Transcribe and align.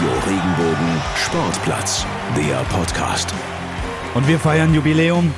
Radio 0.00 0.18
Regenbogen 0.26 1.02
Sportplatz, 1.14 2.06
der 2.34 2.56
Podcast. 2.74 3.34
Und 4.14 4.26
wir 4.26 4.38
feiern 4.38 4.72
Jubiläum. 4.72 5.30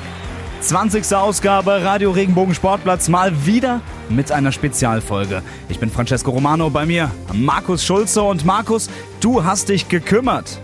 20. 0.61 1.13
Ausgabe 1.13 1.83
Radio 1.83 2.11
Regenbogen 2.11 2.55
Sportplatz 2.55 3.09
mal 3.09 3.45
wieder 3.45 3.81
mit 4.07 4.31
einer 4.31 4.53
Spezialfolge. 4.53 5.41
Ich 5.67 5.79
bin 5.79 5.89
Francesco 5.89 6.31
Romano, 6.31 6.69
bei 6.69 6.85
mir 6.85 7.11
Markus 7.33 7.83
Schulze 7.83 8.21
und 8.21 8.45
Markus, 8.45 8.89
du 9.19 9.43
hast 9.43 9.67
dich 9.67 9.89
gekümmert. 9.89 10.61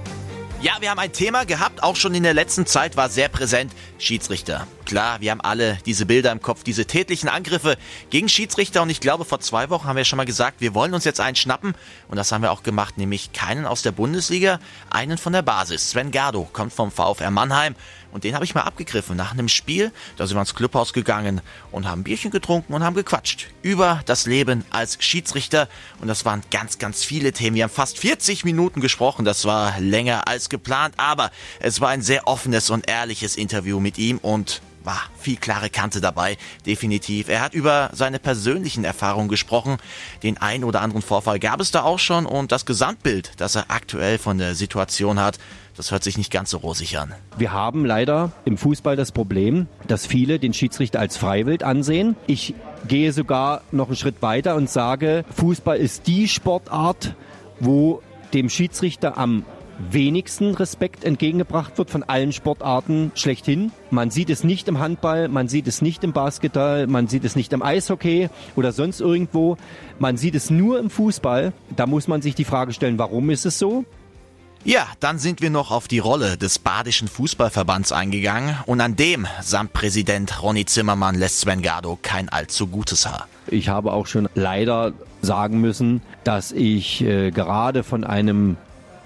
Ja, 0.62 0.74
wir 0.82 0.90
haben 0.90 1.00
ein 1.00 1.14
Thema 1.14 1.46
gehabt, 1.46 1.84
auch 1.84 1.96
schon 1.96 2.14
in 2.14 2.24
der 2.24 2.34
letzten 2.34 2.66
Zeit 2.66 2.98
war 2.98 3.08
sehr 3.08 3.30
präsent, 3.30 3.72
Schiedsrichter. 3.98 4.68
Klar, 4.84 5.22
wir 5.22 5.32
haben 5.32 5.40
alle 5.40 5.78
diese 5.86 6.06
Bilder 6.06 6.34
im 6.34 6.42
Kopf, 6.42 6.64
diese 6.64 6.86
tätlichen 6.86 7.30
Angriffe 7.30 7.78
gegen 8.10 8.28
Schiedsrichter 8.28 8.82
und 8.82 8.90
ich 8.90 9.00
glaube, 9.00 9.24
vor 9.24 9.40
zwei 9.40 9.70
Wochen 9.70 9.88
haben 9.88 9.96
wir 9.96 10.04
schon 10.04 10.18
mal 10.18 10.26
gesagt, 10.26 10.60
wir 10.60 10.74
wollen 10.74 10.94
uns 10.94 11.06
jetzt 11.06 11.22
einen 11.22 11.38
schnappen 11.38 11.76
und 12.10 12.18
das 12.18 12.34
haben 12.34 12.42
wir 12.42 12.52
auch 12.52 12.64
gemacht, 12.64 12.98
nämlich 12.98 13.32
keinen 13.32 13.66
aus 13.66 13.84
der 13.84 13.94
Bundesliga, 13.94 14.60
einen 14.90 15.18
von 15.18 15.32
der 15.32 15.44
Basis. 15.44 15.92
Sven 15.92 16.12
Gardo 16.12 16.50
kommt 16.52 16.74
vom 16.74 16.92
VfR 16.92 17.32
Mannheim 17.32 17.76
und 18.12 18.24
den 18.24 18.36
habe 18.36 18.46
ich 18.46 18.56
mal 18.56 18.62
abgegriffen 18.62 19.16
nach 19.16 19.32
einem 19.32 19.50
Spiel. 19.50 19.92
Da 20.18 20.28
sind 20.28 20.38
wir 20.38 20.42
ins 20.42 20.56
Clubhaus 20.56 20.94
gegangen 20.94 21.42
und 21.72 21.88
haben 21.88 22.04
Bierchen 22.04 22.32
getrunken 22.32 22.74
und 22.74 22.84
haben 22.84 22.96
gequatscht 22.96 23.48
über 23.62 24.02
das 24.06 24.26
Leben 24.26 24.66
als 24.70 24.98
Schiedsrichter. 25.00 25.68
Und 26.02 26.08
das 26.08 26.26
waren 26.26 26.42
ganz, 26.52 26.80
ganz 26.80 27.04
viele 27.04 27.32
Themen. 27.32 27.56
Wir 27.56 27.64
haben 27.64 27.72
fast 27.72 28.00
40 28.00 28.46
Minuten 28.46 28.82
gesprochen. 28.82 29.26
Das 29.26 29.46
war 29.46 29.80
länger 29.80 30.28
als 30.28 30.50
geplant, 30.50 30.96
aber 30.98 31.32
es 31.60 31.82
war 31.82 31.90
ein 31.90 32.02
sehr 32.02 32.28
offenes 32.28 32.70
und 32.70 32.90
ehrliches 32.90 33.36
Interview 33.36 33.80
mit 33.80 33.98
ihm 33.98 34.18
und 34.18 34.62
war 34.84 35.04
viel 35.20 35.38
klare 35.38 35.70
Kante 35.70 36.02
dabei, 36.02 36.38
definitiv. 36.66 37.30
Er 37.30 37.42
hat 37.42 37.54
über 37.54 37.90
seine 37.94 38.20
persönlichen 38.20 38.84
Erfahrungen 38.84 39.30
gesprochen. 39.30 39.78
Den 40.24 40.38
ein 40.38 40.64
oder 40.64 40.82
anderen 40.82 41.02
Vorfall 41.02 41.40
gab 41.40 41.60
es 41.60 41.72
da 41.72 41.84
auch 41.84 42.00
schon 42.00 42.26
und 42.26 42.52
das 42.52 42.66
Gesamtbild, 42.66 43.34
das 43.38 43.56
er 43.56 43.66
aktuell 43.70 44.18
von 44.18 44.38
der 44.38 44.56
Situation 44.56 45.20
hat, 45.20 45.38
das 45.80 45.92
hört 45.92 46.04
sich 46.04 46.18
nicht 46.18 46.30
ganz 46.30 46.50
so 46.50 46.58
rosig 46.58 46.98
an. 46.98 47.16
Wir 47.38 47.54
haben 47.54 47.86
leider 47.86 48.34
im 48.44 48.58
Fußball 48.58 48.98
das 48.98 49.14
Problem, 49.14 49.68
dass 49.88 50.06
viele 50.06 50.38
den 50.38 50.54
Schiedsrichter 50.54 51.00
als 51.00 51.16
Freiwild 51.16 51.64
ansehen. 51.64 52.18
Ich 52.28 52.54
gehe 52.90 53.14
sogar 53.14 53.62
noch 53.72 53.88
einen 53.88 53.96
Schritt 53.96 54.22
weiter 54.22 54.58
und 54.58 54.70
sage, 54.70 55.24
Fußball 55.34 55.78
ist 55.78 56.06
die 56.08 56.28
Sportart, 56.28 57.16
wo 57.62 58.02
dem 58.34 58.50
Schiedsrichter 58.50 59.18
am 59.18 59.46
wenigsten 59.90 60.54
Respekt 60.54 61.06
entgegengebracht 61.06 61.78
wird 61.78 61.90
von 61.90 62.04
allen 62.04 62.34
Sportarten 62.34 63.14
schlechthin. 63.16 63.72
Man 63.90 64.12
sieht 64.12 64.30
es 64.30 64.44
nicht 64.44 64.68
im 64.68 64.80
Handball, 64.80 65.30
man 65.30 65.48
sieht 65.48 65.66
es 65.66 65.82
nicht 65.82 66.04
im 66.04 66.12
Basketball, 66.12 66.88
man 66.88 67.08
sieht 67.08 67.24
es 67.24 67.38
nicht 67.38 67.54
im 67.54 67.64
Eishockey 67.64 68.28
oder 68.58 68.74
sonst 68.74 69.00
irgendwo. 69.00 69.56
Man 69.98 70.18
sieht 70.18 70.36
es 70.36 70.50
nur 70.50 70.78
im 70.78 70.90
Fußball. 70.90 71.54
Da 71.74 71.88
muss 71.88 72.10
man 72.10 72.22
sich 72.22 72.36
die 72.36 72.44
Frage 72.44 72.74
stellen, 72.74 73.00
warum 73.00 73.30
ist 73.30 73.46
es 73.46 73.58
so? 73.58 73.86
Ja, 74.66 74.88
dann 75.00 75.20
sind 75.20 75.42
wir 75.42 75.50
noch 75.50 75.72
auf 75.72 75.88
die 75.88 76.00
Rolle 76.00 76.38
des 76.38 76.60
Badischen 76.60 77.08
Fußballverbands 77.08 77.92
eingegangen 77.92 78.58
und 78.66 78.82
an 78.82 78.96
dem 78.96 79.26
samt 79.42 79.74
Präsident 79.74 80.44
Ronny 80.44 80.66
Zimmermann 80.66 81.16
lässt 81.16 81.40
Sven 81.40 81.62
Gardo 81.62 81.98
kein 82.02 82.28
allzu 82.30 82.68
gutes 82.68 83.08
Haar. 83.08 83.28
Ich 83.48 83.70
habe 83.70 83.94
auch 83.94 84.06
schon 84.06 84.28
leider 84.36 84.94
sagen 85.22 85.62
müssen, 85.62 86.02
dass 86.24 86.52
ich 86.52 87.02
äh, 87.02 87.32
gerade 87.32 87.84
von 87.84 88.04
einem 88.04 88.58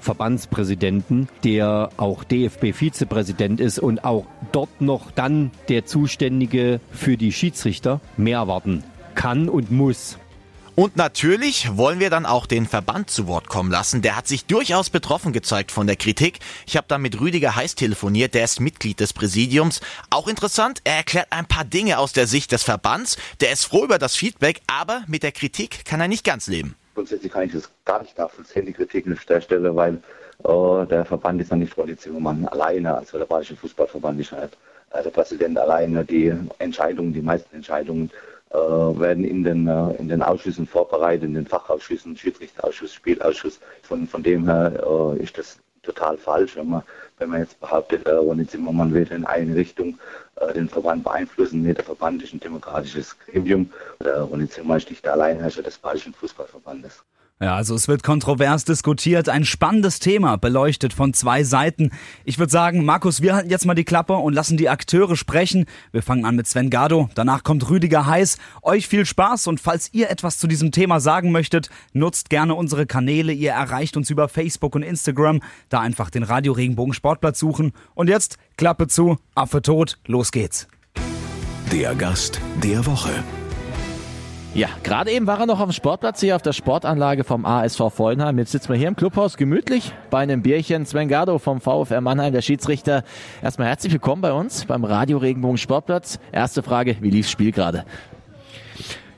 Verbandspräsidenten, 0.04 1.30
der 1.44 1.90
auch 1.98 2.24
DFB-Vizepräsident 2.26 3.62
ist 3.62 3.80
und 3.80 4.04
auch 4.04 4.26
dort 4.52 4.82
noch 4.82 5.12
dann 5.12 5.52
der 5.70 5.86
Zuständige 5.86 6.82
für 6.92 7.16
die 7.16 7.32
Schiedsrichter 7.32 8.02
mehr 8.18 8.40
erwarten 8.40 8.84
kann 9.16 9.48
und 9.48 9.72
muss. 9.72 10.18
Und 10.76 10.98
natürlich 10.98 11.78
wollen 11.78 12.00
wir 12.00 12.10
dann 12.10 12.26
auch 12.26 12.48
den 12.48 12.66
Verband 12.66 13.12
zu 13.12 13.28
Wort 13.28 13.48
kommen 13.48 13.70
lassen. 13.70 14.02
Der 14.02 14.18
hat 14.18 14.28
sich 14.28 14.46
durchaus 14.46 14.90
betroffen 14.90 15.32
gezeigt 15.32 15.72
von 15.72 15.86
der 15.86 15.96
Kritik. 15.96 16.40
Ich 16.66 16.78
habe 16.78 16.88
da 16.88 16.98
mit 16.98 17.22
Rüdiger 17.22 17.56
Heiß 17.56 17.76
telefoniert, 17.76 18.34
der 18.34 18.46
ist 18.46 18.60
Mitglied 18.60 19.00
des 19.00 19.14
Präsidiums. 19.14 19.82
Auch 20.10 20.28
interessant, 20.28 20.82
er 20.84 20.96
erklärt 20.96 21.28
ein 21.30 21.46
paar 21.46 21.64
Dinge 21.64 22.00
aus 22.00 22.12
der 22.12 22.26
Sicht 22.26 22.52
des 22.52 22.64
Verbands. 22.64 23.18
Der 23.40 23.52
ist 23.52 23.66
froh 23.66 23.84
über 23.84 24.00
das 24.00 24.16
Feedback, 24.16 24.62
aber 24.66 25.04
mit 25.08 25.22
der 25.22 25.32
Kritik 25.32 25.86
kann 25.86 26.02
er 26.02 26.08
nicht 26.08 26.26
ganz 26.26 26.48
leben. 26.48 26.76
Grundsätzlich 26.96 27.32
kann 27.32 27.44
ich 27.44 27.52
das 27.52 27.70
gar 27.86 28.02
nicht 28.02 28.18
nachvollziehen, 28.18 28.66
die 28.66 28.74
Kritik 28.74 29.06
an 29.06 29.20
der 29.30 29.42
Stelle, 29.42 29.76
weil 29.76 30.02
äh, 30.44 30.88
der 30.88 31.06
Verband 31.06 31.40
ist 31.40 31.52
ja 31.52 31.56
nicht 31.56 31.78
Ronny 31.78 31.96
Zimmermann 31.96 32.48
alleine, 32.48 32.98
also 32.98 33.20
der 33.20 33.26
Bayerische 33.26 33.56
Fußballverband 33.56 34.20
ist 34.20 34.32
halt 34.32 34.58
äh, 34.90 35.04
der 35.04 35.12
Präsident 35.12 35.56
alleine. 35.60 36.04
Die 36.04 36.34
Entscheidungen, 36.58 37.14
die 37.14 37.22
meisten 37.22 37.56
Entscheidungen 37.56 38.10
werden 38.54 39.24
in 39.24 39.44
den, 39.44 39.68
äh, 39.68 39.92
in 39.96 40.08
den 40.10 40.22
Ausschüssen 40.22 40.68
vorbereitet, 40.68 41.24
in 41.24 41.34
den 41.34 41.48
Fachausschüssen, 41.48 42.16
Schiedsrichterausschuss, 42.16 42.94
Spielausschuss. 42.94 43.60
Von, 43.82 44.08
von 44.08 44.24
dem 44.24 44.46
her 44.46 44.84
äh, 44.86 45.24
ist 45.24 45.38
das 45.38 45.60
total 45.82 46.18
falsch, 46.18 46.56
wenn 46.56 46.70
man, 46.70 46.84
wenn 47.18 47.30
man 47.30 47.42
jetzt 47.42 47.60
behauptet, 47.60 48.06
äh, 48.06 48.12
Ronny 48.12 48.48
Zimmermann 48.48 48.94
wird 48.94 49.12
in 49.12 49.26
eine 49.26 49.56
Richtung 49.56 50.00
äh, 50.36 50.54
den 50.54 50.70
Verband 50.70 51.04
beeinflussen. 51.04 51.64
Nee, 51.64 51.74
der 51.74 51.84
Verband 51.84 52.24
ist 52.24 52.34
ein 52.34 52.40
demokratisches 52.40 53.18
Gremium. 53.20 53.72
Der 54.04 54.22
Ronny 54.22 54.48
Zimmermann 54.48 54.78
ist 54.78 54.90
nicht 54.90 55.04
der 55.04 55.14
Alleinherrscher 55.14 55.64
des 55.64 55.78
Bayerischen 55.78 56.14
Fußballverbandes. 56.14 57.04
Ja, 57.42 57.56
also 57.56 57.76
es 57.76 57.88
wird 57.88 58.04
kontrovers 58.04 58.64
diskutiert, 58.64 59.28
ein 59.28 59.44
spannendes 59.44 60.00
Thema, 60.00 60.38
beleuchtet 60.38 60.94
von 60.94 61.14
zwei 61.14 61.44
Seiten. 61.44 61.92
Ich 62.24 62.40
würde 62.40 62.52
sagen, 62.52 62.86
Markus, 62.86 63.22
wir 63.22 63.36
halten 63.36 63.50
jetzt 63.50 63.66
mal 63.66 63.74
die 63.74 63.84
Klappe 63.84 64.14
und 64.14 64.34
lassen 64.34 64.56
die 64.56 64.70
Akteure 64.70 65.18
sprechen. 65.18 65.66
Wir 65.92 66.04
fangen 66.04 66.26
an 66.26 66.36
mit 66.38 66.48
Sven 66.48 66.70
Gardo, 66.70 67.10
danach 67.16 67.44
kommt 67.44 67.70
Rüdiger 67.70 68.06
Heiß. 68.06 68.38
Euch 68.62 68.88
viel 68.88 69.06
Spaß 69.06 69.48
und 69.48 69.60
falls 69.60 69.90
ihr 69.94 70.10
etwas 70.10 70.38
zu 70.38 70.48
diesem 70.48 70.72
Thema 70.72 71.00
sagen 71.00 71.32
möchtet, 71.32 71.70
nutzt 71.92 72.30
gerne 72.30 72.56
unsere 72.56 72.86
Kanäle. 72.86 73.34
Ihr 73.34 73.52
erreicht 73.52 73.98
uns 73.98 74.10
über 74.10 74.30
Facebook 74.30 74.76
und 74.76 74.84
Instagram. 74.84 75.42
Da 75.68 75.82
einfach 75.82 76.10
den 76.10 76.24
Radio 76.24 76.54
Regenbogen 76.54 76.94
Sportplatz 76.94 77.40
suchen. 77.40 77.74
Und 77.94 78.08
jetzt 78.10 78.38
Klappe 78.58 78.88
zu, 78.88 79.18
Affe 79.36 79.62
tot, 79.62 79.98
los 80.08 80.32
geht's. 80.32 80.68
Der 81.72 81.96
Gast 81.96 82.40
der 82.62 82.86
Woche. 82.86 83.12
Ja, 84.56 84.68
gerade 84.84 85.10
eben 85.10 85.26
war 85.26 85.40
er 85.40 85.48
noch 85.48 85.60
auf 85.60 85.66
dem 85.66 85.72
Sportplatz 85.72 86.20
hier 86.20 86.36
auf 86.36 86.44
der 86.44 86.54
Sportanlage 86.54 87.24
vom 87.24 87.44
ASV 87.44 87.90
Vollenheim. 87.90 88.38
Jetzt 88.38 88.52
sitzen 88.52 88.70
wir 88.70 88.76
hier 88.76 88.88
im 88.88 88.96
Clubhaus 88.96 89.36
gemütlich 89.36 89.92
bei 90.12 90.20
einem 90.20 90.44
Bierchen. 90.44 90.86
Sven 90.86 91.08
Gardo 91.08 91.40
vom 91.40 91.60
VfR 91.60 92.02
Mannheim, 92.02 92.34
der 92.34 92.44
Schiedsrichter. 92.44 93.04
Erstmal 93.42 93.70
herzlich 93.70 93.92
willkommen 93.94 94.22
bei 94.22 94.32
uns 94.32 94.66
beim 94.66 94.84
Radio 94.86 95.18
Regenbogen 95.18 95.58
Sportplatz. 95.58 96.20
Erste 96.32 96.62
Frage, 96.62 96.98
wie 97.02 97.10
lief's 97.10 97.32
Spiel 97.32 97.52
gerade? 97.52 97.84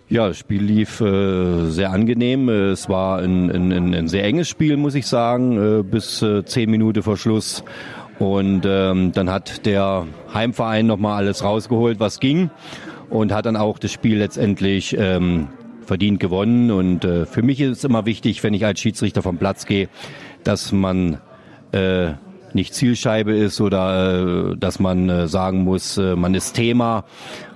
Ja, 0.07 0.29
das 0.29 0.38
Spiel 0.38 0.62
lief 0.62 1.01
äh, 1.01 1.66
sehr 1.69 1.91
angenehm. 1.91 2.47
Es 2.47 2.88
war 2.88 3.19
ein, 3.19 3.52
ein, 3.52 3.94
ein, 3.94 4.07
sehr 4.07 4.23
enges 4.23 4.47
Spiel, 4.47 4.78
muss 4.78 4.96
ich 4.96 5.06
sagen, 5.06 5.79
äh, 5.79 5.84
bis 5.84 6.22
äh, 6.22 6.46
zehn 6.46 6.72
Minuten 6.72 7.03
vor 7.03 7.17
Schluss. 7.17 7.62
Und 8.19 8.62
ähm, 8.66 9.12
dann 9.12 9.29
hat 9.29 9.66
der 9.66 10.07
Heimverein 10.34 10.88
nochmal 10.88 11.17
alles 11.17 11.44
rausgeholt, 11.44 12.00
was 12.00 12.22
ging 12.22 12.52
und 13.16 13.31
hat 13.31 13.46
dann 13.46 13.56
auch 13.56 13.80
das 13.80 13.92
Spiel 13.92 14.18
letztendlich 14.18 14.96
ähm, 14.98 15.48
verdient 15.86 16.20
gewonnen. 16.20 16.72
Und 16.72 17.06
äh, 17.06 17.26
für 17.26 17.42
mich 17.42 17.62
ist 17.62 17.78
es 17.78 17.84
immer 17.84 18.06
wichtig, 18.06 18.44
wenn 18.44 18.53
ich 18.53 18.66
als 18.66 18.80
Schiedsrichter 18.80 19.22
vom 19.22 19.38
Platz 19.38 19.66
gehe, 19.66 19.90
dass 20.44 20.72
man 20.72 21.20
äh, 21.72 22.14
nicht 22.53 22.74
Zielscheibe 22.74 23.34
ist 23.34 23.59
oder 23.62 24.52
äh, 24.52 24.58
dass 24.58 24.80
man 24.80 25.09
äh, 25.09 25.28
sagen 25.28 25.64
muss, 25.64 25.98
äh, 25.98 26.16
man 26.16 26.34
ist 26.34 26.53
Thema. 26.53 27.06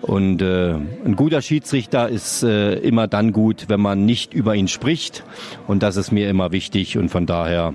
Und 0.01 0.41
äh, 0.41 0.73
ein 0.73 1.15
guter 1.15 1.41
Schiedsrichter 1.41 2.09
ist 2.09 2.43
äh, 2.43 2.75
immer 2.75 3.07
dann 3.07 3.31
gut, 3.31 3.65
wenn 3.67 3.81
man 3.81 4.05
nicht 4.05 4.33
über 4.33 4.55
ihn 4.55 4.67
spricht. 4.67 5.23
Und 5.67 5.83
das 5.83 5.97
ist 5.97 6.11
mir 6.11 6.29
immer 6.29 6.51
wichtig. 6.51 6.97
Und 6.97 7.09
von 7.09 7.25
daher, 7.25 7.73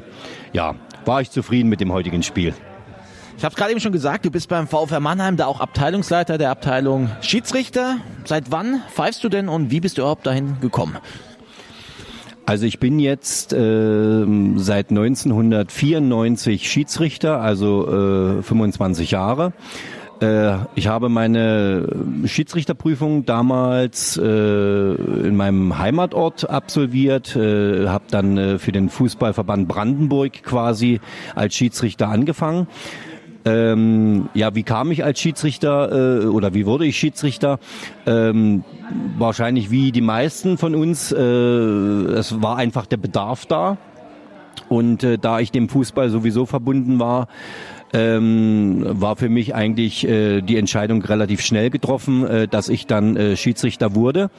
ja, 0.52 0.74
war 1.04 1.20
ich 1.20 1.30
zufrieden 1.30 1.68
mit 1.68 1.80
dem 1.80 1.92
heutigen 1.92 2.22
Spiel. 2.22 2.54
Ich 3.36 3.44
habe 3.44 3.54
gerade 3.56 3.72
eben 3.72 3.80
schon 3.80 3.92
gesagt, 3.92 4.24
du 4.24 4.30
bist 4.30 4.48
beim 4.48 4.68
VfR 4.68 5.00
Mannheim 5.00 5.36
da 5.36 5.46
auch 5.46 5.60
Abteilungsleiter 5.60 6.38
der 6.38 6.50
Abteilung 6.50 7.10
Schiedsrichter. 7.20 7.96
Seit 8.24 8.50
wann 8.50 8.80
pfeifst 8.92 9.24
du 9.24 9.28
denn 9.28 9.48
und 9.48 9.70
wie 9.70 9.80
bist 9.80 9.98
du 9.98 10.02
überhaupt 10.02 10.26
dahin 10.26 10.60
gekommen? 10.60 10.96
Also 12.46 12.66
ich 12.66 12.78
bin 12.78 12.98
jetzt 12.98 13.52
äh, 13.52 14.26
seit 14.56 14.90
1994 14.90 16.70
Schiedsrichter, 16.70 17.40
also 17.40 18.38
äh, 18.38 18.42
25 18.42 19.10
Jahre. 19.10 19.52
Äh, 20.20 20.56
ich 20.74 20.86
habe 20.86 21.08
meine 21.08 21.88
Schiedsrichterprüfung 22.26 23.24
damals 23.24 24.16
äh, 24.16 24.22
in 24.24 25.36
meinem 25.36 25.78
Heimatort 25.78 26.48
absolviert, 26.48 27.34
äh, 27.34 27.88
habe 27.88 28.04
dann 28.10 28.36
äh, 28.36 28.58
für 28.58 28.72
den 28.72 28.90
Fußballverband 28.90 29.66
Brandenburg 29.66 30.42
quasi 30.42 31.00
als 31.34 31.54
Schiedsrichter 31.54 32.08
angefangen. 32.08 32.68
Ähm, 33.44 34.28
ja, 34.34 34.54
wie 34.54 34.62
kam 34.62 34.90
ich 34.90 35.04
als 35.04 35.20
Schiedsrichter 35.20 36.22
äh, 36.22 36.26
oder 36.26 36.54
wie 36.54 36.66
wurde 36.66 36.86
ich 36.86 36.96
Schiedsrichter? 36.96 37.58
Ähm, 38.06 38.64
wahrscheinlich 39.18 39.70
wie 39.70 39.92
die 39.92 40.00
meisten 40.00 40.56
von 40.56 40.74
uns. 40.74 41.12
Äh, 41.12 41.18
es 41.18 42.40
war 42.42 42.56
einfach 42.56 42.86
der 42.86 42.96
Bedarf 42.96 43.46
da. 43.46 43.76
Und 44.68 45.04
äh, 45.04 45.18
da 45.18 45.40
ich 45.40 45.52
dem 45.52 45.68
Fußball 45.68 46.08
sowieso 46.08 46.46
verbunden 46.46 46.98
war, 46.98 47.28
ähm, 47.92 48.82
war 48.84 49.16
für 49.16 49.28
mich 49.28 49.54
eigentlich 49.54 50.06
äh, 50.06 50.40
die 50.40 50.56
Entscheidung 50.56 51.02
relativ 51.02 51.42
schnell 51.42 51.70
getroffen, 51.70 52.26
äh, 52.26 52.48
dass 52.48 52.68
ich 52.68 52.86
dann 52.86 53.16
äh, 53.16 53.36
Schiedsrichter 53.36 53.94
wurde. 53.94 54.30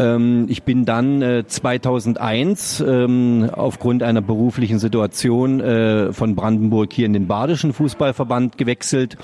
Ähm, 0.00 0.46
ich 0.48 0.62
bin 0.62 0.86
dann 0.86 1.20
äh, 1.20 1.46
2001 1.46 2.80
ähm, 2.80 3.50
aufgrund 3.52 4.02
einer 4.02 4.22
beruflichen 4.22 4.78
Situation 4.78 5.60
äh, 5.60 6.12
von 6.12 6.34
Brandenburg 6.34 6.92
hier 6.92 7.06
in 7.06 7.12
den 7.12 7.26
Badischen 7.26 7.72
Fußballverband 7.72 8.56
gewechselt 8.56 9.18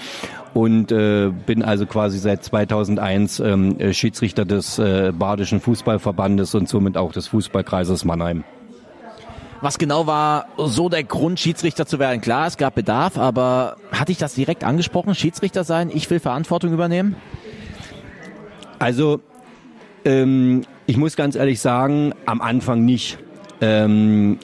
und 0.53 0.93
äh, 0.93 1.31
bin 1.47 1.63
also 1.63 1.87
quasi 1.87 2.19
seit 2.19 2.45
2001 2.45 3.41
ähm, 3.41 3.79
äh, 3.79 3.95
Schiedsrichter 3.95 4.45
des 4.45 4.79
äh, 4.79 5.13
Badischen 5.17 5.61
Fußballverbandes 5.61 6.55
und 6.55 6.69
somit 6.69 6.97
auch 6.99 7.13
des 7.13 7.29
Fußballkreises 7.29 8.05
Mannheim. 8.05 8.45
Was 9.63 9.79
genau 9.79 10.07
war 10.07 10.47
so 10.59 10.91
der 10.91 11.03
Grund, 11.03 11.41
Schiedsrichter 11.41 11.87
zu 11.87 11.99
werden? 11.99 12.21
Klar, 12.21 12.47
es 12.47 12.59
gab 12.59 12.75
Bedarf, 12.75 13.17
aber 13.17 13.79
hatte 13.91 14.13
ich 14.13 14.19
das 14.19 14.35
direkt 14.35 14.65
angesprochen, 14.65 15.15
Schiedsrichter 15.15 15.65
sein, 15.65 15.91
ich 15.93 16.11
will 16.11 16.21
Verantwortung 16.21 16.75
übernehmen? 16.75 17.17
Also 18.79 19.21
ähm, 20.07 20.63
ich 20.87 20.97
muss 20.97 21.17
ganz 21.17 21.35
ehrlich 21.35 21.61
sagen, 21.61 22.13
am 22.25 22.41
Anfang 22.41 22.85
nicht. 22.85 23.19
Ähm, 23.61 24.39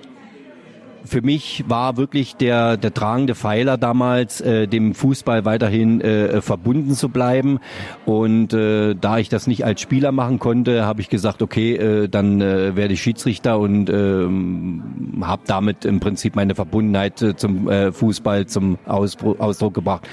für 1.04 1.20
mich 1.20 1.64
war 1.66 1.96
wirklich 1.96 2.36
der, 2.36 2.76
der 2.76 2.94
tragende 2.94 3.34
Pfeiler 3.34 3.76
damals, 3.76 4.40
äh, 4.40 4.66
dem 4.68 4.94
Fußball 4.94 5.44
weiterhin 5.44 6.00
äh, 6.00 6.40
verbunden 6.40 6.94
zu 6.94 7.08
bleiben. 7.08 7.58
Und 8.06 8.52
äh, 8.52 8.94
da 8.94 9.18
ich 9.18 9.28
das 9.28 9.46
nicht 9.46 9.64
als 9.64 9.80
Spieler 9.80 10.12
machen 10.12 10.38
konnte, 10.38 10.84
habe 10.84 11.00
ich 11.00 11.08
gesagt, 11.08 11.42
okay, 11.42 11.74
äh, 11.74 12.08
dann 12.08 12.40
äh, 12.40 12.76
werde 12.76 12.94
ich 12.94 13.02
Schiedsrichter 13.02 13.58
und 13.58 13.90
äh, 13.90 15.24
habe 15.24 15.42
damit 15.46 15.84
im 15.84 16.00
Prinzip 16.00 16.36
meine 16.36 16.54
Verbundenheit 16.54 17.20
äh, 17.22 17.36
zum 17.36 17.68
äh, 17.68 17.92
Fußball 17.92 18.46
zum 18.46 18.78
Ausdruck, 18.86 19.40
Ausdruck 19.40 19.74
gebracht. 19.74 20.08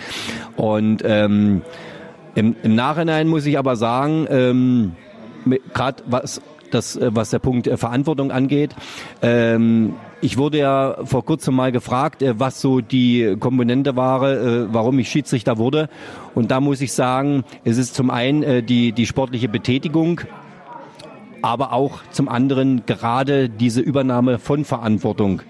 Und 0.57 1.03
ähm, 1.05 1.61
im, 2.35 2.55
im 2.63 2.75
Nachhinein 2.75 3.27
muss 3.27 3.45
ich 3.45 3.59
aber 3.59 3.75
sagen, 3.75 4.25
ähm, 4.29 4.91
gerade 5.73 6.03
was 6.07 6.41
das, 6.71 6.95
äh, 6.95 7.09
was 7.13 7.29
der 7.31 7.39
Punkt 7.39 7.67
äh, 7.67 7.77
Verantwortung 7.77 8.31
angeht. 8.31 8.75
Ähm, 9.21 9.95
ich 10.21 10.37
wurde 10.37 10.59
ja 10.59 10.97
vor 11.03 11.23
kurzem 11.23 11.55
mal 11.55 11.71
gefragt, 11.71 12.21
äh, 12.21 12.39
was 12.39 12.61
so 12.61 12.81
die 12.81 13.35
Komponente 13.39 13.95
war, 13.95 14.21
warum 14.73 14.99
ich 14.99 15.09
Schiedsrichter 15.09 15.57
wurde. 15.57 15.89
Und 16.35 16.51
da 16.51 16.59
muss 16.59 16.81
ich 16.81 16.93
sagen, 16.93 17.43
es 17.63 17.77
ist 17.77 17.95
zum 17.95 18.09
einen 18.09 18.65
die, 18.65 18.91
die 18.91 19.05
sportliche 19.05 19.47
Betätigung, 19.49 20.21
aber 21.41 21.73
auch 21.73 21.99
zum 22.11 22.27
anderen 22.27 22.85
gerade 22.85 23.49
diese 23.49 23.81
Übernahme 23.81 24.39
von 24.39 24.65
Verantwortung. 24.65 25.41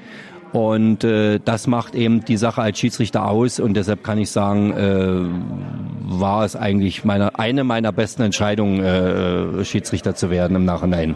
Und 0.52 1.04
äh, 1.04 1.40
das 1.44 1.68
macht 1.68 1.94
eben 1.94 2.26
die 2.26 2.38
Sache 2.38 2.62
als 2.62 2.80
Schiedsrichter 2.80 3.28
aus 3.28 3.60
und 3.60 3.76
deshalb 3.76 4.04
kann 4.04 4.18
ich 4.18 4.32
sagen, 4.32 4.74
äh, 4.74 6.20
war 6.20 6.44
es 6.44 6.56
eigentlich 6.56 7.06
meine, 7.06 7.38
eine 7.38 7.64
meiner 7.64 7.92
besten 7.92 8.24
Entscheidungen, 8.24 8.84
äh, 8.84 9.64
Schiedsrichter 9.64 10.16
zu 10.16 10.32
werden 10.32 10.56
im 10.56 10.66
Nachhinein. 10.66 11.16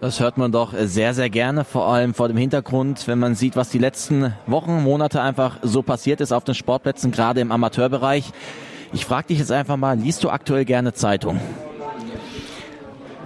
Das 0.00 0.20
hört 0.20 0.38
man 0.38 0.52
doch 0.52 0.74
sehr, 0.78 1.14
sehr 1.14 1.30
gerne, 1.30 1.64
vor 1.64 1.88
allem 1.88 2.14
vor 2.14 2.28
dem 2.28 2.36
Hintergrund, 2.36 3.08
wenn 3.08 3.18
man 3.18 3.34
sieht, 3.34 3.56
was 3.56 3.70
die 3.70 3.78
letzten 3.78 4.34
Wochen, 4.46 4.82
Monate 4.82 5.22
einfach 5.22 5.58
so 5.62 5.82
passiert 5.82 6.20
ist 6.20 6.32
auf 6.32 6.44
den 6.44 6.54
Sportplätzen, 6.54 7.10
gerade 7.10 7.40
im 7.40 7.50
Amateurbereich. 7.50 8.30
Ich 8.92 9.06
frage 9.06 9.28
dich 9.28 9.38
jetzt 9.38 9.50
einfach 9.50 9.76
mal, 9.76 9.98
liest 9.98 10.22
du 10.22 10.30
aktuell 10.30 10.64
gerne 10.64 10.92
Zeitung? 10.92 11.40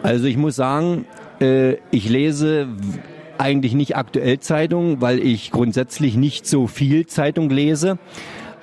Also 0.03 0.25
ich 0.25 0.37
muss 0.37 0.57
sagen, 0.57 1.05
äh, 1.41 1.77
ich 1.91 2.09
lese 2.09 2.69
eigentlich 3.41 3.75
nicht 3.75 3.97
aktuell 3.97 4.39
Zeitung, 4.39 5.01
weil 5.01 5.19
ich 5.19 5.51
grundsätzlich 5.51 6.17
nicht 6.17 6.47
so 6.47 6.67
viel 6.67 7.07
Zeitung 7.07 7.51
lese. 7.51 7.99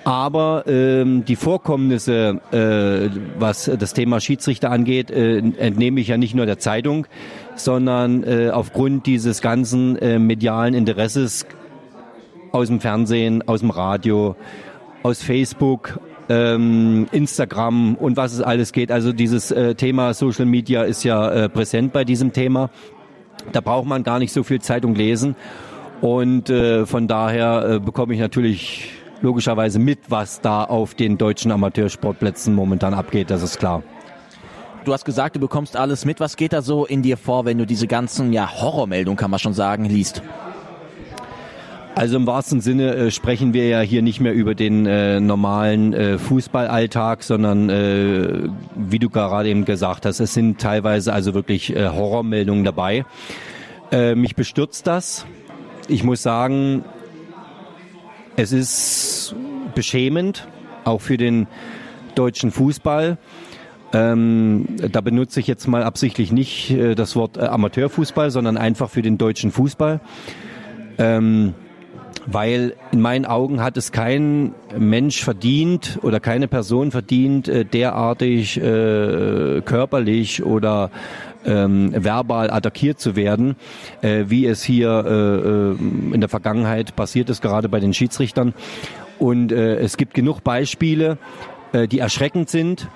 Aber 0.04 0.64
ähm, 0.68 1.26
die 1.26 1.36
Vorkommnisse, 1.36 2.40
äh, 2.52 3.10
was 3.38 3.70
das 3.78 3.94
Thema 3.94 4.22
Schiedsrichter 4.22 4.72
angeht, 4.72 5.12
äh, 5.12 5.40
entnehme 5.40 6.00
ich 6.00 6.08
ja 6.08 6.18
nicht 6.18 6.34
nur 6.34 6.46
der 6.46 6.60
Zeitung, 6.60 7.08
sondern 7.56 8.24
äh, 8.24 8.50
aufgrund 8.50 9.06
dieses 9.06 9.42
ganzen 9.42 9.98
äh, 9.98 10.18
medialen 10.18 10.74
Interesses 10.76 11.46
aus 12.54 12.68
dem 12.68 12.80
Fernsehen, 12.80 13.46
aus 13.48 13.60
dem 13.60 13.70
Radio, 13.70 14.38
aus 15.04 15.22
Facebook, 15.22 16.00
ähm, 16.30 17.08
Instagram 17.12 17.96
und 17.96 18.16
was 18.16 18.34
es 18.34 18.42
alles 18.42 18.72
geht. 18.72 18.92
Also 18.92 19.12
dieses 19.12 19.52
äh, 19.52 19.76
Thema 19.76 20.14
Social 20.14 20.46
Media 20.46 20.84
ist 20.84 21.04
ja 21.04 21.30
äh, 21.30 21.50
präsent 21.50 21.92
bei 21.92 22.06
diesem 22.06 22.32
Thema. 22.32 22.70
Da 23.52 23.62
braucht 23.62 23.88
man 23.88 24.04
gar 24.04 24.20
nicht 24.20 24.34
so 24.34 24.44
viel 24.44 24.62
Zeitung 24.62 24.96
lesen. 24.96 25.36
Und 26.02 26.50
äh, 26.50 26.86
von 26.86 27.08
daher 27.08 27.70
äh, 27.70 27.80
bekomme 27.80 28.14
ich 28.14 28.20
natürlich 28.20 28.92
logischerweise 29.22 29.80
mit, 29.80 30.00
was 30.10 30.42
da 30.42 30.64
auf 30.64 30.94
den 30.94 31.18
deutschen 31.18 31.52
Amateursportplätzen 31.52 32.54
momentan 32.54 32.94
abgeht, 32.94 33.32
das 33.32 33.42
ist 33.42 33.58
klar. 33.58 33.82
Du 34.86 34.94
hast 34.94 35.06
gesagt, 35.06 35.36
du 35.36 35.40
bekommst 35.40 35.76
alles 35.76 36.06
mit. 36.06 36.20
Was 36.20 36.38
geht 36.38 36.54
da 36.54 36.62
so 36.62 36.86
in 36.86 37.02
dir 37.02 37.18
vor, 37.18 37.46
wenn 37.46 37.58
du 37.58 37.66
diese 37.66 37.88
ganzen 37.88 38.32
ja, 38.32 38.50
Horrormeldungen, 38.50 39.18
kann 39.18 39.32
man 39.32 39.40
schon 39.40 39.54
sagen, 39.54 39.86
liest? 39.86 40.22
Also 41.98 42.18
im 42.18 42.28
wahrsten 42.28 42.62
Sinne 42.62 42.94
äh, 42.94 43.10
sprechen 43.10 43.56
wir 43.56 43.68
ja 43.68 43.80
hier 43.80 44.04
nicht 44.04 44.20
mehr 44.20 44.32
über 44.32 44.54
den 44.54 44.86
äh, 44.86 45.20
normalen 45.20 45.94
äh, 45.94 46.20
Fußballalltag, 46.20 47.24
sondern 47.24 47.72
äh, 47.72 48.50
wie 48.76 49.00
du 49.00 49.10
gerade 49.10 49.50
eben 49.50 49.66
gesagt 49.66 50.06
hast, 50.06 50.20
es 50.20 50.36
sind 50.36 50.62
teilweise 50.62 51.12
also 51.12 51.34
wirklich 51.34 51.76
äh, 51.76 51.90
Horrormeldungen 51.90 52.64
dabei. 52.64 53.04
Äh, 53.92 54.14
mich 54.14 54.36
bestürzt 54.36 54.86
das. 54.86 55.26
Ich 55.88 56.04
muss 56.04 56.22
sagen, 56.22 56.86
es 58.36 58.52
ist 58.52 59.36
beschämend, 59.74 60.48
auch 60.84 61.02
für 61.02 61.18
den 61.18 61.48
deutschen 62.14 62.52
Fußball. 62.52 63.18
Ähm, 63.92 64.68
da 64.92 65.02
benutze 65.02 65.40
ich 65.40 65.48
jetzt 65.48 65.68
mal 65.68 65.82
absichtlich 65.82 66.32
nicht 66.32 66.70
äh, 66.70 66.94
das 66.94 67.16
Wort 67.16 67.38
äh, 67.38 67.48
Amateurfußball, 67.48 68.30
sondern 68.30 68.56
einfach 68.56 68.92
für 68.92 69.02
den 69.02 69.18
deutschen 69.18 69.50
Fußball. 69.50 70.00
Ähm, 71.00 71.56
weil 72.28 72.76
in 72.92 73.02
meinen 73.02 73.26
Augen 73.26 73.64
hat 73.64 73.78
es 73.78 73.92
kein 73.92 74.54
Mensch 74.78 75.24
verdient 75.24 75.98
oder 76.04 76.20
keine 76.20 76.48
Person 76.48 76.92
verdient, 76.92 77.48
äh, 77.48 77.66
derartig 77.66 78.58
äh, 78.58 79.62
körperlich 79.62 80.44
oder 80.44 80.92
ähm, 81.46 81.94
verbal 81.96 82.52
attackiert 82.52 83.00
zu 83.00 83.16
werden, 83.16 83.56
äh, 84.02 84.26
wie 84.28 84.46
es 84.46 84.62
hier 84.62 85.06
äh, 85.08 85.12
äh, 85.12 86.14
in 86.14 86.20
der 86.20 86.30
Vergangenheit 86.30 86.96
passiert 86.96 87.30
ist, 87.30 87.42
gerade 87.42 87.70
bei 87.70 87.80
den 87.80 87.94
Schiedsrichtern. 87.94 88.54
Und 89.18 89.52
äh, 89.54 89.78
es 89.78 89.96
gibt 89.96 90.14
genug 90.14 90.44
Beispiele, 90.44 91.18
äh, 91.72 91.88
die 91.88 92.00
erschreckend 92.00 92.50
sind. 92.50 92.90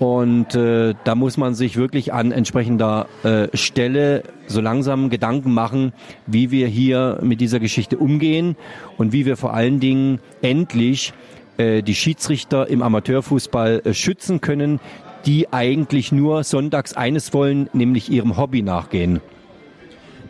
Und 0.00 0.54
äh, 0.54 0.94
da 1.04 1.14
muss 1.14 1.36
man 1.36 1.54
sich 1.54 1.76
wirklich 1.76 2.14
an 2.14 2.32
entsprechender 2.32 3.06
äh, 3.22 3.54
Stelle 3.54 4.22
so 4.46 4.62
langsam 4.62 5.10
Gedanken 5.10 5.52
machen, 5.52 5.92
wie 6.26 6.50
wir 6.50 6.68
hier 6.68 7.18
mit 7.22 7.42
dieser 7.42 7.60
Geschichte 7.60 7.98
umgehen 7.98 8.56
und 8.96 9.12
wie 9.12 9.26
wir 9.26 9.36
vor 9.36 9.52
allen 9.52 9.78
Dingen 9.78 10.18
endlich 10.40 11.12
äh, 11.58 11.82
die 11.82 11.94
Schiedsrichter 11.94 12.66
im 12.66 12.80
Amateurfußball 12.80 13.82
äh, 13.84 13.92
schützen 13.92 14.40
können, 14.40 14.80
die 15.26 15.52
eigentlich 15.52 16.12
nur 16.12 16.44
sonntags 16.44 16.94
eines 16.94 17.34
wollen, 17.34 17.68
nämlich 17.74 18.10
ihrem 18.10 18.38
Hobby 18.38 18.62
nachgehen. 18.62 19.20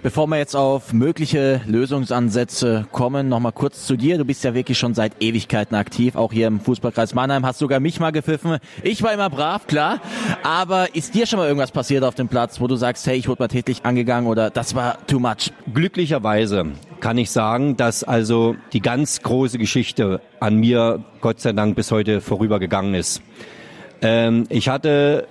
Bevor 0.02 0.26
wir 0.28 0.38
jetzt 0.38 0.57
auf 0.57 0.95
mögliche 0.95 1.61
Lösungsansätze 1.66 2.87
kommen, 2.90 3.28
nochmal 3.28 3.52
kurz 3.52 3.87
zu 3.87 3.97
dir. 3.99 4.16
Du 4.16 4.25
bist 4.25 4.42
ja 4.42 4.54
wirklich 4.54 4.78
schon 4.78 4.95
seit 4.95 5.23
Ewigkeiten 5.23 5.76
aktiv, 5.76 6.16
auch 6.16 6.33
hier 6.33 6.47
im 6.47 6.59
Fußballkreis 6.59 7.14
Mannheim, 7.14 7.45
hast 7.45 7.59
sogar 7.59 7.80
mich 7.80 8.00
mal 8.00 8.11
gepfiffen. 8.11 8.57
Ich 8.83 9.02
war 9.02 9.12
immer 9.12 9.28
brav, 9.28 9.66
klar. 9.66 10.00
Aber 10.42 10.95
ist 10.95 11.14
dir 11.14 11.26
schon 11.26 11.38
mal 11.38 11.47
irgendwas 11.49 11.71
passiert 11.71 12.02
auf 12.02 12.14
dem 12.14 12.28
Platz, 12.28 12.62
wo 12.62 12.66
du 12.66 12.76
sagst, 12.76 13.07
hey, 13.07 13.19
ich 13.19 13.28
wurde 13.28 13.42
mal 13.42 13.49
tätlich 13.49 13.85
angegangen 13.85 14.26
oder 14.26 14.49
das 14.49 14.75
war 14.75 15.07
too 15.07 15.19
much? 15.19 15.52
Glücklicherweise 15.75 16.69
kann 17.00 17.19
ich 17.19 17.30
sagen, 17.30 17.76
dass 17.76 18.02
also 18.02 18.57
die 18.73 18.80
ganz 18.80 19.21
große 19.21 19.59
Geschichte 19.59 20.23
an 20.40 20.57
mir 20.57 21.04
Gott 21.21 21.40
sei 21.40 21.52
Dank 21.52 21.76
bis 21.76 21.92
heute 21.92 22.23
vorübergegangen 22.23 22.95
ist. 22.95 23.21
Ähm, 24.00 24.47
ich 24.49 24.71
hatte 24.71 25.28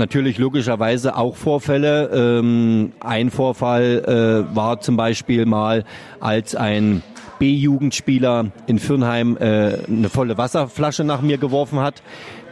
natürlich 0.00 0.38
logischerweise 0.38 1.16
auch 1.16 1.36
Vorfälle. 1.36 2.10
Ähm, 2.40 2.92
ein 2.98 3.30
Vorfall 3.30 4.44
äh, 4.50 4.56
war 4.56 4.80
zum 4.80 4.96
Beispiel 4.96 5.46
mal, 5.46 5.84
als 6.18 6.56
ein 6.56 7.04
B-Jugendspieler 7.38 8.50
in 8.66 8.80
Fürnheim 8.80 9.36
äh, 9.36 9.78
eine 9.86 10.08
volle 10.08 10.36
Wasserflasche 10.36 11.04
nach 11.04 11.22
mir 11.22 11.38
geworfen 11.38 11.78
hat. 11.78 12.02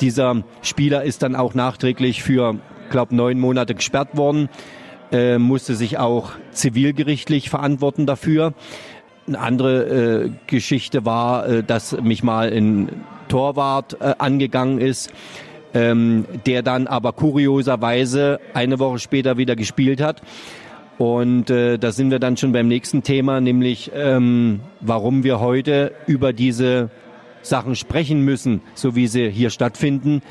Dieser 0.00 0.44
Spieler 0.62 1.02
ist 1.02 1.24
dann 1.24 1.34
auch 1.34 1.54
nachträglich 1.54 2.22
für, 2.22 2.56
glaube 2.90 3.16
neun 3.16 3.40
Monate 3.40 3.74
gesperrt 3.74 4.16
worden, 4.16 4.48
äh, 5.10 5.38
musste 5.38 5.74
sich 5.74 5.98
auch 5.98 6.32
zivilgerichtlich 6.52 7.50
verantworten 7.50 8.06
dafür. 8.06 8.54
Eine 9.26 9.40
andere 9.40 9.82
äh, 9.82 10.30
Geschichte 10.46 11.04
war, 11.04 11.48
äh, 11.48 11.62
dass 11.64 12.00
mich 12.00 12.22
mal 12.22 12.52
ein 12.52 13.04
Torwart 13.28 14.00
äh, 14.00 14.14
angegangen 14.18 14.78
ist 14.78 15.12
ähm, 15.74 16.26
der 16.46 16.62
dann 16.62 16.86
aber 16.86 17.12
kurioserweise 17.12 18.40
eine 18.54 18.78
Woche 18.78 18.98
später 18.98 19.36
wieder 19.36 19.56
gespielt 19.56 20.00
hat. 20.00 20.22
Und 20.98 21.48
äh, 21.50 21.78
da 21.78 21.92
sind 21.92 22.10
wir 22.10 22.18
dann 22.18 22.36
schon 22.36 22.52
beim 22.52 22.66
nächsten 22.66 23.02
Thema, 23.02 23.40
nämlich 23.40 23.92
ähm, 23.94 24.60
warum 24.80 25.22
wir 25.22 25.38
heute 25.38 25.92
über 26.06 26.32
diese 26.32 26.90
Sachen 27.42 27.76
sprechen 27.76 28.24
müssen, 28.24 28.62
so 28.74 28.96
wie 28.96 29.06
sie 29.06 29.30
hier 29.30 29.50
stattfinden. 29.50 30.22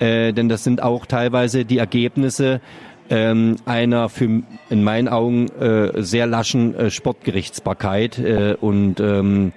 Äh, 0.00 0.32
denn 0.32 0.48
das 0.48 0.64
sind 0.64 0.82
auch 0.82 1.06
teilweise 1.06 1.64
die 1.64 1.78
Ergebnisse 1.78 2.60
ähm, 3.08 3.56
einer 3.66 4.08
für 4.08 4.42
in 4.68 4.84
meinen 4.84 5.08
Augen 5.08 5.46
äh, 5.60 6.02
sehr 6.02 6.26
laschen 6.26 6.74
äh, 6.74 6.90
Sportgerichtsbarkeit 6.90 8.18
äh, 8.18 8.56
und 8.60 8.98
ähm, 8.98 9.52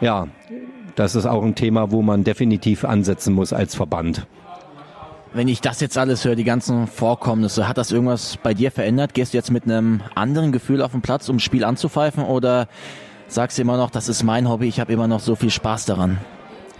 ja, 0.00 0.28
das 0.94 1.14
ist 1.14 1.26
auch 1.26 1.44
ein 1.44 1.54
Thema, 1.54 1.90
wo 1.90 2.02
man 2.02 2.24
definitiv 2.24 2.84
ansetzen 2.84 3.34
muss 3.34 3.52
als 3.52 3.74
Verband. 3.74 4.26
Wenn 5.34 5.48
ich 5.48 5.62
das 5.62 5.80
jetzt 5.80 5.96
alles 5.96 6.26
höre, 6.26 6.36
die 6.36 6.44
ganzen 6.44 6.86
Vorkommnisse, 6.86 7.66
hat 7.66 7.78
das 7.78 7.90
irgendwas 7.90 8.36
bei 8.42 8.52
dir 8.52 8.70
verändert? 8.70 9.14
Gehst 9.14 9.32
du 9.32 9.38
jetzt 9.38 9.50
mit 9.50 9.64
einem 9.64 10.02
anderen 10.14 10.52
Gefühl 10.52 10.82
auf 10.82 10.92
den 10.92 11.00
Platz, 11.00 11.30
um 11.30 11.38
Spiel 11.38 11.64
anzupfeifen 11.64 12.24
oder 12.24 12.68
sagst 13.28 13.56
du 13.56 13.62
immer 13.62 13.78
noch, 13.78 13.88
das 13.88 14.10
ist 14.10 14.24
mein 14.24 14.46
Hobby, 14.46 14.68
ich 14.68 14.78
habe 14.78 14.92
immer 14.92 15.08
noch 15.08 15.20
so 15.20 15.34
viel 15.34 15.48
Spaß 15.48 15.86
daran? 15.86 16.18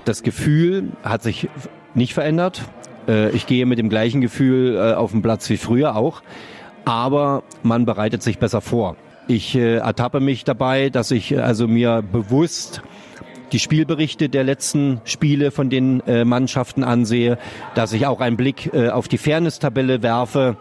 Das 0.05 0.23
Gefühl 0.23 0.93
hat 1.03 1.23
sich 1.23 1.49
nicht 1.95 2.13
verändert. 2.13 2.61
Äh, 3.09 3.31
ich 3.31 3.47
gehe 3.47 3.65
mit 3.65 3.79
dem 3.79 3.89
gleichen 3.89 4.21
Gefühl 4.21 4.77
äh, 4.77 4.95
auf 4.95 5.13
den 5.13 5.23
Platz 5.23 5.49
wie 5.49 5.57
früher 5.57 5.97
auch, 5.97 6.23
aber 6.85 7.45
man 7.63 7.87
bereitet 7.87 8.23
sich 8.23 8.39
besser 8.39 8.61
vor. 8.61 8.97
Ich 9.29 9.55
äh, 9.55 9.77
ertappe 9.77 10.21
mich 10.21 10.45
dabei, 10.45 10.91
dass 10.91 11.11
ich 11.11 11.43
also 11.43 11.69
mir 11.69 12.03
bewusst 12.03 12.83
die 13.53 13.59
Spielberichte 13.59 14.29
der 14.29 14.45
letzten 14.45 15.01
Spiele 15.05 15.51
von 15.51 15.69
den 15.69 16.01
äh, 16.07 16.25
Mannschaften 16.25 16.85
ansehe, 16.85 17.39
dass 17.75 17.93
ich 17.93 18.07
auch 18.07 18.21
einen 18.21 18.37
Blick 18.37 18.73
äh, 18.73 18.89
auf 18.89 19.09
die 19.09 19.19
Fairness-Tabelle 19.19 20.03
werfe, 20.03 20.57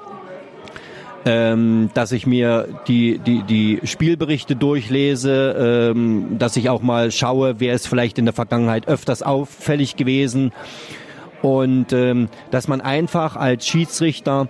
ähm, 1.26 1.90
dass 1.94 2.12
ich 2.12 2.28
mir 2.28 2.68
die, 2.88 3.20
die, 3.20 3.44
die 3.44 3.80
Spielberichte 3.86 4.56
durchlese, 4.56 5.92
ähm, 5.96 6.38
dass 6.38 6.58
ich 6.58 6.70
auch 6.70 6.82
mal 6.82 7.12
schaue, 7.12 7.60
wer 7.60 7.74
ist 7.74 7.88
vielleicht 7.88 8.18
in 8.18 8.26
der 8.26 8.34
Vergangenheit 8.34 8.88
öfters 8.88 9.24
auffällig 9.24 9.96
gewesen 9.96 10.52
und 11.42 11.94
ähm, 11.94 12.28
dass 12.52 12.68
man 12.68 12.82
einfach 12.82 13.36
als 13.36 13.66
Schiedsrichter 13.66 14.50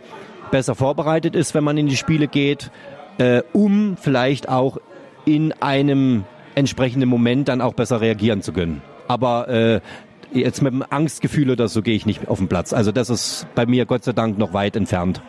besser 0.49 0.75
vorbereitet 0.75 1.35
ist, 1.35 1.53
wenn 1.53 1.63
man 1.63 1.77
in 1.77 1.87
die 1.87 1.97
Spiele 1.97 2.27
geht, 2.27 2.71
äh, 3.17 3.41
um 3.53 3.97
vielleicht 3.97 4.49
auch 4.49 4.77
in 5.25 5.53
einem 5.61 6.25
entsprechenden 6.55 7.09
Moment 7.09 7.47
dann 7.47 7.61
auch 7.61 7.73
besser 7.73 8.01
reagieren 8.01 8.41
zu 8.41 8.53
können. 8.53 8.81
Aber 9.07 9.47
äh, 9.49 9.81
jetzt 10.33 10.61
mit 10.61 10.73
dem 10.73 10.83
Angstgefühl 10.89 11.49
oder 11.49 11.67
so 11.67 11.81
gehe 11.81 11.95
ich 11.95 12.05
nicht 12.05 12.27
auf 12.27 12.37
den 12.37 12.47
Platz. 12.47 12.73
Also 12.73 12.91
das 12.91 13.09
ist 13.09 13.47
bei 13.55 13.65
mir 13.65 13.85
Gott 13.85 14.03
sei 14.03 14.13
Dank 14.13 14.37
noch 14.37 14.53
weit 14.53 14.75
entfernt. 14.75 15.21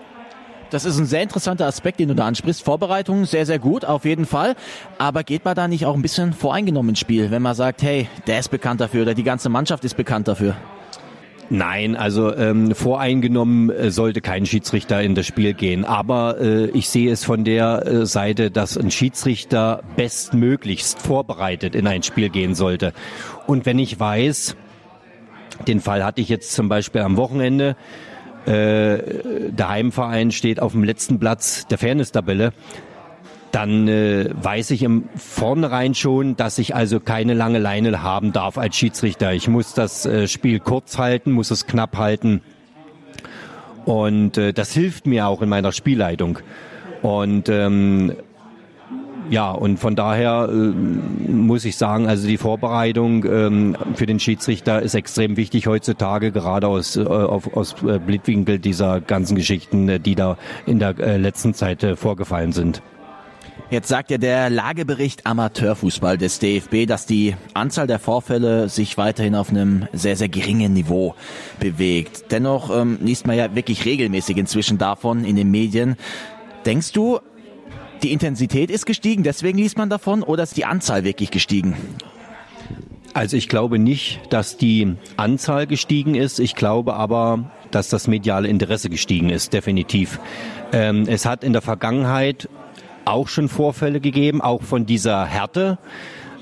Das 0.70 0.86
ist 0.86 0.98
ein 0.98 1.04
sehr 1.04 1.22
interessanter 1.22 1.66
Aspekt, 1.66 2.00
den 2.00 2.08
du 2.08 2.14
da 2.14 2.26
ansprichst. 2.26 2.62
Vorbereitung 2.62 3.26
sehr, 3.26 3.44
sehr 3.44 3.58
gut, 3.58 3.84
auf 3.84 4.06
jeden 4.06 4.24
Fall. 4.24 4.54
Aber 4.96 5.22
geht 5.22 5.44
man 5.44 5.54
da 5.54 5.68
nicht 5.68 5.84
auch 5.84 5.94
ein 5.94 6.00
bisschen 6.00 6.32
voreingenommen 6.32 6.90
ins 6.90 6.98
Spiel, 6.98 7.30
wenn 7.30 7.42
man 7.42 7.54
sagt, 7.54 7.82
hey, 7.82 8.08
der 8.26 8.38
ist 8.38 8.48
bekannt 8.48 8.80
dafür 8.80 9.02
oder 9.02 9.12
die 9.12 9.22
ganze 9.22 9.50
Mannschaft 9.50 9.84
ist 9.84 9.98
bekannt 9.98 10.28
dafür? 10.28 10.56
Nein, 11.50 11.96
also 11.96 12.34
ähm, 12.34 12.74
voreingenommen 12.74 13.70
äh, 13.70 13.90
sollte 13.90 14.20
kein 14.20 14.46
Schiedsrichter 14.46 15.02
in 15.02 15.14
das 15.14 15.26
Spiel 15.26 15.52
gehen. 15.52 15.84
Aber 15.84 16.40
äh, 16.40 16.66
ich 16.70 16.88
sehe 16.88 17.12
es 17.12 17.24
von 17.24 17.44
der 17.44 17.86
äh, 17.86 18.06
Seite, 18.06 18.50
dass 18.50 18.78
ein 18.78 18.90
Schiedsrichter 18.90 19.82
bestmöglichst 19.96 21.00
vorbereitet 21.00 21.74
in 21.74 21.86
ein 21.86 22.02
Spiel 22.02 22.30
gehen 22.30 22.54
sollte. 22.54 22.92
Und 23.46 23.66
wenn 23.66 23.78
ich 23.78 23.98
weiß, 24.00 24.56
den 25.66 25.80
Fall 25.80 26.04
hatte 26.04 26.20
ich 26.20 26.28
jetzt 26.28 26.52
zum 26.52 26.68
Beispiel 26.68 27.02
am 27.02 27.16
Wochenende, 27.16 27.76
äh, 28.46 28.98
der 29.50 29.68
Heimverein 29.68 30.30
steht 30.30 30.58
auf 30.58 30.72
dem 30.72 30.84
letzten 30.84 31.18
Platz 31.18 31.66
der 31.66 31.78
Fairness-Tabelle, 31.78 32.52
dann 33.52 33.86
äh, 33.86 34.30
weiß 34.32 34.70
ich 34.72 34.82
im 34.82 35.04
Vornherein 35.14 35.94
schon, 35.94 36.36
dass 36.36 36.58
ich 36.58 36.74
also 36.74 37.00
keine 37.00 37.34
lange 37.34 37.58
Leine 37.58 38.02
haben 38.02 38.32
darf 38.32 38.58
als 38.58 38.76
Schiedsrichter. 38.76 39.32
Ich 39.34 39.46
muss 39.46 39.74
das 39.74 40.06
äh, 40.06 40.26
Spiel 40.26 40.58
kurz 40.58 40.98
halten, 40.98 41.32
muss 41.32 41.50
es 41.50 41.66
knapp 41.66 41.96
halten. 41.96 42.40
Und 43.84 44.38
äh, 44.38 44.52
das 44.52 44.72
hilft 44.72 45.06
mir 45.06 45.26
auch 45.26 45.42
in 45.42 45.48
meiner 45.48 45.72
Spielleitung. 45.72 46.38
Und 47.02 47.48
ähm, 47.48 48.12
ja, 49.28 49.50
und 49.50 49.78
von 49.78 49.96
daher 49.96 50.48
äh, 50.50 50.54
muss 50.54 51.64
ich 51.64 51.76
sagen, 51.76 52.06
also 52.06 52.26
die 52.26 52.38
Vorbereitung 52.38 53.24
ähm, 53.24 53.76
für 53.94 54.06
den 54.06 54.18
Schiedsrichter 54.18 54.82
ist 54.82 54.94
extrem 54.94 55.36
wichtig 55.36 55.66
heutzutage, 55.66 56.32
gerade 56.32 56.68
aus, 56.68 56.96
äh, 56.96 57.02
auf, 57.02 57.54
aus 57.56 57.76
äh, 57.82 57.98
Blickwinkel 57.98 58.58
dieser 58.58 59.00
ganzen 59.00 59.36
Geschichten, 59.36 59.88
äh, 59.88 60.00
die 60.00 60.14
da 60.14 60.38
in 60.66 60.78
der 60.78 60.98
äh, 60.98 61.16
letzten 61.16 61.54
Zeit 61.54 61.82
äh, 61.82 61.96
vorgefallen 61.96 62.52
sind. 62.52 62.82
Jetzt 63.72 63.88
sagt 63.88 64.10
ja 64.10 64.18
der 64.18 64.50
Lagebericht 64.50 65.24
Amateurfußball 65.24 66.18
des 66.18 66.38
DFB, 66.38 66.86
dass 66.86 67.06
die 67.06 67.34
Anzahl 67.54 67.86
der 67.86 67.98
Vorfälle 67.98 68.68
sich 68.68 68.98
weiterhin 68.98 69.34
auf 69.34 69.48
einem 69.48 69.88
sehr, 69.94 70.14
sehr 70.14 70.28
geringen 70.28 70.74
Niveau 70.74 71.14
bewegt. 71.58 72.24
Dennoch 72.32 72.68
ähm, 72.70 72.98
liest 73.00 73.26
man 73.26 73.38
ja 73.38 73.54
wirklich 73.54 73.86
regelmäßig 73.86 74.36
inzwischen 74.36 74.76
davon 74.76 75.24
in 75.24 75.36
den 75.36 75.50
Medien. 75.50 75.96
Denkst 76.66 76.92
du, 76.92 77.20
die 78.02 78.12
Intensität 78.12 78.70
ist 78.70 78.84
gestiegen, 78.84 79.22
deswegen 79.22 79.56
liest 79.56 79.78
man 79.78 79.88
davon, 79.88 80.22
oder 80.22 80.42
ist 80.42 80.58
die 80.58 80.66
Anzahl 80.66 81.04
wirklich 81.04 81.30
gestiegen? 81.30 81.74
Also 83.14 83.38
ich 83.38 83.48
glaube 83.48 83.78
nicht, 83.78 84.20
dass 84.28 84.58
die 84.58 84.96
Anzahl 85.16 85.66
gestiegen 85.66 86.14
ist. 86.14 86.40
Ich 86.40 86.56
glaube 86.56 86.92
aber, 86.92 87.50
dass 87.70 87.88
das 87.88 88.06
mediale 88.06 88.48
Interesse 88.48 88.90
gestiegen 88.90 89.30
ist, 89.30 89.54
definitiv. 89.54 90.20
Ähm, 90.72 91.06
es 91.08 91.24
hat 91.24 91.42
in 91.42 91.54
der 91.54 91.62
Vergangenheit 91.62 92.50
auch 93.04 93.28
schon 93.28 93.48
Vorfälle 93.48 94.00
gegeben, 94.00 94.40
auch 94.40 94.62
von 94.62 94.86
dieser 94.86 95.24
Härte. 95.24 95.78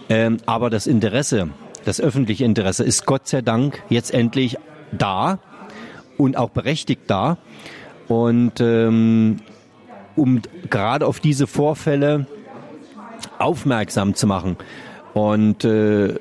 Ähm, 0.08 0.38
aber 0.46 0.70
das 0.70 0.86
Interesse, 0.86 1.50
das 1.84 2.00
öffentliche 2.00 2.44
Interesse 2.44 2.84
ist 2.84 3.06
Gott 3.06 3.28
sei 3.28 3.42
Dank 3.42 3.82
jetzt 3.88 4.12
endlich 4.12 4.58
da 4.92 5.38
und 6.18 6.36
auch 6.36 6.50
berechtigt 6.50 7.02
da. 7.06 7.38
Und 8.08 8.60
ähm, 8.60 9.36
um 10.16 10.42
gerade 10.68 11.06
auf 11.06 11.20
diese 11.20 11.46
Vorfälle 11.46 12.26
aufmerksam 13.38 14.14
zu 14.14 14.26
machen. 14.26 14.56
Und 15.14 15.64
äh, 15.64 16.14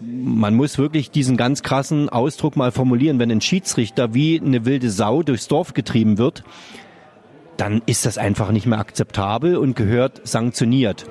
man 0.00 0.54
muss 0.54 0.78
wirklich 0.78 1.10
diesen 1.10 1.36
ganz 1.36 1.62
krassen 1.62 2.08
Ausdruck 2.08 2.56
mal 2.56 2.72
formulieren, 2.72 3.18
wenn 3.18 3.30
ein 3.30 3.40
Schiedsrichter 3.40 4.14
wie 4.14 4.40
eine 4.40 4.64
wilde 4.64 4.90
Sau 4.90 5.22
durchs 5.22 5.48
Dorf 5.48 5.74
getrieben 5.74 6.18
wird, 6.18 6.44
dann 7.56 7.82
ist 7.86 8.06
das 8.06 8.18
einfach 8.18 8.50
nicht 8.50 8.66
mehr 8.66 8.78
akzeptabel 8.78 9.56
und 9.56 9.76
gehört 9.76 10.20
sanktioniert. 10.26 11.06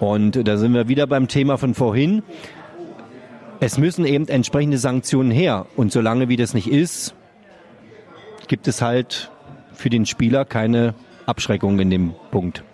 Und 0.00 0.46
da 0.46 0.56
sind 0.56 0.74
wir 0.74 0.88
wieder 0.88 1.06
beim 1.06 1.28
Thema 1.28 1.56
von 1.56 1.74
vorhin. 1.74 2.22
Es 3.60 3.78
müssen 3.78 4.04
eben 4.04 4.28
entsprechende 4.28 4.78
Sanktionen 4.78 5.30
her. 5.30 5.66
Und 5.76 5.92
solange 5.92 6.28
wie 6.28 6.36
das 6.36 6.54
nicht 6.54 6.70
ist, 6.70 7.14
gibt 8.48 8.68
es 8.68 8.82
halt 8.82 9.30
für 9.72 9.90
den 9.90 10.06
Spieler 10.06 10.44
keine 10.44 10.94
Abschreckung 11.26 11.78
in 11.78 11.90
dem 11.90 12.14
Punkt. 12.30 12.64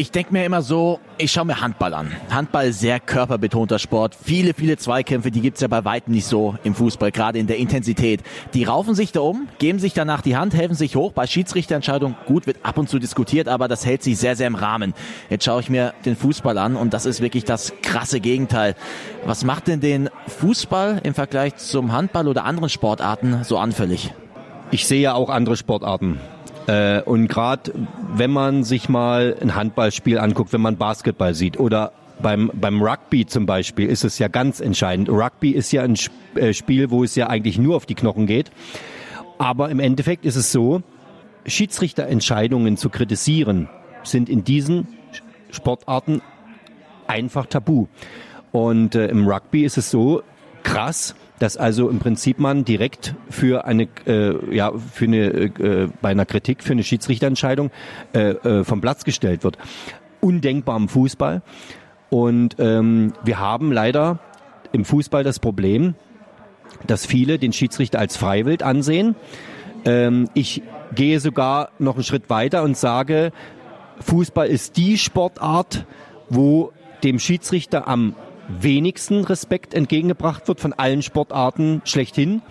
Ich 0.00 0.10
denke 0.10 0.32
mir 0.32 0.46
immer 0.46 0.62
so, 0.62 0.98
ich 1.18 1.30
schaue 1.30 1.44
mir 1.44 1.60
Handball 1.60 1.92
an. 1.92 2.10
Handball 2.30 2.72
sehr 2.72 3.00
körperbetonter 3.00 3.78
Sport. 3.78 4.14
Viele, 4.14 4.54
viele 4.54 4.78
Zweikämpfe, 4.78 5.30
die 5.30 5.42
gibt's 5.42 5.60
ja 5.60 5.68
bei 5.68 5.84
weitem 5.84 6.14
nicht 6.14 6.24
so 6.24 6.54
im 6.64 6.74
Fußball, 6.74 7.12
gerade 7.12 7.38
in 7.38 7.46
der 7.46 7.58
Intensität. 7.58 8.22
Die 8.54 8.64
raufen 8.64 8.94
sich 8.94 9.12
da 9.12 9.20
um, 9.20 9.48
geben 9.58 9.78
sich 9.78 9.92
danach 9.92 10.22
die 10.22 10.38
Hand, 10.38 10.54
helfen 10.54 10.74
sich 10.74 10.96
hoch. 10.96 11.12
Bei 11.12 11.26
Schiedsrichterentscheidungen, 11.26 12.16
gut, 12.24 12.46
wird 12.46 12.56
ab 12.62 12.78
und 12.78 12.88
zu 12.88 12.98
diskutiert, 12.98 13.46
aber 13.46 13.68
das 13.68 13.84
hält 13.84 14.02
sich 14.02 14.16
sehr, 14.16 14.36
sehr 14.36 14.46
im 14.46 14.54
Rahmen. 14.54 14.94
Jetzt 15.28 15.44
schaue 15.44 15.60
ich 15.60 15.68
mir 15.68 15.92
den 16.06 16.16
Fußball 16.16 16.56
an 16.56 16.76
und 16.76 16.94
das 16.94 17.04
ist 17.04 17.20
wirklich 17.20 17.44
das 17.44 17.74
krasse 17.82 18.20
Gegenteil. 18.20 18.76
Was 19.26 19.44
macht 19.44 19.66
denn 19.66 19.80
den 19.80 20.08
Fußball 20.28 21.02
im 21.04 21.12
Vergleich 21.12 21.56
zum 21.56 21.92
Handball 21.92 22.26
oder 22.26 22.46
anderen 22.46 22.70
Sportarten 22.70 23.44
so 23.44 23.58
anfällig? 23.58 24.14
Ich 24.70 24.86
sehe 24.86 25.02
ja 25.02 25.12
auch 25.12 25.28
andere 25.28 25.58
Sportarten. 25.58 26.20
Äh, 26.66 27.02
und 27.02 27.28
gerade 27.28 27.72
wenn 28.14 28.30
man 28.30 28.64
sich 28.64 28.88
mal 28.88 29.36
ein 29.40 29.54
Handballspiel 29.54 30.18
anguckt, 30.18 30.52
wenn 30.52 30.60
man 30.60 30.76
Basketball 30.76 31.34
sieht 31.34 31.58
oder 31.58 31.92
beim, 32.20 32.50
beim 32.54 32.82
Rugby 32.82 33.26
zum 33.26 33.46
Beispiel 33.46 33.88
ist 33.88 34.04
es 34.04 34.18
ja 34.18 34.28
ganz 34.28 34.60
entscheidend. 34.60 35.08
Rugby 35.08 35.50
ist 35.50 35.72
ja 35.72 35.82
ein 35.82 35.96
äh, 36.34 36.52
Spiel, 36.52 36.90
wo 36.90 37.04
es 37.04 37.14
ja 37.14 37.28
eigentlich 37.28 37.58
nur 37.58 37.76
auf 37.76 37.86
die 37.86 37.94
Knochen 37.94 38.26
geht. 38.26 38.50
Aber 39.38 39.70
im 39.70 39.80
Endeffekt 39.80 40.26
ist 40.26 40.36
es 40.36 40.52
so, 40.52 40.82
Schiedsrichterentscheidungen 41.46 42.76
zu 42.76 42.90
kritisieren 42.90 43.68
sind 44.02 44.28
in 44.28 44.44
diesen 44.44 44.88
Sportarten 45.50 46.22
einfach 47.06 47.46
tabu. 47.46 47.86
Und 48.52 48.94
äh, 48.94 49.06
im 49.06 49.26
Rugby 49.26 49.64
ist 49.64 49.78
es 49.78 49.90
so 49.90 50.22
krass, 50.62 51.14
dass 51.40 51.56
also 51.56 51.88
im 51.88 51.98
Prinzip 51.98 52.38
man 52.38 52.64
direkt 52.64 53.16
für 53.30 53.64
eine 53.64 53.88
äh, 54.06 54.54
ja 54.54 54.72
für 54.72 55.06
eine 55.06 55.26
äh, 55.26 55.88
bei 56.00 56.10
einer 56.10 56.26
Kritik 56.26 56.62
für 56.62 56.72
eine 56.72 56.84
Schiedsrichterentscheidung 56.84 57.70
äh, 58.12 58.30
äh, 58.30 58.64
vom 58.64 58.80
Platz 58.80 59.04
gestellt 59.04 59.42
wird. 59.42 59.58
Undenkbar 60.20 60.76
im 60.76 60.88
Fußball. 60.88 61.42
Und 62.10 62.56
ähm, 62.58 63.14
wir 63.24 63.38
haben 63.38 63.72
leider 63.72 64.18
im 64.72 64.84
Fußball 64.84 65.24
das 65.24 65.38
Problem, 65.38 65.94
dass 66.86 67.06
viele 67.06 67.38
den 67.38 67.52
Schiedsrichter 67.52 67.98
als 67.98 68.18
Freiwild 68.18 68.62
ansehen. 68.62 69.16
Ähm, 69.86 70.28
ich 70.34 70.62
gehe 70.94 71.20
sogar 71.20 71.70
noch 71.78 71.94
einen 71.94 72.04
Schritt 72.04 72.28
weiter 72.28 72.62
und 72.64 72.76
sage, 72.76 73.32
Fußball 74.00 74.46
ist 74.46 74.76
die 74.76 74.98
Sportart, 74.98 75.86
wo 76.28 76.72
dem 77.02 77.18
Schiedsrichter 77.18 77.88
am 77.88 78.14
wenigsten 78.60 79.24
Respekt 79.24 79.74
entgegengebracht 79.74 80.48
wird 80.48 80.60
von 80.60 80.72
allen 80.72 81.02
Sportarten 81.02 81.82
schlechthin. 81.84 82.42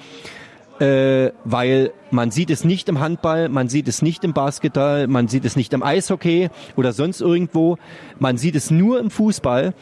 äh, 0.80 1.32
weil 1.44 1.92
man 2.10 2.32
sieht 2.32 2.50
es 2.50 2.64
nicht 2.64 2.90
im 2.90 3.00
Handball, 3.00 3.50
man 3.50 3.68
sieht 3.68 3.88
es 3.88 4.02
nicht 4.02 4.24
im 4.24 4.34
Basketball, 4.34 5.08
man 5.08 5.28
sieht 5.28 5.46
es 5.46 5.56
nicht 5.56 5.74
im 5.74 5.84
Eishockey 5.84 6.50
oder 6.76 6.94
sonst 6.94 7.22
irgendwo, 7.22 7.78
man 8.18 8.38
sieht 8.38 8.56
es 8.56 8.72
nur 8.72 9.00
im 9.00 9.10
Fußball. 9.12 9.74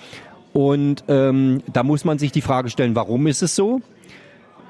Und 0.54 1.04
ähm, 1.08 1.62
da 1.72 1.84
muss 1.84 2.04
man 2.04 2.18
sich 2.18 2.32
die 2.32 2.42
Frage 2.42 2.70
stellen, 2.70 2.96
warum 2.96 3.28
ist 3.28 3.44
es 3.44 3.56
so? 3.56 3.82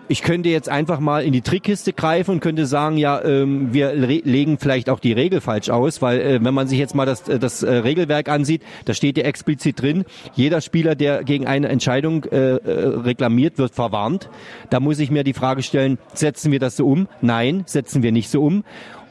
Ich 0.09 0.21
könnte 0.21 0.47
jetzt 0.47 0.69
einfach 0.69 1.01
mal 1.01 1.25
in 1.25 1.33
die 1.33 1.41
Trickkiste 1.41 1.91
greifen 1.91 2.31
und 2.31 2.39
könnte 2.39 2.65
sagen, 2.65 2.95
ja, 2.97 3.21
ähm, 3.25 3.73
wir 3.73 3.93
legen 3.93 4.57
vielleicht 4.57 4.89
auch 4.89 4.99
die 4.99 5.11
Regel 5.11 5.41
falsch 5.41 5.69
aus, 5.69 6.01
weil 6.01 6.21
äh, 6.21 6.39
wenn 6.41 6.53
man 6.53 6.69
sich 6.69 6.79
jetzt 6.79 6.95
mal 6.95 7.05
das, 7.05 7.27
äh, 7.27 7.39
das 7.39 7.61
äh, 7.61 7.69
Regelwerk 7.69 8.29
ansieht, 8.29 8.61
da 8.85 8.93
steht 8.93 9.17
ja 9.17 9.25
explizit 9.25 9.81
drin, 9.81 10.05
jeder 10.33 10.61
Spieler, 10.61 10.95
der 10.95 11.25
gegen 11.25 11.45
eine 11.45 11.67
Entscheidung 11.67 12.23
äh, 12.23 12.55
äh, 12.55 12.87
reklamiert, 12.99 13.57
wird 13.57 13.75
verwarnt. 13.75 14.29
Da 14.69 14.79
muss 14.79 14.99
ich 14.99 15.11
mir 15.11 15.25
die 15.25 15.33
Frage 15.33 15.61
stellen, 15.61 15.97
setzen 16.13 16.53
wir 16.53 16.59
das 16.59 16.77
so 16.77 16.87
um? 16.87 17.09
Nein, 17.19 17.63
setzen 17.65 18.01
wir 18.01 18.13
nicht 18.13 18.29
so 18.29 18.41
um. 18.43 18.63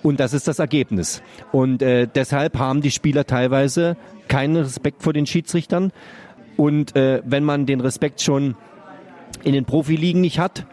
Und 0.03 0.19
das 0.19 0.33
ist 0.33 0.49
das 0.49 0.61
Ergebnis. 0.61 1.23
Und 1.53 1.83
äh, 1.83 2.09
deshalb 2.13 2.59
haben 2.59 2.81
die 2.81 2.91
Spieler 2.91 3.27
teilweise 3.27 3.99
keinen 4.29 4.57
Respekt 4.57 5.03
vor 5.03 5.13
den 5.13 5.27
Schiedsrichtern. 5.27 5.93
Und 6.57 6.97
äh, 6.97 7.21
wenn 7.27 7.45
man 7.45 7.67
den 7.67 7.81
Respekt 7.81 8.23
schon 8.23 8.55
in 9.45 9.53
den 9.53 9.67
Profiligen 9.67 10.23
nicht 10.23 10.39
hat, 10.39 10.67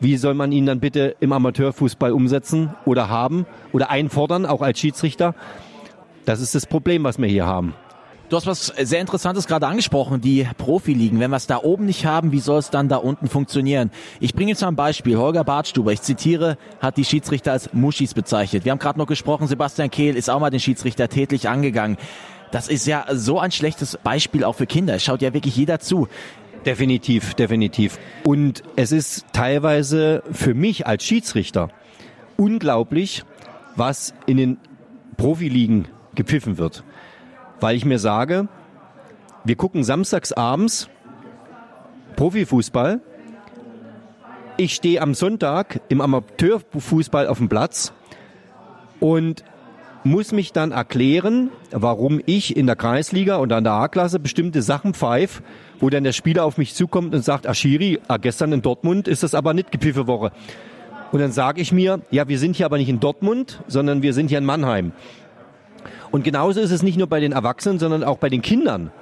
wie 0.00 0.16
soll 0.16 0.34
man 0.34 0.52
ihn 0.52 0.66
dann 0.66 0.80
bitte 0.80 1.16
im 1.20 1.32
Amateurfußball 1.32 2.12
umsetzen 2.12 2.74
oder 2.84 3.08
haben 3.08 3.46
oder 3.72 3.90
einfordern, 3.90 4.46
auch 4.46 4.62
als 4.62 4.78
Schiedsrichter? 4.78 5.34
Das 6.24 6.40
ist 6.40 6.54
das 6.54 6.66
Problem, 6.66 7.04
was 7.04 7.18
wir 7.18 7.28
hier 7.28 7.46
haben. 7.46 7.74
Du 8.28 8.36
hast 8.36 8.48
was 8.48 8.66
sehr 8.66 9.00
Interessantes 9.00 9.46
gerade 9.46 9.68
angesprochen, 9.68 10.20
die 10.20 10.48
Profiligen. 10.58 11.20
Wenn 11.20 11.30
wir 11.30 11.36
es 11.36 11.46
da 11.46 11.58
oben 11.62 11.86
nicht 11.86 12.06
haben, 12.06 12.32
wie 12.32 12.40
soll 12.40 12.58
es 12.58 12.70
dann 12.70 12.88
da 12.88 12.96
unten 12.96 13.28
funktionieren? 13.28 13.92
Ich 14.18 14.34
bringe 14.34 14.50
jetzt 14.50 14.62
mal 14.62 14.68
ein 14.68 14.76
Beispiel. 14.76 15.16
Holger 15.16 15.44
Bartstuber, 15.44 15.92
ich 15.92 16.02
zitiere, 16.02 16.58
hat 16.80 16.96
die 16.96 17.04
Schiedsrichter 17.04 17.52
als 17.52 17.72
Muschis 17.72 18.14
bezeichnet. 18.14 18.64
Wir 18.64 18.72
haben 18.72 18.80
gerade 18.80 18.98
noch 18.98 19.06
gesprochen, 19.06 19.46
Sebastian 19.46 19.90
Kehl 19.90 20.16
ist 20.16 20.28
auch 20.28 20.40
mal 20.40 20.50
den 20.50 20.58
Schiedsrichter 20.58 21.08
tätlich 21.08 21.48
angegangen. 21.48 21.98
Das 22.50 22.66
ist 22.66 22.86
ja 22.86 23.04
so 23.12 23.38
ein 23.38 23.52
schlechtes 23.52 23.96
Beispiel 24.02 24.42
auch 24.42 24.56
für 24.56 24.66
Kinder. 24.66 24.94
Es 24.94 25.04
schaut 25.04 25.22
ja 25.22 25.32
wirklich 25.32 25.56
jeder 25.56 25.78
zu. 25.78 26.08
Definitiv, 26.66 27.34
definitiv. 27.34 27.98
Und 28.24 28.64
es 28.74 28.90
ist 28.90 29.26
teilweise 29.32 30.24
für 30.32 30.52
mich 30.52 30.86
als 30.86 31.04
Schiedsrichter 31.04 31.68
unglaublich, 32.36 33.22
was 33.76 34.14
in 34.26 34.36
den 34.36 34.58
Profiligen 35.16 35.86
gepfiffen 36.16 36.58
wird. 36.58 36.82
Weil 37.60 37.76
ich 37.76 37.84
mir 37.84 38.00
sage, 38.00 38.48
wir 39.44 39.54
gucken 39.54 39.84
samstags 39.84 40.32
abends 40.32 40.90
Profifußball. 42.16 43.00
Ich 44.56 44.74
stehe 44.74 45.00
am 45.02 45.14
Sonntag 45.14 45.80
im 45.88 46.00
Amateurfußball 46.00 47.28
auf 47.28 47.38
dem 47.38 47.48
Platz 47.48 47.92
und 48.98 49.44
muss 50.06 50.32
mich 50.32 50.52
dann 50.52 50.72
erklären, 50.72 51.50
warum 51.72 52.20
ich 52.24 52.56
in 52.56 52.66
der 52.66 52.76
Kreisliga 52.76 53.36
und 53.36 53.52
an 53.52 53.64
der 53.64 53.74
A-Klasse 53.74 54.20
bestimmte 54.20 54.62
Sachen 54.62 54.94
pfeife, 54.94 55.42
wo 55.80 55.90
dann 55.90 56.04
der 56.04 56.12
Spieler 56.12 56.44
auf 56.44 56.58
mich 56.58 56.74
zukommt 56.74 57.14
und 57.14 57.22
sagt, 57.22 57.46
Aschiri, 57.46 57.98
ah, 58.08 58.16
gestern 58.16 58.52
in 58.52 58.62
Dortmund 58.62 59.08
ist 59.08 59.22
das 59.22 59.34
aber 59.34 59.52
nicht 59.52 59.72
gepfiffene 59.72 60.06
Woche. 60.06 60.32
Und 61.12 61.20
dann 61.20 61.32
sage 61.32 61.60
ich 61.60 61.72
mir, 61.72 62.00
ja, 62.10 62.28
wir 62.28 62.38
sind 62.38 62.56
hier 62.56 62.66
aber 62.66 62.78
nicht 62.78 62.88
in 62.88 63.00
Dortmund, 63.00 63.62
sondern 63.66 64.02
wir 64.02 64.12
sind 64.12 64.28
hier 64.28 64.38
in 64.38 64.44
Mannheim. 64.44 64.92
Und 66.10 66.24
genauso 66.24 66.60
ist 66.60 66.70
es 66.70 66.82
nicht 66.82 66.98
nur 66.98 67.08
bei 67.08 67.20
den 67.20 67.32
Erwachsenen, 67.32 67.78
sondern 67.78 68.04
auch 68.04 68.18
bei 68.18 68.28
den 68.28 68.42
Kindern. 68.42 68.92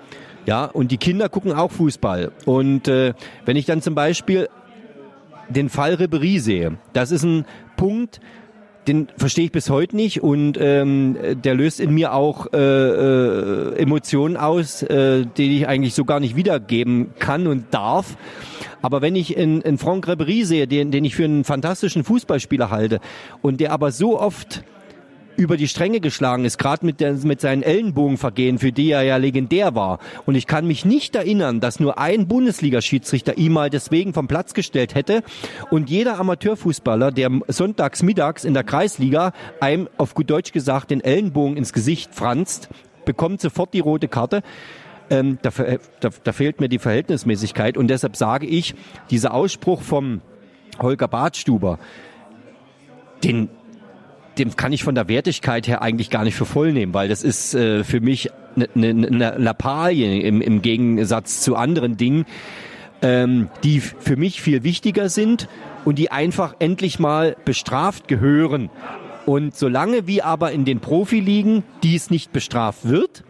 Ja, 0.47 0.65
und 0.65 0.91
die 0.91 0.99
Kinder 0.99 1.29
gucken 1.29 1.53
auch 1.53 1.71
Fußball. 1.71 2.33
Und 2.45 2.89
äh, 2.89 3.15
wenn 3.45 3.57
ich 3.57 3.67
dann 3.67 3.83
zum 3.83 3.95
Beispiel 3.95 4.49
den 5.49 5.69
Fall 5.69 5.95
Ribery 5.95 6.39
sehe, 6.39 6.79
das 6.93 7.11
ist 7.11 7.25
ein 7.25 7.45
Punkt, 7.77 8.21
den 8.87 9.09
verstehe 9.17 9.47
ich 9.47 9.53
bis 9.53 9.71
heute 9.71 9.97
nicht 9.97 10.23
und 10.23 10.59
ähm, 10.61 11.17
der 11.43 11.55
löst 11.55 11.81
in 11.81 11.95
mir 11.95 12.13
auch 12.13 12.53
äh, 12.53 12.59
äh, 12.59 13.77
Emotionen 13.77 14.37
aus, 14.37 14.83
äh, 14.83 15.25
die 15.37 15.59
ich 15.59 15.69
eigentlich 15.69 15.95
so 15.95 16.05
gar 16.05 16.21
nicht 16.21 16.37
wiedergeben 16.37 17.11
kann 17.19 17.47
und 17.47 17.73
darf. 17.73 18.17
Aber 18.83 19.01
wenn 19.01 19.17
ich 19.17 19.37
in, 19.37 19.63
in 19.63 19.79
Franck 19.79 20.07
Ribery 20.09 20.45
sehe, 20.45 20.67
den, 20.67 20.91
den 20.91 21.05
ich 21.05 21.17
für 21.17 21.25
einen 21.25 21.45
fantastischen 21.45 22.05
Fußballspieler 22.05 22.71
halte 22.71 23.01
und 23.41 23.61
der 23.61 23.73
aber 23.73 23.93
so 23.93 24.21
oft 24.21 24.63
über 25.37 25.57
die 25.57 25.69
Stränge 25.69 26.01
geschlagen 26.01 26.45
ist, 26.45 26.59
gerade 26.59 26.85
mit, 26.87 27.01
mit 27.25 27.41
seinen 27.41 27.63
Ellenbogenvergehen, 27.63 28.59
für 28.59 28.73
die 28.73 28.91
er 28.91 29.03
ja 29.03 29.17
legendär 29.17 29.75
war. 29.75 29.99
Und 30.27 30.35
ich 30.35 30.47
kann 30.47 30.67
mich 30.67 30.85
nicht 30.85 31.15
erinnern, 31.17 31.61
dass 31.61 31.81
nur 31.81 31.99
ein 31.99 32.29
Bundesliga-Schiedsrichter 32.29 33.37
ihn 33.37 33.53
mal 33.53 33.71
deswegen 33.71 34.15
vom 34.15 34.29
Platz 34.29 34.55
gestellt 34.55 34.95
hätte. 34.95 35.23
Und 35.71 35.91
jeder 35.91 36.19
Amateurfußballer, 36.19 37.11
der 37.11 37.31
sonntags 37.49 38.03
mittags 38.03 38.45
in 38.45 38.55
der 38.55 38.65
Kreisliga 38.65 39.33
einem 39.61 39.89
auf 39.97 40.15
gut 40.15 40.31
Deutsch 40.31 40.53
gesagt 40.53 40.91
den 40.91 41.03
Ellenbogen 41.03 41.57
ins 41.57 41.73
Gesicht 41.73 42.15
franzt, 42.15 42.69
bekommt 43.05 43.41
sofort 43.41 43.75
die 43.75 43.81
rote 43.81 44.09
Karte. 44.09 44.43
Ähm, 45.11 45.39
da, 45.43 45.51
da, 46.01 46.09
da 46.23 46.33
fehlt 46.33 46.61
mir 46.61 46.69
die 46.69 46.79
Verhältnismäßigkeit. 46.79 47.77
Und 47.77 47.89
deshalb 47.89 48.17
sage 48.17 48.47
ich, 48.47 48.75
dieser 49.11 49.35
Ausspruch 49.35 49.83
vom 49.83 50.23
Holger 50.81 51.09
Badstuber, 51.09 51.79
den, 53.23 53.49
dem 54.39 54.57
kann 54.57 54.73
ich 54.73 54.83
von 54.83 54.95
der 54.95 55.09
Wertigkeit 55.09 55.67
her 55.69 55.83
eigentlich 55.83 56.11
gar 56.11 56.25
nicht 56.25 56.35
für 56.35 56.45
voll 56.45 56.73
nehmen, 56.73 56.95
weil 56.95 57.09
das 57.09 57.23
ist 57.23 57.55
äh, 57.55 57.85
für 57.85 58.01
mich 58.01 58.31
eine 58.57 58.69
ne, 58.75 58.95
ne, 58.95 59.11
ne 59.11 59.35
Lappalie 59.39 60.21
im, 60.21 60.41
im 60.41 60.63
Gegensatz 60.63 61.41
zu 61.41 61.57
anderen 61.57 61.97
Dingen, 61.97 62.27
ähm, 63.03 63.49
die 63.63 63.81
für 63.81 64.17
mich 64.17 64.41
viel 64.41 64.65
wichtiger 64.65 65.09
sind 65.09 65.49
und 65.85 65.99
die 65.99 66.11
einfach 66.11 66.57
endlich 66.59 66.99
mal 66.99 67.37
bestraft 67.45 68.09
gehören. 68.09 68.71
Und 69.27 69.55
solange 69.57 70.07
wie 70.07 70.23
aber 70.23 70.53
in 70.53 70.65
den 70.65 70.81
Profiligen 70.81 71.63
dies 71.83 72.11
nicht 72.11 72.33
bestraft 72.33 72.89
wird, 72.89 73.25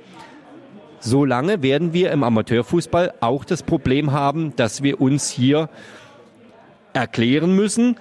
solange 1.00 1.62
werden 1.62 1.92
wir 1.92 2.10
im 2.10 2.24
Amateurfußball 2.24 3.14
auch 3.20 3.44
das 3.44 3.62
Problem 3.62 4.12
haben, 4.12 4.56
dass 4.56 4.82
wir 4.82 5.00
uns 5.00 5.30
hier 5.30 5.68
erklären 6.92 7.54
müssen, 7.54 7.96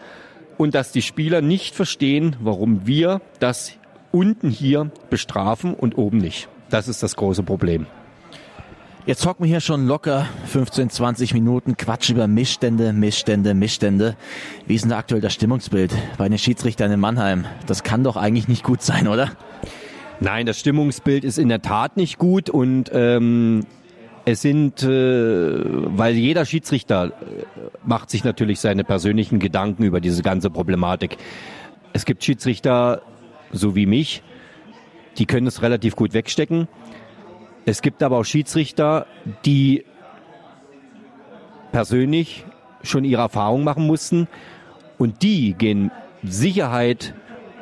und 0.63 0.73
dass 0.73 0.93
die 0.93 1.02
Spieler 1.02 1.41
nicht 1.41 1.76
verstehen, 1.76 2.38
warum 2.39 2.88
wir 2.88 3.21
das 3.39 3.73
unten 4.13 4.49
hier 4.49 4.91
bestrafen 5.10 5.73
und 5.73 5.97
oben 5.97 6.19
nicht. 6.19 6.47
Das 6.69 6.88
ist 6.88 7.04
das 7.04 7.17
große 7.17 7.43
Problem. 7.43 7.86
Jetzt 9.06 9.26
hocken 9.26 9.43
wir 9.43 9.49
hier 9.49 9.60
schon 9.60 9.86
locker 9.86 10.26
15, 10.45 10.89
20 10.89 11.34
Minuten, 11.34 11.76
Quatsch 11.76 12.10
über 12.10 12.28
Missstände, 12.28 12.93
Missstände, 12.93 13.54
Missstände. 13.54 14.15
Wie 14.65 14.76
ist 14.76 14.84
denn 14.84 14.91
da 14.91 14.99
aktuell 14.99 15.19
das 15.19 15.34
Stimmungsbild 15.34 15.93
bei 16.17 16.30
den 16.30 16.38
Schiedsrichtern 16.38 16.89
in 16.89 17.02
Mannheim? 17.02 17.43
Das 17.67 17.84
kann 17.84 18.06
doch 18.06 18.15
eigentlich 18.15 18.47
nicht 18.47 18.63
gut 18.63 18.82
sein, 18.82 19.10
oder? 19.10 19.32
Nein, 20.21 20.45
das 20.45 20.58
Stimmungsbild 20.62 21.26
ist 21.26 21.38
in 21.38 21.49
der 21.49 21.62
Tat 21.62 21.97
nicht 21.97 22.17
gut 22.17 22.49
und 22.49 22.89
ähm, 22.93 23.65
es 24.25 24.41
sind, 24.41 24.83
äh, 24.83 24.88
weil 24.88 26.15
jeder 26.15 26.45
Schiedsrichter 26.45 27.07
äh, 27.07 27.12
macht 27.86 28.09
sich 28.09 28.23
natürlich 28.23 28.59
seine 28.59 28.83
persönlichen 28.83 29.39
Gedanken 29.39 29.83
über 29.83 29.99
diese 29.99 30.23
ganze 30.23 30.49
Problematik. 30.49 31.17
Es 31.91 32.05
gibt 32.05 32.23
Schiedsrichter, 32.23 33.01
so 33.51 33.75
wie 33.75 33.86
mich, 33.86 34.23
die 35.17 35.25
können 35.25 35.47
es 35.47 35.62
relativ 35.62 35.95
gut 35.95 36.13
wegstecken. 36.13 36.67
Es 37.65 37.81
gibt 37.81 38.01
aber 38.01 38.17
auch 38.17 38.23
Schiedsrichter, 38.23 39.07
die 39.45 39.86
persönlich 41.71 42.45
schon 42.81 43.03
ihre 43.03 43.21
Erfahrung 43.21 43.63
machen 43.63 43.86
mussten 43.86 44.27
und 44.97 45.21
die 45.21 45.53
gehen 45.53 45.91
Sicherheit 46.23 47.13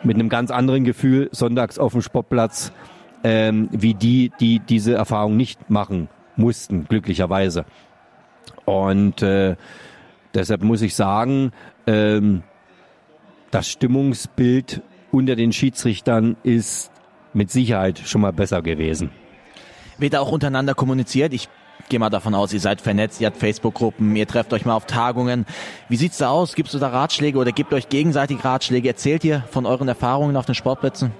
mit 0.03 0.15
einem 0.15 0.29
ganz 0.29 0.51
anderen 0.51 0.83
Gefühl 0.83 1.29
sonntags 1.31 1.77
auf 1.77 1.91
dem 1.93 2.01
Sportplatz, 2.01 2.71
ähm, 3.23 3.67
wie 3.71 3.93
die, 3.93 4.31
die 4.39 4.59
diese 4.59 4.93
Erfahrung 4.93 5.37
nicht 5.37 5.69
machen 5.69 6.09
mussten, 6.35 6.85
glücklicherweise. 6.85 7.65
Und 8.65 9.21
äh, 9.21 9.55
deshalb 10.33 10.63
muss 10.63 10.81
ich 10.81 10.95
sagen, 10.95 11.51
ähm, 11.87 12.43
das 13.51 13.69
Stimmungsbild 13.69 14.81
unter 15.11 15.35
den 15.35 15.51
Schiedsrichtern 15.51 16.37
ist 16.43 16.91
mit 17.33 17.51
Sicherheit 17.51 17.99
schon 17.99 18.21
mal 18.21 18.33
besser 18.33 18.61
gewesen. 18.61 19.11
Wird 19.97 20.15
auch 20.15 20.31
untereinander 20.31 20.73
kommuniziert? 20.73 21.33
Ich 21.33 21.49
gehe 21.89 21.99
mal 21.99 22.09
davon 22.09 22.33
aus, 22.33 22.53
ihr 22.53 22.59
seid 22.59 22.81
vernetzt, 22.81 23.19
ihr 23.21 23.27
habt 23.27 23.37
Facebook-Gruppen, 23.37 24.15
ihr 24.15 24.27
trefft 24.27 24.53
euch 24.53 24.65
mal 24.65 24.73
auf 24.73 24.85
Tagungen. 24.85 25.45
Wie 25.89 25.97
sieht's 25.97 26.17
da 26.17 26.29
aus? 26.29 26.55
Gibst 26.55 26.73
du 26.73 26.79
da 26.79 26.87
Ratschläge 26.87 27.37
oder 27.37 27.51
gebt 27.51 27.73
euch 27.73 27.89
gegenseitig 27.89 28.43
Ratschläge? 28.43 28.87
Erzählt 28.87 29.23
ihr 29.23 29.43
von 29.51 29.65
euren 29.65 29.87
Erfahrungen 29.87 30.37
auf 30.37 30.45
den 30.45 30.55
Sportplätzen? 30.55 31.11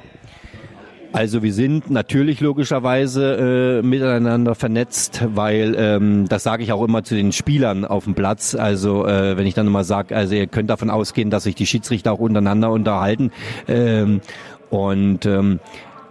Also 1.14 1.44
wir 1.44 1.52
sind 1.52 1.90
natürlich 1.90 2.40
logischerweise 2.40 3.82
äh, 3.82 3.86
miteinander 3.86 4.56
vernetzt, 4.56 5.24
weil 5.36 5.76
ähm, 5.78 6.30
das 6.30 6.44
sage 6.44 6.64
ich 6.64 6.72
auch 6.72 6.84
immer 6.84 7.04
zu 7.04 7.16
den 7.16 7.34
Spielern 7.34 7.84
auf 7.84 8.06
dem 8.06 8.16
Platz. 8.16 8.56
Also 8.56 9.06
äh, 9.06 9.38
wenn 9.38 9.46
ich 9.46 9.54
dann 9.54 9.68
immer 9.68 9.84
sage, 9.84 10.16
also 10.16 10.36
ihr 10.36 10.48
könnt 10.48 10.70
davon 10.70 10.90
ausgehen, 10.90 11.30
dass 11.30 11.44
sich 11.44 11.56
die 11.56 11.66
Schiedsrichter 11.66 12.14
auch 12.14 12.20
untereinander 12.20 12.72
unterhalten. 12.72 13.32
Ähm, 13.68 14.22
und 14.70 15.26
ähm, 15.26 15.60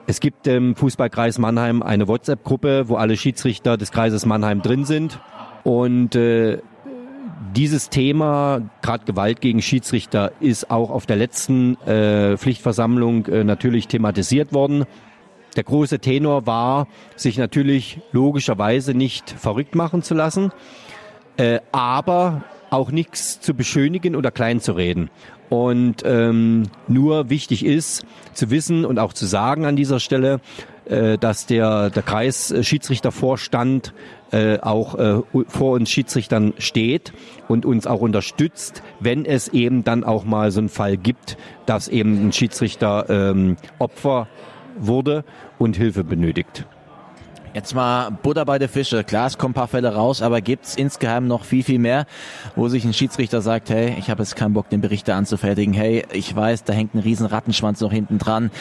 es 0.07 0.21
gibt 0.21 0.47
im 0.47 0.77
Fußballkreis 0.77 1.39
Mannheim 1.39 1.83
eine 1.83 2.07
WhatsApp-Gruppe, 2.07 2.89
wo 2.89 2.97
alle 2.97 3.17
Schiedsrichter 3.17 3.79
des 3.79 3.93
Kreises 3.93 4.27
Mannheim 4.27 4.61
drin 4.61 4.85
sind. 4.85 5.19
Und 5.63 6.15
äh, 6.15 6.59
dieses 7.55 7.89
Thema, 7.91 8.63
gerade 8.83 9.05
Gewalt 9.05 9.41
gegen 9.41 9.63
Schiedsrichter, 9.63 10.33
ist 10.41 10.71
auch 10.71 10.91
auf 10.91 11.07
der 11.07 11.17
letzten 11.17 11.81
äh, 11.83 12.37
Pflichtversammlung 12.37 13.27
äh, 13.27 13.45
natürlich 13.45 13.89
thematisiert 13.89 14.53
worden. 14.53 14.85
Der 15.57 15.65
große 15.65 15.99
Tenor 15.99 16.47
war, 16.47 16.87
sich 17.17 17.37
natürlich 17.39 18.01
logischerweise 18.13 18.95
nicht 18.95 19.31
verrückt 19.31 19.75
machen 19.75 20.03
zu 20.03 20.15
lassen, 20.15 20.53
äh, 21.37 21.61
aber 21.73 22.45
auch 22.71 22.93
nichts 22.93 23.41
zu 23.41 23.55
beschönigen 23.55 24.15
oder 24.15 24.31
klein 24.31 24.61
zu 24.61 24.73
reden. 24.73 25.11
Und 25.49 26.03
ähm, 26.05 26.69
nur 26.87 27.29
wichtig 27.29 27.65
ist 27.65 28.07
zu 28.33 28.51
wissen 28.51 28.85
und 28.85 29.01
auch 29.01 29.13
zu 29.13 29.27
sagen 29.27 29.67
an 29.67 29.75
dieser 29.75 29.99
Stelle, 29.99 30.41
äh, 30.85 31.19
dass 31.19 31.47
der, 31.47 31.91
der 31.91 32.05
Kreisschiedsrichtervorstand 32.05 33.93
äh, 34.33 34.59
auch 34.61 34.95
äh, 34.97 35.23
vor 35.49 35.73
uns 35.73 35.91
Schiedsrichtern 35.91 36.55
steht 36.59 37.13
und 37.49 37.67
uns 37.67 37.87
auch 37.87 38.01
unterstützt, 38.01 38.83
wenn 39.01 39.25
es 39.25 39.49
eben 39.49 39.85
dann 39.85 40.05
auch 40.05 40.25
mal 40.25 40.51
so 40.51 40.61
einen 40.61 40.69
Fall 40.69 40.97
gibt, 40.97 41.37
dass 41.67 41.89
eben 41.89 42.29
ein 42.29 42.33
Schiedsrichter 42.33 43.07
ähm, 43.09 43.57
Opfer 43.79 44.29
wurde 44.79 45.25
und 45.59 45.77
Hilfe 45.77 46.05
benötigt. 46.05 46.67
Jetzt 47.53 47.75
mal 47.75 48.11
Butter 48.11 48.45
bei 48.45 48.61
der 48.61 48.69
Fische. 48.69 49.03
Klar, 49.03 49.27
es 49.27 49.37
kommen 49.37 49.51
ein 49.51 49.55
paar 49.55 49.67
Fälle 49.67 49.93
raus, 49.93 50.23
aber 50.23 50.41
gibt's 50.41 50.77
insgeheim 50.77 51.27
noch 51.27 51.45
viel, 51.45 51.65
viel 51.65 51.81
mehr, 51.81 52.07
wo 52.55 52.69
sich 52.69 52.85
ein 52.85 52.93
Schiedsrichter 52.93 53.41
sagt, 53.41 53.71
hey, 53.71 53.97
ich 53.99 54.09
habe 54.09 54.23
jetzt 54.23 54.37
keinen 54.37 54.53
Bock, 54.53 54.69
den 54.69 54.81
Berichter 54.81 55.17
anzufertigen. 55.17 55.75
Hey, 55.75 56.05
ich 56.13 56.35
weiß, 56.35 56.63
da 56.63 56.73
hängt 56.73 56.95
ein 56.95 57.01
riesen 57.01 57.27
Rattenschwanz 57.27 57.81
noch 57.81 57.91
hinten 57.91 58.19
dran. 58.19 58.53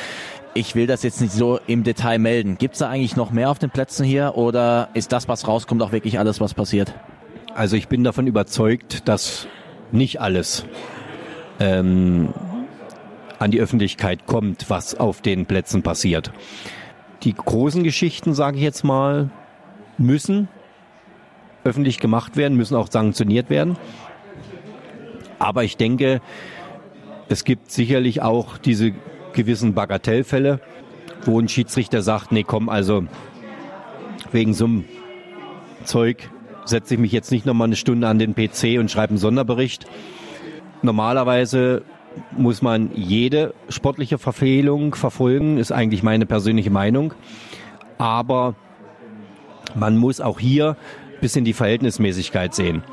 Ich 0.55 0.75
will 0.75 0.87
das 0.87 1.03
jetzt 1.03 1.21
nicht 1.21 1.33
so 1.33 1.59
im 1.67 1.83
Detail 1.83 2.17
melden. 2.17 2.57
Gibt's 2.57 2.79
da 2.79 2.89
eigentlich 2.89 3.15
noch 3.15 3.31
mehr 3.31 3.49
auf 3.49 3.59
den 3.59 3.69
Plätzen 3.69 4.05
hier 4.05 4.33
oder 4.35 4.89
ist 4.93 5.11
das, 5.11 5.27
was 5.27 5.47
rauskommt, 5.47 5.81
auch 5.81 5.91
wirklich 5.91 6.17
alles, 6.17 6.41
was 6.41 6.53
passiert? 6.53 6.93
Also 7.53 7.75
ich 7.75 7.87
bin 7.87 8.03
davon 8.03 8.27
überzeugt, 8.27 9.07
dass 9.07 9.47
nicht 9.91 10.21
alles 10.21 10.65
ähm, 11.59 12.33
an 13.37 13.51
die 13.51 13.59
Öffentlichkeit 13.59 14.25
kommt, 14.25 14.69
was 14.69 14.95
auf 14.95 15.21
den 15.21 15.45
Plätzen 15.45 15.83
passiert. 15.83 16.31
Die 17.23 17.33
großen 17.33 17.83
Geschichten, 17.83 18.33
sage 18.33 18.57
ich 18.57 18.63
jetzt 18.63 18.83
mal, 18.83 19.29
müssen 19.97 20.47
öffentlich 21.63 21.99
gemacht 21.99 22.37
werden, 22.37 22.57
müssen 22.57 22.75
auch 22.75 22.89
sanktioniert 22.89 23.49
werden. 23.49 23.77
Aber 25.37 25.63
ich 25.63 25.77
denke, 25.77 26.21
es 27.27 27.43
gibt 27.43 27.71
sicherlich 27.71 28.21
auch 28.21 28.57
diese 28.57 28.93
gewissen 29.33 29.73
Bagatellfälle, 29.73 30.59
wo 31.25 31.39
ein 31.39 31.49
Schiedsrichter 31.49 32.01
sagt, 32.01 32.31
nee, 32.31 32.43
komm, 32.43 32.69
also 32.69 33.03
wegen 34.31 34.53
so 34.53 34.65
einem 34.65 34.85
Zeug 35.83 36.29
setze 36.65 36.95
ich 36.95 36.99
mich 36.99 37.11
jetzt 37.11 37.31
nicht 37.31 37.45
nochmal 37.45 37.67
eine 37.67 37.75
Stunde 37.75 38.07
an 38.07 38.19
den 38.19 38.35
PC 38.35 38.79
und 38.79 38.91
schreibe 38.91 39.11
einen 39.11 39.17
Sonderbericht. 39.17 39.85
Normalerweise 40.81 41.83
muss 42.31 42.61
man 42.61 42.91
jede 42.95 43.53
sportliche 43.69 44.17
Verfehlung 44.17 44.95
verfolgen, 44.95 45.57
ist 45.57 45.71
eigentlich 45.71 46.03
meine 46.03 46.25
persönliche 46.25 46.69
Meinung. 46.69 47.13
Aber 47.97 48.55
man 49.75 49.97
muss 49.97 50.21
auch 50.21 50.39
hier 50.39 50.77
ein 51.15 51.21
bisschen 51.21 51.45
die 51.45 51.53
Verhältnismäßigkeit 51.53 52.53
sehen. 52.53 52.83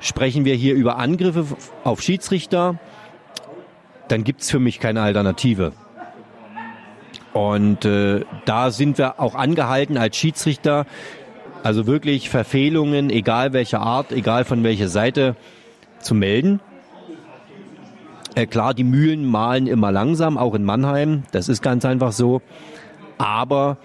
Sprechen 0.00 0.44
wir 0.44 0.54
hier 0.54 0.74
über 0.74 0.98
Angriffe 0.98 1.44
auf 1.84 2.00
Schiedsrichter, 2.02 2.78
dann 4.08 4.24
gibt 4.24 4.42
es 4.42 4.50
für 4.50 4.58
mich 4.58 4.80
keine 4.80 5.02
Alternative. 5.02 5.72
Und 7.32 7.84
äh, 7.84 8.24
da 8.46 8.70
sind 8.70 8.98
wir 8.98 9.20
auch 9.20 9.34
angehalten 9.34 9.96
als 9.96 10.16
Schiedsrichter, 10.16 10.86
also 11.62 11.86
wirklich 11.86 12.30
Verfehlungen, 12.30 13.10
egal 13.10 13.52
welcher 13.52 13.80
Art, 13.80 14.12
egal 14.12 14.44
von 14.44 14.64
welcher 14.64 14.88
Seite, 14.88 15.36
zu 16.00 16.14
melden. 16.14 16.60
Äh, 18.34 18.46
klar, 18.46 18.74
die 18.74 18.84
Mühlen 18.84 19.24
malen 19.24 19.66
immer 19.66 19.92
langsam, 19.92 20.38
auch 20.38 20.54
in 20.54 20.64
Mannheim. 20.64 21.24
Das 21.32 21.48
ist 21.48 21.62
ganz 21.62 21.84
einfach 21.84 22.12
so. 22.12 22.40
Aber 23.18 23.78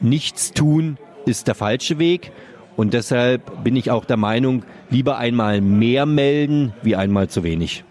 nichts 0.00 0.52
tun 0.52 0.98
ist 1.26 1.46
der 1.46 1.54
falsche 1.54 1.98
Weg. 1.98 2.32
Und 2.76 2.94
deshalb 2.94 3.64
bin 3.64 3.76
ich 3.76 3.90
auch 3.90 4.04
der 4.04 4.16
Meinung, 4.16 4.64
lieber 4.88 5.18
einmal 5.18 5.60
mehr 5.60 6.06
melden, 6.06 6.72
wie 6.82 6.96
einmal 6.96 7.28
zu 7.28 7.42
wenig. 7.42 7.84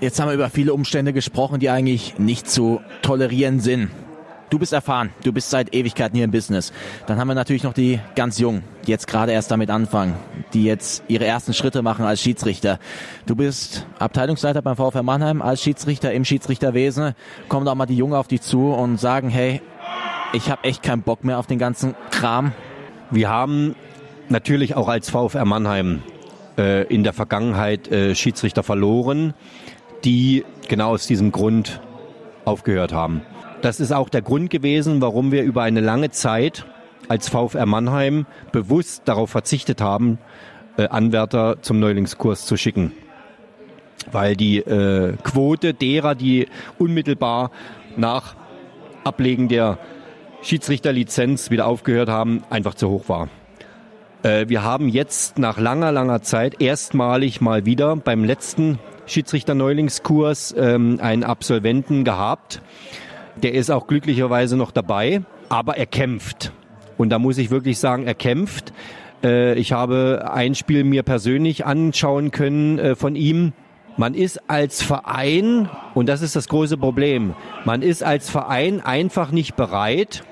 Jetzt 0.00 0.18
haben 0.18 0.28
wir 0.28 0.34
über 0.34 0.48
viele 0.48 0.72
Umstände 0.72 1.12
gesprochen, 1.12 1.60
die 1.60 1.68
eigentlich 1.68 2.18
nicht 2.18 2.50
zu 2.50 2.80
tolerieren 3.02 3.60
sind. 3.60 3.90
Du 4.48 4.58
bist 4.58 4.72
erfahren, 4.72 5.10
du 5.24 5.32
bist 5.32 5.50
seit 5.50 5.74
Ewigkeiten 5.74 6.16
hier 6.16 6.24
im 6.24 6.30
Business. 6.30 6.72
Dann 7.06 7.18
haben 7.18 7.28
wir 7.28 7.34
natürlich 7.34 7.64
noch 7.64 7.74
die 7.74 8.00
ganz 8.14 8.38
Jungen, 8.38 8.64
die 8.86 8.92
jetzt 8.92 9.06
gerade 9.06 9.32
erst 9.32 9.50
damit 9.50 9.68
anfangen, 9.68 10.14
die 10.54 10.64
jetzt 10.64 11.04
ihre 11.06 11.26
ersten 11.26 11.52
Schritte 11.52 11.82
machen 11.82 12.06
als 12.06 12.22
Schiedsrichter. 12.22 12.78
Du 13.26 13.36
bist 13.36 13.86
Abteilungsleiter 13.98 14.62
beim 14.62 14.74
VfR 14.74 15.02
Mannheim 15.02 15.42
als 15.42 15.62
Schiedsrichter 15.62 16.12
im 16.12 16.24
Schiedsrichterwesen. 16.24 17.12
Kommen 17.48 17.66
da 17.66 17.74
mal 17.74 17.84
die 17.84 17.96
Jungen 17.96 18.14
auf 18.14 18.26
dich 18.26 18.40
zu 18.40 18.72
und 18.72 18.98
sagen, 18.98 19.28
hey, 19.28 19.60
ich 20.32 20.50
habe 20.50 20.64
echt 20.64 20.82
keinen 20.82 21.02
Bock 21.02 21.24
mehr 21.24 21.38
auf 21.38 21.46
den 21.46 21.58
ganzen 21.58 21.94
Kram. 22.10 22.52
Wir 23.10 23.28
haben 23.28 23.76
natürlich 24.30 24.76
auch 24.76 24.88
als 24.88 25.10
VfR 25.10 25.44
Mannheim 25.44 26.02
äh, 26.58 26.84
in 26.92 27.04
der 27.04 27.12
Vergangenheit 27.12 27.88
äh, 27.88 28.14
Schiedsrichter 28.14 28.62
verloren, 28.62 29.34
die 30.04 30.44
genau 30.68 30.90
aus 30.90 31.06
diesem 31.06 31.32
Grund 31.32 31.80
aufgehört 32.44 32.92
haben. 32.92 33.22
Das 33.62 33.80
ist 33.80 33.92
auch 33.92 34.08
der 34.08 34.22
Grund 34.22 34.50
gewesen, 34.50 35.02
warum 35.02 35.32
wir 35.32 35.42
über 35.42 35.62
eine 35.62 35.80
lange 35.80 36.10
Zeit 36.10 36.64
als 37.08 37.28
VfR 37.28 37.66
Mannheim 37.66 38.26
bewusst 38.52 39.02
darauf 39.04 39.30
verzichtet 39.30 39.80
haben, 39.80 40.18
äh, 40.76 40.88
Anwärter 40.88 41.60
zum 41.60 41.80
Neulingskurs 41.80 42.46
zu 42.46 42.56
schicken. 42.56 42.92
Weil 44.10 44.36
die 44.36 44.58
äh, 44.58 45.16
Quote 45.22 45.74
derer, 45.74 46.14
die 46.14 46.48
unmittelbar 46.78 47.50
nach 47.96 48.34
Ablegen 49.04 49.48
der 49.48 49.78
Schiedsrichterlizenz 50.42 51.50
wieder 51.50 51.66
aufgehört 51.66 52.08
haben, 52.08 52.42
einfach 52.48 52.74
zu 52.74 52.88
hoch 52.88 53.08
war. 53.08 53.28
Äh, 54.22 54.48
wir 54.48 54.62
haben 54.62 54.88
jetzt 54.88 55.38
nach 55.38 55.58
langer, 55.58 55.92
langer 55.92 56.22
Zeit 56.22 56.62
erstmalig 56.62 57.40
mal 57.40 57.66
wieder 57.66 57.96
beim 57.96 58.24
letzten 58.24 58.78
Schiedsrichter-Neulingskurs 59.10 60.54
ähm, 60.56 60.98
einen 61.00 61.24
Absolventen 61.24 62.04
gehabt, 62.04 62.62
der 63.42 63.54
ist 63.54 63.70
auch 63.70 63.86
glücklicherweise 63.86 64.56
noch 64.56 64.70
dabei, 64.70 65.22
aber 65.48 65.76
er 65.76 65.86
kämpft. 65.86 66.52
Und 66.96 67.10
da 67.10 67.18
muss 67.18 67.38
ich 67.38 67.50
wirklich 67.50 67.78
sagen, 67.78 68.06
er 68.06 68.14
kämpft. 68.14 68.72
Äh, 69.22 69.54
ich 69.54 69.72
habe 69.72 70.30
ein 70.32 70.54
Spiel 70.54 70.84
mir 70.84 71.02
persönlich 71.02 71.64
anschauen 71.64 72.30
können 72.30 72.78
äh, 72.78 72.94
von 72.94 73.16
ihm. 73.16 73.52
Man 73.96 74.14
ist 74.14 74.48
als 74.48 74.82
Verein, 74.82 75.68
und 75.94 76.08
das 76.08 76.22
ist 76.22 76.36
das 76.36 76.48
große 76.48 76.76
Problem, 76.76 77.34
man 77.64 77.82
ist 77.82 78.02
als 78.02 78.30
Verein 78.30 78.80
einfach 78.80 79.30
nicht 79.30 79.56
bereit, 79.56 80.22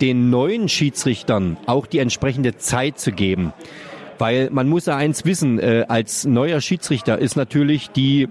den 0.00 0.30
neuen 0.30 0.68
Schiedsrichtern 0.68 1.56
auch 1.66 1.86
die 1.86 1.98
entsprechende 1.98 2.56
Zeit 2.56 2.98
zu 2.98 3.12
geben. 3.12 3.52
Weil 4.18 4.50
man 4.50 4.68
muss 4.68 4.86
ja 4.86 4.96
eins 4.96 5.24
wissen, 5.24 5.58
äh, 5.58 5.84
als 5.88 6.24
neuer 6.24 6.60
Schiedsrichter 6.60 7.18
ist 7.18 7.36
natürlich 7.36 7.90
die, 7.90 8.28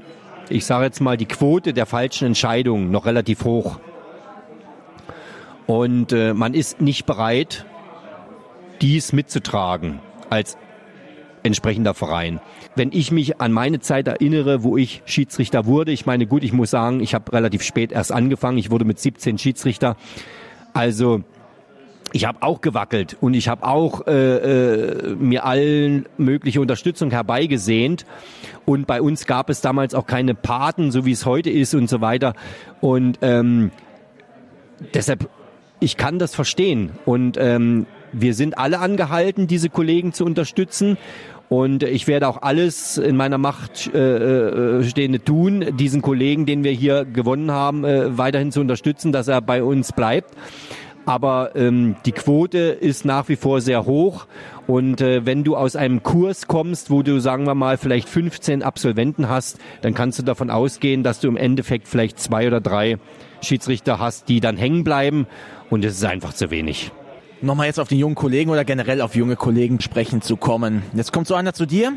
ich 0.49 0.65
sage 0.65 0.85
jetzt 0.85 0.99
mal, 0.99 1.17
die 1.17 1.25
Quote 1.25 1.73
der 1.73 1.85
falschen 1.85 2.25
Entscheidungen 2.25 2.91
noch 2.91 3.05
relativ 3.05 3.45
hoch. 3.45 3.79
Und 5.65 6.13
äh, 6.13 6.33
man 6.33 6.53
ist 6.53 6.81
nicht 6.81 7.05
bereit, 7.05 7.65
dies 8.81 9.13
mitzutragen 9.13 9.99
als 10.29 10.57
entsprechender 11.43 11.93
Verein. 11.93 12.39
Wenn 12.75 12.91
ich 12.91 13.11
mich 13.11 13.39
an 13.41 13.51
meine 13.51 13.79
Zeit 13.79 14.07
erinnere, 14.07 14.63
wo 14.63 14.77
ich 14.77 15.01
Schiedsrichter 15.05 15.65
wurde, 15.65 15.91
ich 15.91 16.05
meine, 16.05 16.27
gut, 16.27 16.43
ich 16.43 16.53
muss 16.53 16.69
sagen, 16.69 16.99
ich 16.99 17.13
habe 17.13 17.31
relativ 17.33 17.63
spät 17.63 17.91
erst 17.91 18.11
angefangen, 18.11 18.57
ich 18.57 18.71
wurde 18.71 18.85
mit 18.85 18.99
17 18.99 19.37
Schiedsrichter. 19.37 19.95
Also 20.73 21.23
ich 22.17 22.25
habe 22.25 22.41
auch 22.41 22.61
gewackelt 22.61 23.15
und 23.21 23.35
ich 23.35 23.47
habe 23.47 23.63
auch 23.63 24.07
äh, 24.07 24.11
äh, 24.11 25.15
mir 25.15 25.45
allen 25.45 26.07
mögliche 26.17 26.59
Unterstützung 26.59 27.11
herbeigesehnt. 27.11 28.07
Und 28.65 28.87
bei 28.87 29.03
uns 29.03 29.27
gab 29.27 29.51
es 29.51 29.61
damals 29.61 29.93
auch 29.93 30.07
keine 30.07 30.33
Paten, 30.33 30.89
so 30.89 31.05
wie 31.05 31.11
es 31.11 31.27
heute 31.27 31.51
ist 31.51 31.75
und 31.75 31.87
so 31.87 32.01
weiter. 32.01 32.33
Und 32.81 33.19
ähm, 33.21 33.69
deshalb 34.95 35.29
ich 35.79 35.95
kann 35.95 36.17
das 36.17 36.33
verstehen. 36.33 36.89
Und 37.05 37.37
ähm, 37.39 37.85
wir 38.11 38.33
sind 38.33 38.57
alle 38.57 38.79
angehalten, 38.79 39.45
diese 39.45 39.69
Kollegen 39.69 40.11
zu 40.11 40.25
unterstützen. 40.25 40.97
Und 41.49 41.83
ich 41.83 42.07
werde 42.07 42.27
auch 42.27 42.41
alles 42.41 42.97
in 42.97 43.15
meiner 43.15 43.37
Macht 43.37 43.93
äh, 43.93 44.79
äh, 44.79 44.83
Stehende 44.83 45.23
tun, 45.23 45.77
diesen 45.77 46.01
Kollegen, 46.01 46.47
den 46.47 46.63
wir 46.63 46.71
hier 46.71 47.05
gewonnen 47.05 47.51
haben, 47.51 47.85
äh, 47.85 48.17
weiterhin 48.17 48.51
zu 48.51 48.59
unterstützen, 48.59 49.11
dass 49.11 49.27
er 49.27 49.39
bei 49.41 49.61
uns 49.61 49.93
bleibt. 49.93 50.33
Aber 51.07 51.55
ähm, 51.55 51.95
die 52.05 52.11
Quote 52.11 52.57
ist 52.57 53.05
nach 53.05 53.29
wie 53.29 53.37
vor 53.37 53.61
sehr 53.61 53.85
hoch. 53.85 54.27
Und 54.67 54.99
äh, 54.99 55.25
wenn 55.25 55.45
du 55.45 55.55
aus 55.55 55.77
einem 55.77 56.03
Kurs 56.03 56.47
kommst, 56.47 56.91
wo 56.91 57.01
du, 57.01 57.21
sagen 57.21 57.45
wir 57.45 57.55
mal, 57.55 57.77
vielleicht 57.77 58.09
15 58.09 58.61
Absolventen 58.61 59.29
hast, 59.29 59.57
dann 59.81 59.93
kannst 59.93 60.19
du 60.19 60.23
davon 60.23 60.49
ausgehen, 60.49 61.03
dass 61.03 61.21
du 61.21 61.29
im 61.29 61.37
Endeffekt 61.37 61.87
vielleicht 61.87 62.19
zwei 62.19 62.45
oder 62.45 62.59
drei 62.59 62.97
Schiedsrichter 63.41 63.99
hast, 63.99 64.27
die 64.27 64.41
dann 64.41 64.57
hängen 64.57 64.83
bleiben 64.83 65.27
und 65.69 65.85
es 65.85 65.95
ist 65.95 66.03
einfach 66.03 66.33
zu 66.33 66.51
wenig. 66.51 66.91
Nochmal 67.39 67.67
jetzt 67.67 67.79
auf 67.79 67.87
den 67.87 67.99
jungen 67.99 68.15
Kollegen 68.15 68.49
oder 68.49 68.65
generell 68.65 68.99
auf 68.99 69.15
junge 69.15 69.37
Kollegen 69.37 69.79
sprechen 69.79 70.21
zu 70.21 70.35
kommen. 70.35 70.81
Jetzt 70.93 71.13
kommt 71.13 71.27
so 71.27 71.35
einer 71.35 71.53
zu 71.53 71.65
dir, 71.65 71.93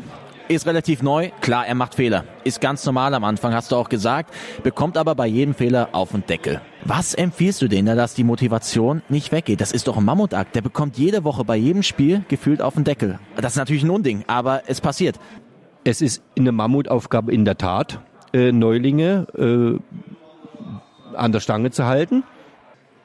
ist 0.47 0.67
relativ 0.67 1.01
neu. 1.01 1.31
Klar, 1.41 1.67
er 1.67 1.75
macht 1.75 1.95
Fehler. 1.95 2.23
Ist 2.45 2.61
ganz 2.61 2.85
normal 2.85 3.13
am 3.13 3.25
Anfang, 3.25 3.53
hast 3.53 3.73
du 3.73 3.75
auch 3.75 3.89
gesagt. 3.89 4.33
Bekommt 4.63 4.95
aber 4.95 5.15
bei 5.15 5.27
jedem 5.27 5.53
Fehler 5.53 5.89
auf 5.91 6.11
den 6.11 6.25
Deckel. 6.25 6.61
Was 6.83 7.13
empfiehlst 7.13 7.61
du 7.61 7.67
denen, 7.67 7.95
dass 7.95 8.15
die 8.15 8.23
Motivation 8.23 9.03
nicht 9.07 9.31
weggeht? 9.31 9.61
Das 9.61 9.71
ist 9.71 9.87
doch 9.87 9.97
ein 9.97 10.05
Mammutakt. 10.05 10.55
Der 10.55 10.61
bekommt 10.61 10.97
jede 10.97 11.23
Woche 11.23 11.45
bei 11.45 11.55
jedem 11.55 11.83
Spiel 11.83 12.23
gefühlt 12.27 12.61
auf 12.61 12.73
den 12.73 12.83
Deckel. 12.83 13.19
Das 13.35 13.53
ist 13.53 13.57
natürlich 13.57 13.83
ein 13.83 13.91
Unding, 13.91 14.23
aber 14.27 14.63
es 14.67 14.81
passiert. 14.81 15.19
Es 15.83 16.01
ist 16.01 16.23
eine 16.37 16.51
Mammutaufgabe 16.51 17.31
in 17.31 17.45
der 17.45 17.57
Tat, 17.57 17.99
äh, 18.33 18.51
Neulinge 18.51 19.27
äh, 19.37 21.15
an 21.15 21.31
der 21.31 21.39
Stange 21.39 21.71
zu 21.71 21.85
halten. 21.85 22.23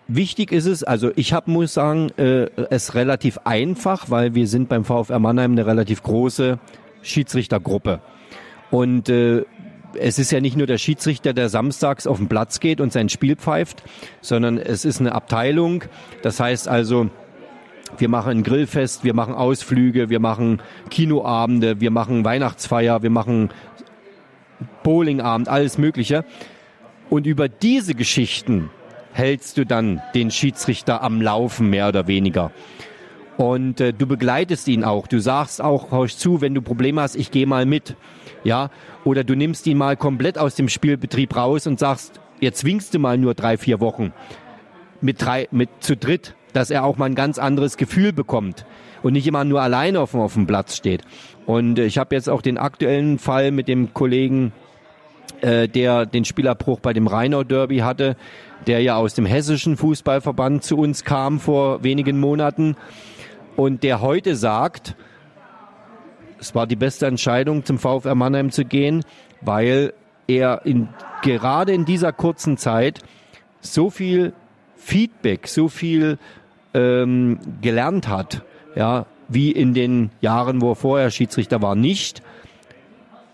Wichtig 0.09 0.53
ist 0.53 0.67
es, 0.67 0.85
also 0.85 1.11
ich 1.17 1.33
hab, 1.33 1.49
muss 1.49 1.75
sagen, 1.75 2.11
äh, 2.17 2.49
es 2.71 2.95
relativ 2.95 3.39
einfach, 3.45 4.09
weil 4.09 4.35
wir 4.35 4.47
sind 4.47 4.69
beim 4.69 4.85
VfR 4.85 5.19
Mannheim 5.19 5.53
eine 5.53 5.67
relativ 5.67 6.03
große 6.03 6.59
Schiedsrichtergruppe. 7.03 8.01
Und 8.71 9.09
äh, 9.09 9.45
es 9.99 10.19
ist 10.19 10.31
ja 10.31 10.41
nicht 10.41 10.57
nur 10.57 10.67
der 10.67 10.79
Schiedsrichter, 10.79 11.33
der 11.33 11.49
samstags 11.49 12.07
auf 12.07 12.19
den 12.19 12.29
Platz 12.29 12.61
geht 12.61 12.81
und 12.81 12.93
sein 12.93 13.09
Spiel 13.09 13.37
pfeift, 13.37 13.83
sondern 14.21 14.59
es 14.59 14.85
ist 14.85 15.01
eine 15.01 15.13
Abteilung. 15.13 15.85
Das 16.23 16.41
heißt 16.41 16.69
also, 16.69 17.11
wir 17.99 18.09
machen 18.09 18.31
ein 18.31 18.43
Grillfest, 18.43 19.05
wir 19.05 19.15
machen 19.15 19.35
Ausflüge, 19.35 20.11
wir 20.11 20.21
machen 20.21 20.61
Kinoabende, 20.91 21.81
wir 21.81 21.91
machen 21.91 22.25
Weihnachtsfeier, 22.25 23.03
wir 23.03 23.11
machen 23.11 23.51
Bowlingabend, 24.83 25.49
alles 25.49 25.79
Mögliche. 25.79 26.25
Und 27.09 27.27
über 27.27 27.49
diese 27.49 27.95
Geschichten 27.95 28.71
hältst 29.13 29.57
du 29.57 29.65
dann 29.65 30.03
den 30.15 30.31
Schiedsrichter 30.31 31.03
am 31.03 31.23
Laufen, 31.23 31.71
mehr 31.71 31.89
oder 31.89 32.07
weniger. 32.07 32.51
Und 33.37 33.81
äh, 33.81 33.92
du 33.92 34.07
begleitest 34.07 34.66
ihn 34.68 34.85
auch. 34.85 35.07
Du 35.07 35.20
sagst 35.20 35.61
auch, 35.61 35.92
hörst 35.92 36.20
zu, 36.20 36.40
wenn 36.40 36.55
du 36.55 36.62
Probleme 36.62 37.03
hast, 37.03 37.16
ich 37.16 37.31
gehe 37.31 37.46
mal 37.46 37.66
mit. 37.66 37.96
Ja, 38.44 38.70
oder 39.05 39.25
du 39.25 39.35
nimmst 39.35 39.66
ihn 39.66 39.77
mal 39.77 39.96
komplett 39.96 40.38
aus 40.38 40.55
dem 40.55 40.68
Spielbetrieb 40.68 41.37
raus 41.37 41.66
und 41.66 41.79
sagst, 41.79 42.20
jetzt 42.40 42.61
zwingst 42.61 42.94
du 42.94 42.99
mal 42.99 43.18
nur 43.18 43.35
drei, 43.35 43.59
vier 43.59 43.81
Wochen 43.81 44.12
mit 45.01 45.22
drei, 45.22 45.49
mit 45.51 45.68
zu 45.81 45.96
dritt, 45.96 46.35
dass 46.53 46.70
er 46.70 46.85
auch 46.85 46.96
mal 46.96 47.07
ein 47.07 47.14
ganz 47.14 47.38
anderes 47.38 47.77
Gefühl 47.77 48.12
bekommt 48.12 48.64
und 49.03 49.12
nicht 49.12 49.27
immer 49.27 49.44
nur 49.44 49.61
alleine 49.61 50.01
auf, 50.01 50.14
auf 50.14 50.35
dem 50.35 50.46
Platz 50.46 50.77
steht. 50.77 51.03
Und 51.44 51.79
äh, 51.79 51.85
ich 51.85 51.99
habe 51.99 52.14
jetzt 52.14 52.29
auch 52.29 52.42
den 52.42 52.59
aktuellen 52.59 53.18
Fall 53.18 53.51
mit 53.51 53.68
dem 53.68 53.92
Kollegen, 53.92 54.53
äh, 55.40 55.68
der 55.68 56.07
den 56.07 56.25
Spielabbruch 56.25 56.81
bei 56.81 56.92
dem 56.92 57.07
Rheinau 57.07 57.44
Derby 57.44 57.79
hatte, 57.79 58.16
der 58.66 58.81
ja 58.81 58.96
aus 58.96 59.14
dem 59.14 59.27
hessischen 59.27 59.77
Fußballverband 59.77 60.64
zu 60.64 60.79
uns 60.79 61.05
kam 61.05 61.40
vor 61.40 61.83
wenigen 61.83 62.18
Monaten 62.18 62.77
und 63.57 63.83
der 63.83 64.01
heute 64.01 64.37
sagt, 64.37 64.95
es 66.38 66.55
war 66.55 66.66
die 66.66 66.77
beste 66.77 67.07
Entscheidung, 67.07 67.64
zum 67.64 67.79
VfR 67.79 68.14
Mannheim 68.14 68.51
zu 68.51 68.64
gehen, 68.64 69.05
weil 69.40 69.92
er 70.27 70.64
in, 70.64 70.88
gerade 71.23 71.73
in 71.73 71.85
dieser 71.85 72.12
kurzen 72.12 72.57
Zeit 72.57 73.01
so 73.61 73.90
viel 73.90 74.33
Feedback, 74.77 75.49
so 75.49 75.69
viel 75.69 76.19
ähm, 76.75 77.38
gelernt 77.62 78.09
hat, 78.09 78.42
ja, 78.75 79.07
wie 79.29 79.51
in 79.51 79.75
den 79.75 80.11
Jahren, 80.21 80.61
wo 80.61 80.73
er 80.73 80.77
vorher 80.77 81.11
Schiedsrichter 81.11 81.62
war, 81.62 81.75
nicht. 81.75 82.23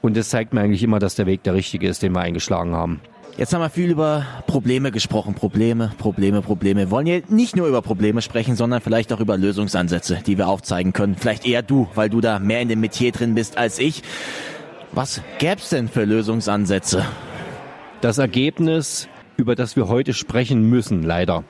Und 0.00 0.16
das 0.16 0.30
zeigt 0.30 0.54
mir 0.54 0.62
eigentlich 0.62 0.82
immer, 0.82 0.98
dass 0.98 1.16
der 1.16 1.26
Weg 1.26 1.42
der 1.42 1.54
richtige 1.54 1.88
ist, 1.88 2.02
den 2.02 2.12
wir 2.12 2.20
eingeschlagen 2.20 2.74
haben. 2.74 3.00
Jetzt 3.38 3.54
haben 3.54 3.62
wir 3.62 3.70
viel 3.70 3.90
über 3.90 4.26
Probleme 4.46 4.92
gesprochen. 4.92 5.34
Probleme, 5.34 5.90
Probleme, 5.96 6.42
Probleme. 6.42 6.80
Wir 6.80 6.90
wollen 6.90 7.06
hier 7.06 7.22
nicht 7.28 7.56
nur 7.56 7.66
über 7.66 7.80
Probleme 7.80 8.20
sprechen, 8.20 8.56
sondern 8.56 8.82
vielleicht 8.82 9.10
auch 9.10 9.20
über 9.20 9.38
Lösungsansätze, 9.38 10.18
die 10.26 10.36
wir 10.36 10.48
aufzeigen 10.48 10.92
können. 10.92 11.16
Vielleicht 11.16 11.46
eher 11.46 11.62
du, 11.62 11.88
weil 11.94 12.10
du 12.10 12.20
da 12.20 12.38
mehr 12.38 12.60
in 12.60 12.68
dem 12.68 12.80
Metier 12.80 13.10
drin 13.10 13.34
bist 13.34 13.56
als 13.56 13.78
ich. 13.78 14.02
Was 14.92 15.22
gäb's 15.38 15.70
denn 15.70 15.88
für 15.88 16.04
Lösungsansätze? 16.04 17.06
Das 18.02 18.18
Ergebnis, 18.18 19.08
über 19.38 19.54
das 19.54 19.76
wir 19.76 19.88
heute 19.88 20.12
sprechen 20.12 20.68
müssen, 20.68 21.02
leider. 21.02 21.44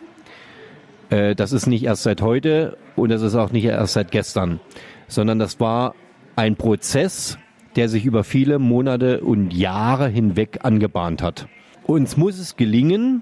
Äh, 1.10 1.34
das 1.34 1.50
ist 1.50 1.66
nicht 1.66 1.82
erst 1.82 2.04
seit 2.04 2.22
heute 2.22 2.78
und 2.94 3.08
das 3.08 3.22
ist 3.22 3.34
auch 3.34 3.50
nicht 3.50 3.64
erst 3.64 3.94
seit 3.94 4.12
gestern, 4.12 4.60
sondern 5.08 5.40
das 5.40 5.58
war 5.58 5.96
ein 6.36 6.54
Prozess, 6.54 7.38
der 7.74 7.88
sich 7.88 8.04
über 8.04 8.22
viele 8.22 8.60
Monate 8.60 9.22
und 9.22 9.52
Jahre 9.52 10.08
hinweg 10.08 10.60
angebahnt 10.62 11.22
hat. 11.22 11.48
Uns 11.92 12.16
muss 12.16 12.38
es 12.38 12.56
gelingen, 12.56 13.20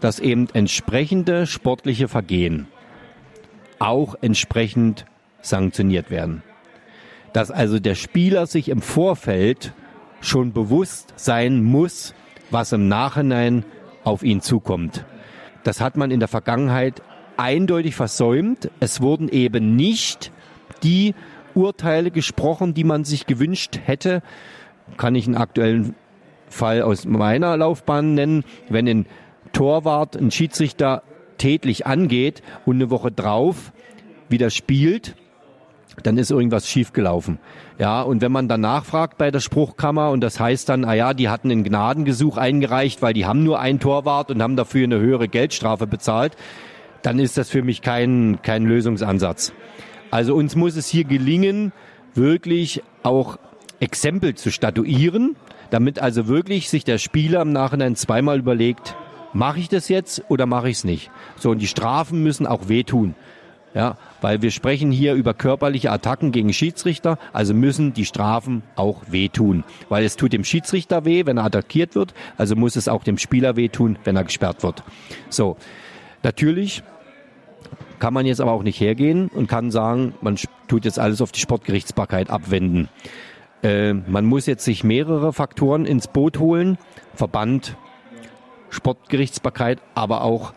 dass 0.00 0.18
eben 0.18 0.48
entsprechende 0.52 1.46
sportliche 1.46 2.08
Vergehen 2.08 2.66
auch 3.78 4.16
entsprechend 4.20 5.06
sanktioniert 5.40 6.10
werden. 6.10 6.42
Dass 7.32 7.52
also 7.52 7.78
der 7.78 7.94
Spieler 7.94 8.48
sich 8.48 8.70
im 8.70 8.82
Vorfeld 8.82 9.72
schon 10.20 10.52
bewusst 10.52 11.14
sein 11.14 11.62
muss, 11.62 12.12
was 12.50 12.72
im 12.72 12.88
Nachhinein 12.88 13.64
auf 14.02 14.24
ihn 14.24 14.40
zukommt. 14.40 15.04
Das 15.62 15.80
hat 15.80 15.96
man 15.96 16.10
in 16.10 16.18
der 16.18 16.28
Vergangenheit 16.28 17.02
eindeutig 17.36 17.94
versäumt. 17.94 18.68
Es 18.80 19.00
wurden 19.00 19.28
eben 19.28 19.76
nicht 19.76 20.32
die 20.82 21.14
Urteile 21.54 22.10
gesprochen, 22.10 22.74
die 22.74 22.82
man 22.82 23.04
sich 23.04 23.26
gewünscht 23.26 23.78
hätte. 23.84 24.22
Kann 24.96 25.14
ich 25.14 25.28
einen 25.28 25.36
aktuellen 25.36 25.94
Fall 26.50 26.82
aus 26.82 27.04
meiner 27.04 27.56
Laufbahn 27.56 28.14
nennen, 28.14 28.44
wenn 28.68 28.88
ein 28.88 29.06
Torwart, 29.52 30.16
ein 30.16 30.30
Schiedsrichter 30.30 31.02
tätlich 31.38 31.86
angeht 31.86 32.42
und 32.66 32.76
eine 32.76 32.90
Woche 32.90 33.10
drauf 33.10 33.72
wieder 34.28 34.50
spielt, 34.50 35.14
dann 36.02 36.18
ist 36.18 36.30
irgendwas 36.30 36.68
schiefgelaufen. 36.68 37.38
Ja, 37.78 38.02
und 38.02 38.20
wenn 38.20 38.32
man 38.32 38.48
dann 38.48 38.60
nachfragt 38.60 39.18
bei 39.18 39.30
der 39.30 39.40
Spruchkammer 39.40 40.10
und 40.10 40.20
das 40.20 40.38
heißt 40.38 40.68
dann, 40.68 40.84
ah 40.84 40.94
ja, 40.94 41.14
die 41.14 41.28
hatten 41.28 41.50
ein 41.50 41.64
Gnadengesuch 41.64 42.36
eingereicht, 42.36 43.02
weil 43.02 43.14
die 43.14 43.26
haben 43.26 43.42
nur 43.42 43.60
einen 43.60 43.80
Torwart 43.80 44.30
und 44.30 44.42
haben 44.42 44.56
dafür 44.56 44.84
eine 44.84 45.00
höhere 45.00 45.28
Geldstrafe 45.28 45.86
bezahlt, 45.86 46.36
dann 47.02 47.18
ist 47.18 47.38
das 47.38 47.48
für 47.50 47.62
mich 47.62 47.82
kein, 47.82 48.40
kein 48.42 48.64
Lösungsansatz. 48.64 49.52
Also 50.10 50.34
uns 50.34 50.56
muss 50.56 50.76
es 50.76 50.88
hier 50.88 51.04
gelingen, 51.04 51.72
wirklich 52.14 52.82
auch 53.02 53.38
Exempel 53.80 54.34
zu 54.34 54.50
statuieren, 54.50 55.36
damit 55.70 55.98
also 55.98 56.28
wirklich 56.28 56.68
sich 56.68 56.84
der 56.84 56.98
Spieler 56.98 57.42
im 57.42 57.52
Nachhinein 57.52 57.96
zweimal 57.96 58.38
überlegt, 58.38 58.96
mache 59.32 59.60
ich 59.60 59.68
das 59.68 59.88
jetzt 59.88 60.22
oder 60.28 60.46
mache 60.46 60.70
ich 60.70 60.78
es 60.78 60.84
nicht? 60.84 61.10
So, 61.36 61.50
und 61.50 61.58
die 61.58 61.66
Strafen 61.66 62.22
müssen 62.22 62.46
auch 62.46 62.68
wehtun. 62.68 63.14
Ja, 63.74 63.98
weil 64.22 64.40
wir 64.40 64.50
sprechen 64.50 64.90
hier 64.90 65.14
über 65.14 65.34
körperliche 65.34 65.92
Attacken 65.92 66.32
gegen 66.32 66.52
Schiedsrichter, 66.54 67.18
also 67.34 67.52
müssen 67.52 67.92
die 67.92 68.06
Strafen 68.06 68.62
auch 68.76 69.02
wehtun. 69.08 69.62
Weil 69.90 70.04
es 70.04 70.16
tut 70.16 70.32
dem 70.32 70.42
Schiedsrichter 70.42 71.04
weh, 71.04 71.26
wenn 71.26 71.36
er 71.36 71.44
attackiert 71.44 71.94
wird, 71.94 72.14
also 72.38 72.56
muss 72.56 72.76
es 72.76 72.88
auch 72.88 73.04
dem 73.04 73.18
Spieler 73.18 73.56
wehtun, 73.56 73.98
wenn 74.04 74.16
er 74.16 74.24
gesperrt 74.24 74.62
wird. 74.62 74.82
So, 75.28 75.58
natürlich 76.22 76.82
kann 77.98 78.14
man 78.14 78.26
jetzt 78.26 78.40
aber 78.40 78.52
auch 78.52 78.62
nicht 78.62 78.80
hergehen 78.80 79.28
und 79.28 79.48
kann 79.48 79.70
sagen, 79.70 80.14
man 80.22 80.38
tut 80.66 80.84
jetzt 80.84 80.98
alles 80.98 81.20
auf 81.20 81.30
die 81.30 81.40
Sportgerichtsbarkeit 81.40 82.30
abwenden. 82.30 82.88
Äh, 83.62 83.94
man 83.94 84.24
muss 84.24 84.46
jetzt 84.46 84.64
sich 84.64 84.84
mehrere 84.84 85.32
Faktoren 85.32 85.86
ins 85.86 86.08
Boot 86.08 86.38
holen. 86.38 86.78
Verband, 87.14 87.76
Sportgerichtsbarkeit, 88.70 89.80
aber 89.94 90.22
auch 90.22 90.52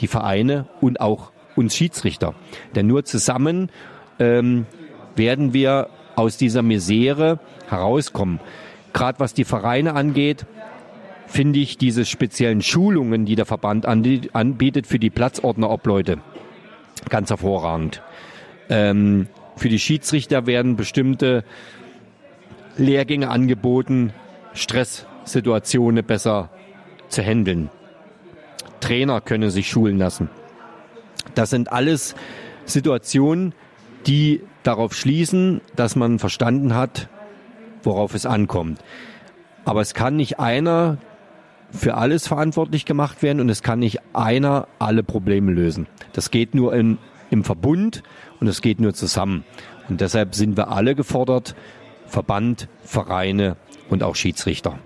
die 0.00 0.06
Vereine 0.06 0.66
und 0.80 1.00
auch 1.00 1.32
uns 1.56 1.74
Schiedsrichter. 1.74 2.34
Denn 2.74 2.86
nur 2.86 3.04
zusammen 3.04 3.70
ähm, 4.18 4.66
werden 5.14 5.52
wir 5.52 5.88
aus 6.14 6.36
dieser 6.36 6.62
Misere 6.62 7.38
herauskommen. 7.68 8.40
Gerade 8.92 9.20
was 9.20 9.34
die 9.34 9.44
Vereine 9.44 9.94
angeht, 9.94 10.46
finde 11.26 11.58
ich 11.58 11.76
diese 11.76 12.04
speziellen 12.04 12.62
Schulungen, 12.62 13.26
die 13.26 13.34
der 13.34 13.46
Verband 13.46 13.84
anbietet 13.86 14.86
für 14.86 14.98
die 14.98 15.10
Platzordnerobleute, 15.10 16.18
ganz 17.10 17.30
hervorragend. 17.30 18.02
Ähm, 18.68 19.28
für 19.56 19.68
die 19.68 19.78
Schiedsrichter 19.78 20.46
werden 20.46 20.76
bestimmte 20.76 21.44
Lehrgänge 22.76 23.30
angeboten, 23.30 24.12
Stresssituationen 24.52 26.04
besser 26.04 26.50
zu 27.08 27.22
handeln. 27.22 27.70
Trainer 28.80 29.20
können 29.20 29.50
sich 29.50 29.68
schulen 29.68 29.98
lassen. 29.98 30.28
Das 31.34 31.50
sind 31.50 31.72
alles 31.72 32.14
Situationen, 32.66 33.54
die 34.06 34.42
darauf 34.62 34.94
schließen, 34.94 35.60
dass 35.74 35.96
man 35.96 36.18
verstanden 36.18 36.74
hat, 36.74 37.08
worauf 37.82 38.14
es 38.14 38.26
ankommt. 38.26 38.80
Aber 39.64 39.80
es 39.80 39.94
kann 39.94 40.16
nicht 40.16 40.38
einer 40.38 40.98
für 41.70 41.94
alles 41.94 42.28
verantwortlich 42.28 42.84
gemacht 42.84 43.22
werden 43.22 43.40
und 43.40 43.48
es 43.48 43.62
kann 43.62 43.80
nicht 43.80 44.00
einer 44.12 44.68
alle 44.78 45.02
Probleme 45.02 45.52
lösen. 45.52 45.86
Das 46.12 46.30
geht 46.30 46.54
nur 46.54 46.74
in, 46.74 46.98
im 47.30 47.44
Verbund 47.44 48.02
und 48.40 48.46
es 48.46 48.62
geht 48.62 48.80
nur 48.80 48.94
zusammen. 48.94 49.44
Und 49.88 50.00
deshalb 50.00 50.34
sind 50.34 50.56
wir 50.56 50.68
alle 50.68 50.94
gefordert, 50.94 51.54
Verband, 52.06 52.68
Vereine 52.82 53.56
und 53.88 54.02
auch 54.02 54.16
Schiedsrichter. 54.16 54.78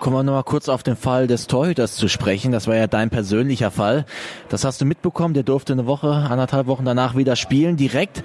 Kommen 0.00 0.14
wir 0.14 0.22
nochmal 0.22 0.44
kurz 0.44 0.68
auf 0.68 0.84
den 0.84 0.94
Fall 0.94 1.26
des 1.26 1.48
Torhüters 1.48 1.96
zu 1.96 2.08
sprechen. 2.08 2.52
Das 2.52 2.68
war 2.68 2.76
ja 2.76 2.86
dein 2.86 3.10
persönlicher 3.10 3.72
Fall. 3.72 4.06
Das 4.48 4.64
hast 4.64 4.80
du 4.80 4.84
mitbekommen. 4.84 5.34
Der 5.34 5.42
durfte 5.42 5.72
eine 5.72 5.86
Woche, 5.86 6.12
anderthalb 6.12 6.68
Wochen 6.68 6.84
danach 6.84 7.16
wieder 7.16 7.34
spielen, 7.34 7.76
direkt. 7.76 8.22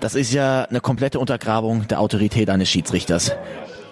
Das 0.00 0.16
ist 0.16 0.32
ja 0.32 0.64
eine 0.64 0.80
komplette 0.80 1.20
Untergrabung 1.20 1.86
der 1.86 2.00
Autorität 2.00 2.50
eines 2.50 2.68
Schiedsrichters. 2.68 3.32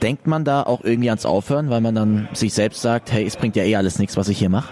Denkt 0.02 0.26
man 0.26 0.44
da 0.44 0.64
auch 0.64 0.82
irgendwie 0.82 1.08
ans 1.08 1.26
Aufhören, 1.26 1.70
weil 1.70 1.80
man 1.80 1.94
dann 1.94 2.28
sich 2.32 2.54
selbst 2.54 2.82
sagt, 2.82 3.12
hey, 3.12 3.24
es 3.24 3.36
bringt 3.36 3.56
ja 3.56 3.62
eh 3.64 3.76
alles 3.76 3.98
nichts, 3.98 4.16
was 4.16 4.28
ich 4.28 4.38
hier 4.38 4.50
mache? 4.50 4.68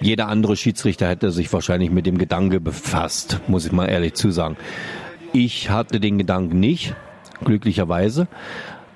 Jeder 0.00 0.28
andere 0.28 0.56
Schiedsrichter 0.56 1.08
hätte 1.08 1.30
sich 1.30 1.52
wahrscheinlich 1.52 1.90
mit 1.90 2.06
dem 2.06 2.16
Gedanke 2.16 2.60
befasst, 2.60 3.40
muss 3.48 3.66
ich 3.66 3.72
mal 3.72 3.86
ehrlich 3.86 4.14
zusagen. 4.14 4.56
Ich 5.32 5.70
hatte 5.70 6.00
den 6.00 6.18
Gedanken 6.18 6.58
nicht, 6.58 6.94
glücklicherweise. 7.44 8.26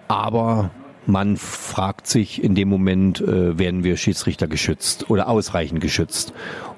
Aber 0.09 0.71
man 1.07 1.37
fragt 1.37 2.07
sich 2.07 2.43
in 2.43 2.55
dem 2.55 2.69
Moment, 2.69 3.21
äh, 3.21 3.59
werden 3.59 3.85
wir 3.85 3.97
Schiedsrichter 3.97 4.49
geschützt 4.49 5.11
oder 5.11 5.29
ausreichend 5.29 5.81
geschützt? 5.81 6.33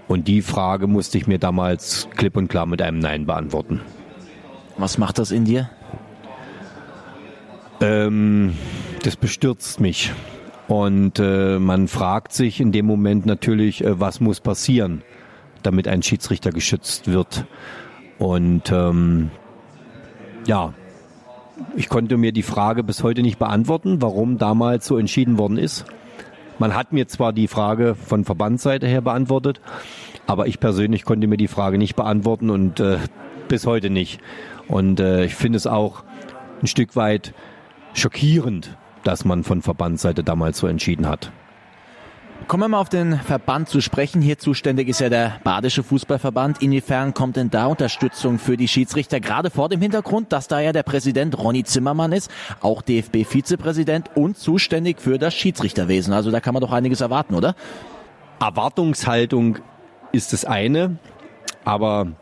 Und 0.08 0.28
die 0.28 0.42
Frage 0.42 0.86
musste 0.86 1.18
ich 1.18 1.26
mir 1.26 1.38
damals 1.38 2.08
klipp 2.16 2.36
und 2.36 2.48
klar 2.48 2.66
mit 2.66 2.82
einem 2.82 2.98
Nein 2.98 3.26
beantworten. 3.26 3.80
Was 4.76 4.98
macht 4.98 5.18
das 5.18 5.30
in 5.30 5.44
dir? 5.44 5.70
Ähm, 7.80 8.54
das 9.02 9.16
bestürzt 9.16 9.80
mich. 9.80 10.12
Und 10.68 11.20
äh, 11.20 11.58
man 11.58 11.86
fragt 11.86 12.32
sich 12.32 12.60
in 12.60 12.72
dem 12.72 12.86
Moment 12.86 13.24
natürlich, 13.24 13.84
äh, 13.84 14.00
was 14.00 14.20
muss 14.20 14.40
passieren, 14.40 15.02
damit 15.62 15.86
ein 15.86 16.02
Schiedsrichter 16.02 16.50
geschützt 16.50 17.10
wird. 17.10 17.46
Und 18.18 18.72
ähm, 18.72 19.30
ja, 20.46 20.74
ich 21.76 21.88
konnte 21.88 22.16
mir 22.16 22.32
die 22.32 22.42
Frage 22.42 22.82
bis 22.82 23.02
heute 23.02 23.22
nicht 23.22 23.38
beantworten, 23.38 24.02
warum 24.02 24.38
damals 24.38 24.86
so 24.86 24.98
entschieden 24.98 25.38
worden 25.38 25.58
ist. 25.58 25.84
Man 26.58 26.74
hat 26.74 26.92
mir 26.92 27.06
zwar 27.06 27.32
die 27.32 27.48
Frage 27.48 27.94
von 27.94 28.24
Verbandsseite 28.24 28.86
her 28.86 29.02
beantwortet, 29.02 29.60
aber 30.26 30.46
ich 30.46 30.58
persönlich 30.58 31.04
konnte 31.04 31.26
mir 31.26 31.36
die 31.36 31.48
Frage 31.48 31.78
nicht 31.78 31.96
beantworten 31.96 32.50
und 32.50 32.80
äh, 32.80 32.98
bis 33.48 33.66
heute 33.66 33.90
nicht. 33.90 34.20
Und 34.66 34.98
äh, 34.98 35.24
ich 35.26 35.34
finde 35.34 35.58
es 35.58 35.66
auch 35.66 36.02
ein 36.62 36.66
Stück 36.66 36.96
weit 36.96 37.34
schockierend, 37.92 38.76
dass 39.06 39.24
man 39.24 39.44
von 39.44 39.62
Verbandsseite 39.62 40.24
damals 40.24 40.58
so 40.58 40.66
entschieden 40.66 41.08
hat. 41.08 41.30
Kommen 42.48 42.62
wir 42.62 42.68
mal 42.68 42.80
auf 42.80 42.88
den 42.88 43.18
Verband 43.18 43.68
zu 43.68 43.80
sprechen. 43.80 44.22
Hier 44.22 44.38
zuständig 44.38 44.88
ist 44.88 45.00
ja 45.00 45.08
der 45.08 45.40
Badische 45.42 45.82
Fußballverband. 45.82 46.62
Inwiefern 46.62 47.12
kommt 47.12 47.36
denn 47.36 47.50
da 47.50 47.66
Unterstützung 47.66 48.38
für 48.38 48.56
die 48.56 48.68
Schiedsrichter? 48.68 49.18
Gerade 49.18 49.50
vor 49.50 49.68
dem 49.68 49.80
Hintergrund, 49.80 50.32
dass 50.32 50.46
da 50.46 50.60
ja 50.60 50.72
der 50.72 50.84
Präsident 50.84 51.36
Ronny 51.36 51.64
Zimmermann 51.64 52.12
ist, 52.12 52.30
auch 52.60 52.82
DFB-Vizepräsident 52.82 54.10
und 54.14 54.38
zuständig 54.38 55.00
für 55.00 55.18
das 55.18 55.34
Schiedsrichterwesen. 55.34 56.12
Also 56.12 56.30
da 56.30 56.40
kann 56.40 56.54
man 56.54 56.60
doch 56.60 56.72
einiges 56.72 57.00
erwarten, 57.00 57.34
oder? 57.34 57.56
Erwartungshaltung 58.38 59.58
ist 60.12 60.32
das 60.32 60.44
eine, 60.44 60.98
aber 61.64 62.12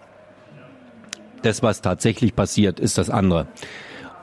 das, 1.42 1.62
was 1.62 1.82
tatsächlich 1.82 2.34
passiert, 2.34 2.80
ist 2.80 2.96
das 2.96 3.10
andere. 3.10 3.46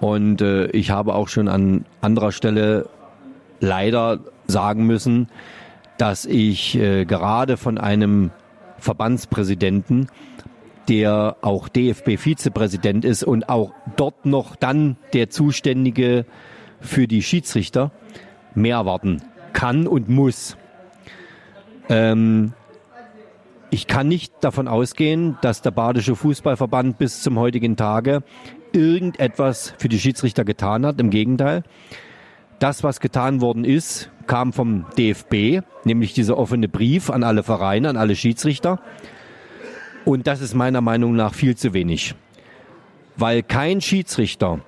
Und 0.02 0.42
äh, 0.42 0.66
ich 0.72 0.90
habe 0.90 1.14
auch 1.14 1.28
schon 1.28 1.48
an 1.48 1.86
anderer 2.02 2.32
Stelle 2.32 2.90
leider 3.60 4.20
sagen 4.48 4.86
müssen, 4.88 5.30
dass 5.98 6.26
ich 6.26 6.76
äh, 6.76 7.06
gerade 7.06 7.56
von 7.56 7.78
einem 7.78 8.32
Verbandspräsidenten, 8.80 10.08
der 10.90 11.38
auch 11.42 11.70
DFB-Vizepräsident 11.70 13.06
ist 13.06 13.24
und 13.24 13.48
auch 13.48 13.74
dort 13.96 14.26
noch 14.26 14.56
dann 14.56 14.98
der 15.14 15.30
Zuständige 15.30 16.26
für 16.80 17.08
die 17.08 17.22
Schiedsrichter, 17.22 17.92
mehr 18.56 18.78
erwarten 18.78 19.22
kann 19.54 19.86
und 19.86 20.10
muss. 20.10 20.58
Ähm, 21.90 22.54
ich 23.70 23.86
kann 23.86 24.08
nicht 24.08 24.34
davon 24.42 24.68
ausgehen, 24.68 25.38
dass 25.42 25.62
der 25.62 25.72
Badische 25.72 26.16
Fußballverband 26.16 26.98
bis 26.98 27.22
zum 27.22 27.38
heutigen 27.38 27.78
Tage 27.78 28.24
irgendetwas 28.74 29.74
für 29.78 29.90
die 29.90 30.00
Schiedsrichter 30.00 30.44
getan 30.44 30.86
hat. 30.86 31.00
Im 31.00 31.10
Gegenteil. 31.10 31.64
Das, 32.60 32.84
was 32.84 33.00
getan 33.00 33.42
worden 33.42 33.66
ist, 33.66 34.12
kam 34.28 34.54
vom 34.54 34.86
DFB, 34.98 35.66
nämlich 35.84 36.14
dieser 36.14 36.38
offene 36.38 36.68
Brief 36.68 37.10
an 37.10 37.24
alle 37.24 37.44
Vereine, 37.44 37.90
an 37.90 37.98
alle 37.98 38.16
Schiedsrichter. 38.16 38.80
Und 40.06 40.28
das 40.28 40.42
ist 40.42 40.54
meiner 40.54 40.82
Meinung 40.82 41.16
nach 41.16 41.34
viel 41.34 41.56
zu 41.56 41.74
wenig. 41.74 42.16
Weil 43.18 43.44
kein 43.44 43.82
Schiedsrichter 43.82 44.60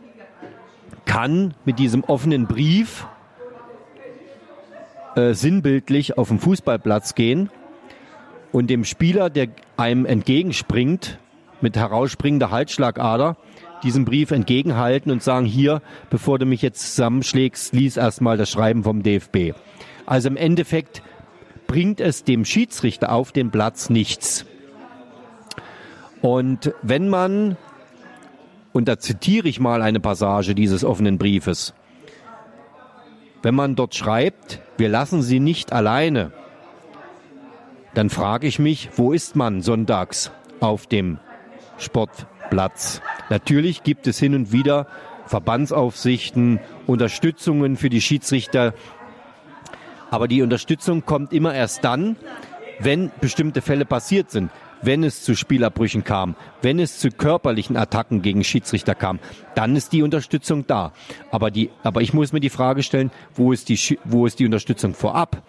kann 1.05 1.53
mit 1.65 1.79
diesem 1.79 2.03
offenen 2.03 2.47
Brief 2.47 3.07
äh, 5.15 5.33
sinnbildlich 5.33 6.17
auf 6.17 6.29
den 6.29 6.39
Fußballplatz 6.39 7.15
gehen 7.15 7.49
und 8.51 8.69
dem 8.69 8.85
Spieler, 8.85 9.29
der 9.29 9.49
einem 9.77 10.05
entgegenspringt, 10.05 11.19
mit 11.61 11.77
herausspringender 11.77 12.51
Halsschlagader, 12.51 13.37
diesen 13.83 14.05
Brief 14.05 14.31
entgegenhalten 14.31 15.11
und 15.11 15.21
sagen, 15.21 15.45
hier, 15.45 15.81
bevor 16.09 16.39
du 16.39 16.45
mich 16.45 16.61
jetzt 16.61 16.95
zusammenschlägst, 16.95 17.73
lies 17.73 17.97
erstmal 17.97 18.37
das 18.37 18.49
Schreiben 18.49 18.83
vom 18.83 19.03
DFB. 19.03 19.53
Also 20.05 20.29
im 20.29 20.37
Endeffekt 20.37 21.01
bringt 21.67 21.99
es 21.99 22.23
dem 22.23 22.45
Schiedsrichter 22.45 23.11
auf 23.11 23.31
den 23.31 23.51
Platz 23.51 23.89
nichts. 23.89 24.45
Und 26.21 26.73
wenn 26.81 27.09
man, 27.09 27.57
und 28.71 28.87
da 28.87 28.97
zitiere 28.97 29.47
ich 29.47 29.59
mal 29.59 29.81
eine 29.81 29.99
Passage 29.99 30.55
dieses 30.55 30.83
offenen 30.83 31.17
Briefes, 31.17 31.73
wenn 33.41 33.55
man 33.55 33.75
dort 33.75 33.93
schreibt, 33.93 34.61
wir 34.77 34.87
lassen 34.87 35.21
sie 35.21 35.41
nicht 35.41 35.73
alleine, 35.73 36.31
dann 37.93 38.09
frage 38.09 38.47
ich 38.47 38.57
mich, 38.57 38.89
wo 38.95 39.11
ist 39.11 39.35
man 39.35 39.61
sonntags 39.61 40.31
auf 40.61 40.87
dem 40.87 41.19
Sport, 41.77 42.27
Platz. 42.53 43.01
Natürlich 43.31 43.81
gibt 43.81 44.05
es 44.05 44.19
hin 44.19 44.35
und 44.35 44.51
wieder 44.51 44.85
Verbandsaufsichten, 45.25 46.59
Unterstützungen 46.85 47.77
für 47.77 47.89
die 47.89 47.99
Schiedsrichter. 47.99 48.75
Aber 50.11 50.27
die 50.27 50.43
Unterstützung 50.43 51.03
kommt 51.03 51.33
immer 51.33 51.55
erst 51.55 51.83
dann, 51.83 52.15
wenn 52.77 53.11
bestimmte 53.19 53.63
Fälle 53.63 53.85
passiert 53.85 54.29
sind, 54.29 54.51
wenn 54.83 55.03
es 55.03 55.23
zu 55.23 55.35
Spielabbrüchen 55.35 56.03
kam, 56.03 56.35
wenn 56.61 56.77
es 56.77 56.99
zu 56.99 57.09
körperlichen 57.09 57.75
Attacken 57.75 58.21
gegen 58.21 58.43
Schiedsrichter 58.43 58.93
kam, 58.93 59.17
dann 59.55 59.75
ist 59.75 59.91
die 59.91 60.03
Unterstützung 60.03 60.67
da. 60.67 60.91
Aber 61.31 61.49
die, 61.49 61.71
aber 61.81 62.01
ich 62.01 62.13
muss 62.13 62.33
mir 62.33 62.39
die 62.39 62.51
Frage 62.51 62.83
stellen, 62.83 63.09
wo 63.33 63.51
ist 63.51 63.67
die, 63.69 63.97
wo 64.03 64.27
ist 64.27 64.37
die 64.37 64.45
Unterstützung 64.45 64.93
vorab? 64.93 65.41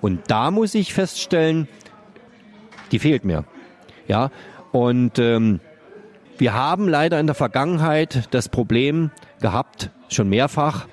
Und 0.00 0.30
da 0.30 0.52
muss 0.52 0.76
ich 0.76 0.94
feststellen, 0.94 1.66
die 2.92 3.00
fehlt 3.00 3.24
mir. 3.24 3.42
Ja, 4.06 4.30
und 4.70 5.18
ähm, 5.18 5.58
wir 6.38 6.54
haben 6.54 6.88
leider 6.88 7.18
in 7.18 7.26
der 7.26 7.34
Vergangenheit 7.34 8.28
das 8.30 8.48
Problem 8.48 9.10
gehabt, 9.40 9.90
schon 10.08 10.28
mehrfach, 10.28 10.86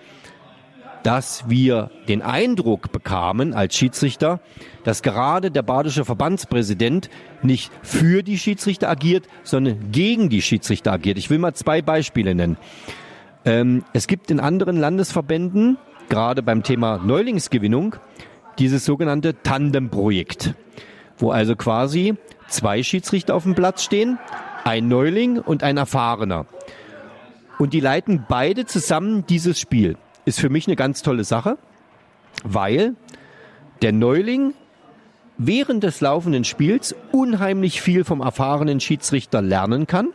dass 1.03 1.49
wir 1.49 1.91
den 2.07 2.21
Eindruck 2.21 2.91
bekamen 2.91 3.53
als 3.53 3.75
Schiedsrichter, 3.75 4.39
dass 4.85 5.01
gerade 5.01 5.51
der 5.51 5.61
badische 5.61 6.05
Verbandspräsident 6.05 7.09
nicht 7.41 7.71
für 7.81 8.23
die 8.23 8.37
Schiedsrichter 8.37 8.89
agiert, 8.89 9.27
sondern 9.43 9.91
gegen 9.91 10.29
die 10.29 10.41
Schiedsrichter 10.41 10.93
agiert. 10.93 11.17
Ich 11.17 11.29
will 11.29 11.39
mal 11.39 11.53
zwei 11.53 11.81
Beispiele 11.81 12.33
nennen. 12.33 12.57
Ähm, 13.43 13.83
es 13.91 14.07
gibt 14.07 14.31
in 14.31 14.39
anderen 14.39 14.77
Landesverbänden, 14.77 15.77
gerade 16.07 16.41
beim 16.41 16.63
Thema 16.63 16.97
Neulingsgewinnung, 16.99 17.97
dieses 18.59 18.85
sogenannte 18.85 19.41
Tandemprojekt, 19.43 20.53
wo 21.17 21.31
also 21.31 21.57
quasi 21.57 22.15
zwei 22.47 22.81
Schiedsrichter 22.81 23.35
auf 23.35 23.43
dem 23.43 23.55
Platz 23.55 23.83
stehen 23.83 24.17
ein 24.63 24.87
Neuling 24.87 25.39
und 25.39 25.63
ein 25.63 25.77
Erfahrener. 25.77 26.45
Und 27.59 27.73
die 27.73 27.79
leiten 27.79 28.25
beide 28.27 28.65
zusammen 28.65 29.25
dieses 29.25 29.59
Spiel. 29.59 29.97
Ist 30.25 30.39
für 30.39 30.49
mich 30.49 30.67
eine 30.67 30.75
ganz 30.75 31.01
tolle 31.01 31.23
Sache, 31.23 31.57
weil 32.43 32.95
der 33.81 33.91
Neuling 33.91 34.53
während 35.37 35.83
des 35.83 36.01
laufenden 36.01 36.43
Spiels 36.43 36.95
unheimlich 37.11 37.81
viel 37.81 38.03
vom 38.03 38.21
erfahrenen 38.21 38.79
Schiedsrichter 38.79 39.41
lernen 39.41 39.87
kann 39.87 40.09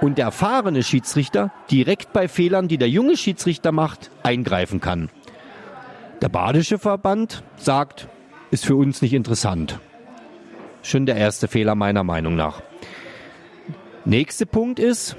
und 0.00 0.18
der 0.18 0.26
erfahrene 0.26 0.82
Schiedsrichter 0.82 1.52
direkt 1.70 2.12
bei 2.12 2.28
Fehlern, 2.28 2.68
die 2.68 2.78
der 2.78 2.88
junge 2.88 3.16
Schiedsrichter 3.16 3.72
macht, 3.72 4.10
eingreifen 4.22 4.80
kann. 4.80 5.10
Der 6.20 6.28
Badische 6.28 6.78
Verband 6.78 7.44
sagt, 7.56 8.08
ist 8.50 8.64
für 8.64 8.74
uns 8.74 9.02
nicht 9.02 9.12
interessant. 9.12 9.78
Schon 10.82 11.06
der 11.06 11.16
erste 11.16 11.48
Fehler 11.48 11.74
meiner 11.74 12.02
Meinung 12.02 12.34
nach. 12.34 12.62
Nächster 14.08 14.46
Punkt 14.46 14.78
ist, 14.78 15.16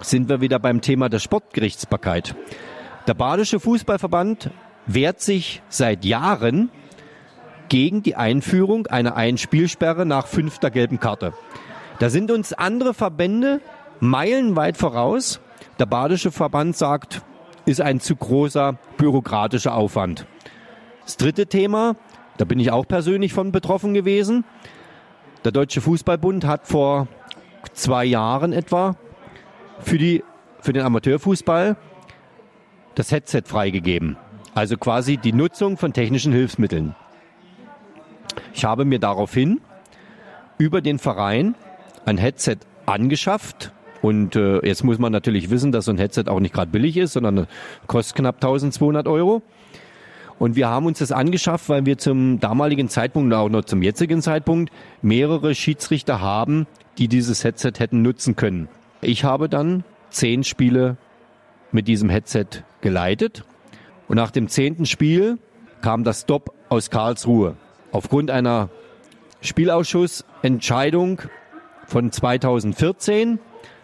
sind 0.00 0.28
wir 0.28 0.40
wieder 0.40 0.58
beim 0.58 0.80
Thema 0.80 1.08
der 1.08 1.20
Sportgerichtsbarkeit. 1.20 2.34
Der 3.06 3.14
Badische 3.14 3.60
Fußballverband 3.60 4.50
wehrt 4.86 5.20
sich 5.20 5.62
seit 5.68 6.04
Jahren 6.04 6.72
gegen 7.68 8.02
die 8.02 8.16
Einführung 8.16 8.88
einer 8.88 9.14
Einspielsperre 9.14 10.06
nach 10.06 10.26
fünfter 10.26 10.72
gelben 10.72 10.98
Karte. 10.98 11.34
Da 12.00 12.10
sind 12.10 12.32
uns 12.32 12.52
andere 12.52 12.94
Verbände 12.94 13.60
meilenweit 14.00 14.76
voraus. 14.76 15.38
Der 15.78 15.86
Badische 15.86 16.32
Verband 16.32 16.76
sagt, 16.76 17.22
ist 17.64 17.80
ein 17.80 18.00
zu 18.00 18.16
großer 18.16 18.76
bürokratischer 18.96 19.72
Aufwand. 19.72 20.26
Das 21.04 21.16
dritte 21.16 21.46
Thema, 21.46 21.94
da 22.38 22.44
bin 22.44 22.58
ich 22.58 22.72
auch 22.72 22.88
persönlich 22.88 23.32
von 23.32 23.52
betroffen 23.52 23.94
gewesen. 23.94 24.44
Der 25.44 25.52
Deutsche 25.52 25.80
Fußballbund 25.80 26.44
hat 26.44 26.66
vor 26.66 27.06
zwei 27.68 28.04
Jahren 28.04 28.52
etwa 28.52 28.96
für, 29.80 29.98
die, 29.98 30.22
für 30.60 30.72
den 30.72 30.82
Amateurfußball 30.82 31.76
das 32.94 33.10
Headset 33.10 33.42
freigegeben. 33.46 34.16
Also 34.54 34.76
quasi 34.76 35.16
die 35.16 35.32
Nutzung 35.32 35.76
von 35.76 35.92
technischen 35.92 36.32
Hilfsmitteln. 36.32 36.94
Ich 38.52 38.64
habe 38.64 38.84
mir 38.84 38.98
daraufhin 38.98 39.60
über 40.58 40.80
den 40.80 40.98
Verein 40.98 41.54
ein 42.06 42.18
Headset 42.18 42.58
angeschafft. 42.86 43.72
Und 44.02 44.36
äh, 44.36 44.64
jetzt 44.64 44.84
muss 44.84 44.98
man 44.98 45.12
natürlich 45.12 45.50
wissen, 45.50 45.72
dass 45.72 45.86
so 45.86 45.92
ein 45.92 45.98
Headset 45.98 46.24
auch 46.28 46.40
nicht 46.40 46.54
gerade 46.54 46.70
billig 46.70 46.96
ist, 46.96 47.14
sondern 47.14 47.46
kostet 47.86 48.16
knapp 48.16 48.36
1200 48.36 49.08
Euro. 49.08 49.42
Und 50.38 50.56
wir 50.56 50.68
haben 50.68 50.86
uns 50.86 50.98
das 50.98 51.12
angeschafft, 51.12 51.68
weil 51.68 51.86
wir 51.86 51.96
zum 51.96 52.40
damaligen 52.40 52.88
Zeitpunkt 52.88 53.32
und 53.32 53.38
auch 53.38 53.48
noch 53.48 53.64
zum 53.64 53.82
jetzigen 53.82 54.20
Zeitpunkt 54.20 54.72
mehrere 55.00 55.54
Schiedsrichter 55.54 56.20
haben, 56.20 56.66
die 56.98 57.08
dieses 57.08 57.44
Headset 57.44 57.72
hätten 57.78 58.02
nutzen 58.02 58.36
können. 58.36 58.68
Ich 59.00 59.24
habe 59.24 59.48
dann 59.48 59.84
zehn 60.10 60.44
Spiele 60.44 60.96
mit 61.72 61.88
diesem 61.88 62.08
Headset 62.08 62.46
geleitet. 62.80 63.44
Und 64.08 64.16
nach 64.16 64.30
dem 64.30 64.48
zehnten 64.48 64.86
Spiel 64.86 65.38
kam 65.82 66.04
das 66.04 66.22
Stop 66.22 66.54
aus 66.68 66.90
Karlsruhe. 66.90 67.56
Aufgrund 67.92 68.30
einer 68.30 68.70
Spielausschussentscheidung 69.40 71.22
von 71.86 72.10
2014, 72.10 73.38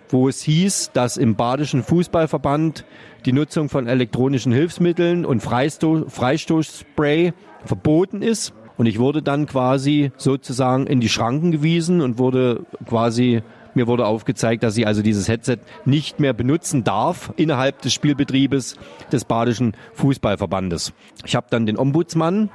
wo 0.09 0.29
es 0.29 0.43
hieß, 0.43 0.93
dass 0.93 1.17
im 1.17 1.37
Badischen 1.37 1.83
Fußballverband 1.83 2.85
die 3.27 3.33
Nutzung 3.33 3.69
von 3.69 3.87
elektronischen 3.87 4.53
Hilfsmitteln 4.53 5.27
und 5.27 5.41
Freisto 5.41 6.09
Freistoßspray 6.09 7.33
verboten 7.65 8.23
ist. 8.23 8.55
Und 8.81 8.87
ich 8.87 8.99
wurde 8.99 9.21
dann 9.21 9.45
quasi 9.45 10.11
sozusagen 10.17 10.87
in 10.87 11.01
die 11.01 11.11
Schranken 11.11 11.51
gewiesen 11.51 12.01
und 12.01 12.17
wurde 12.17 12.65
quasi 12.87 13.43
mir 13.75 13.87
wurde 13.87 14.07
aufgezeigt, 14.07 14.63
dass 14.63 14.75
ich 14.79 14.87
also 14.87 15.03
dieses 15.03 15.29
Headset 15.29 15.59
nicht 15.85 16.19
mehr 16.19 16.33
benutzen 16.33 16.83
darf 16.83 17.31
innerhalb 17.37 17.83
des 17.83 17.93
Spielbetriebes 17.93 18.77
des 19.13 19.27
Badischen 19.27 19.75
Fußballverbandes. 19.93 20.95
Ich 21.27 21.37
habe 21.37 21.49
dann 21.51 21.67
den 21.67 21.77
Ombudsmann 21.77 22.49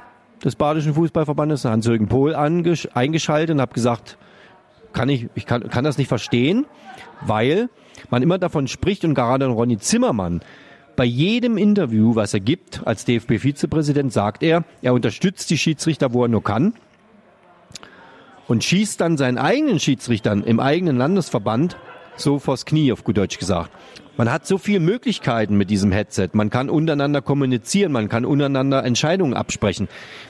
des 0.44 0.56
Badischen 0.56 0.96
Fußballverbandes, 0.96 1.64
Hans-Jürgen 1.64 2.08
Pohl, 2.08 2.34
eingeschaltet 2.34 3.54
und 3.54 3.62
habe 3.62 3.76
gesagt, 3.76 4.18
kann 4.94 5.10
ich, 5.10 5.30
ich 5.36 5.46
kann, 5.46 5.70
kann 5.70 5.84
das 5.84 6.00
nicht 6.00 6.08
verstehen, 6.08 6.66
weil 7.22 7.70
man 8.10 8.24
immer 8.24 8.40
davon 8.40 8.68
spricht 8.68 9.06
und 9.06 9.14
gerade 9.14 9.46
Ronny 9.46 9.78
Zimmermann 9.78 10.42
bei 10.96 11.06
jedem 11.06 11.58
Interview, 11.58 12.16
was 12.16 12.34
er 12.34 12.40
gibt 12.40 12.82
als 12.86 13.06
DFB-Vizepräsident, 13.06 14.12
sagt 14.14 14.44
er, 14.44 14.64
er 14.82 14.94
unterstützt 14.94 15.50
die 15.50 15.58
Schiedsrichter, 15.58 16.14
wo 16.14 16.24
er 16.24 16.28
nur 16.28 16.44
kann 16.44 16.74
und 18.48 18.64
schießt 18.64 19.02
dann 19.02 19.18
seinen 19.18 19.38
eigenen 19.38 19.80
Schiedsrichtern 19.80 20.44
im 20.44 20.60
eigenen 20.60 20.98
Landesverband 20.98 21.78
so 22.18 22.40
vors 22.40 22.66
Knie, 22.66 22.92
auf 22.92 23.04
gut 23.04 23.18
Deutsch 23.18 23.38
gesagt. 23.40 23.72
Man 24.18 24.32
hat 24.32 24.48
so 24.48 24.58
viele 24.58 24.80
Möglichkeiten 24.80 25.58
mit 25.58 25.70
diesem 25.70 25.92
Headset. 25.92 26.30
Man 26.34 26.50
kann 26.50 26.70
untereinander 26.70 27.22
kommunizieren, 27.22 27.92
man 27.92 28.08
kann 28.08 28.24
untereinander 28.24 28.86
Entscheidungen 28.86 29.34
absprechen. 29.34 29.90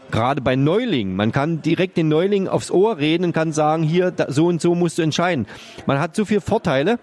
Gerade 0.09 0.41
bei 0.41 0.55
Neulingen, 0.55 1.15
man 1.15 1.31
kann 1.31 1.61
direkt 1.61 1.97
den 1.97 2.07
Neulingen 2.07 2.47
aufs 2.47 2.71
Ohr 2.71 2.97
reden 2.97 3.25
und 3.25 3.33
kann 3.33 3.51
sagen, 3.51 3.83
hier, 3.83 4.11
so 4.29 4.47
und 4.47 4.59
so 4.59 4.73
musst 4.73 4.97
du 4.97 5.03
entscheiden. 5.03 5.45
Man 5.85 5.99
hat 5.99 6.15
so 6.15 6.25
viele 6.25 6.41
Vorteile 6.41 6.97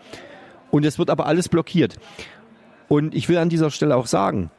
und 0.73 0.85
es 0.85 0.99
wird 0.99 1.11
aber 1.11 1.27
alles 1.27 1.49
blockiert. 1.49 1.95
Und 2.93 3.15
ich 3.15 3.31
will 3.31 3.39
an 3.39 3.49
dieser 3.49 3.71
Stelle 3.71 3.97
auch 3.97 4.05
sagen, 4.05 4.51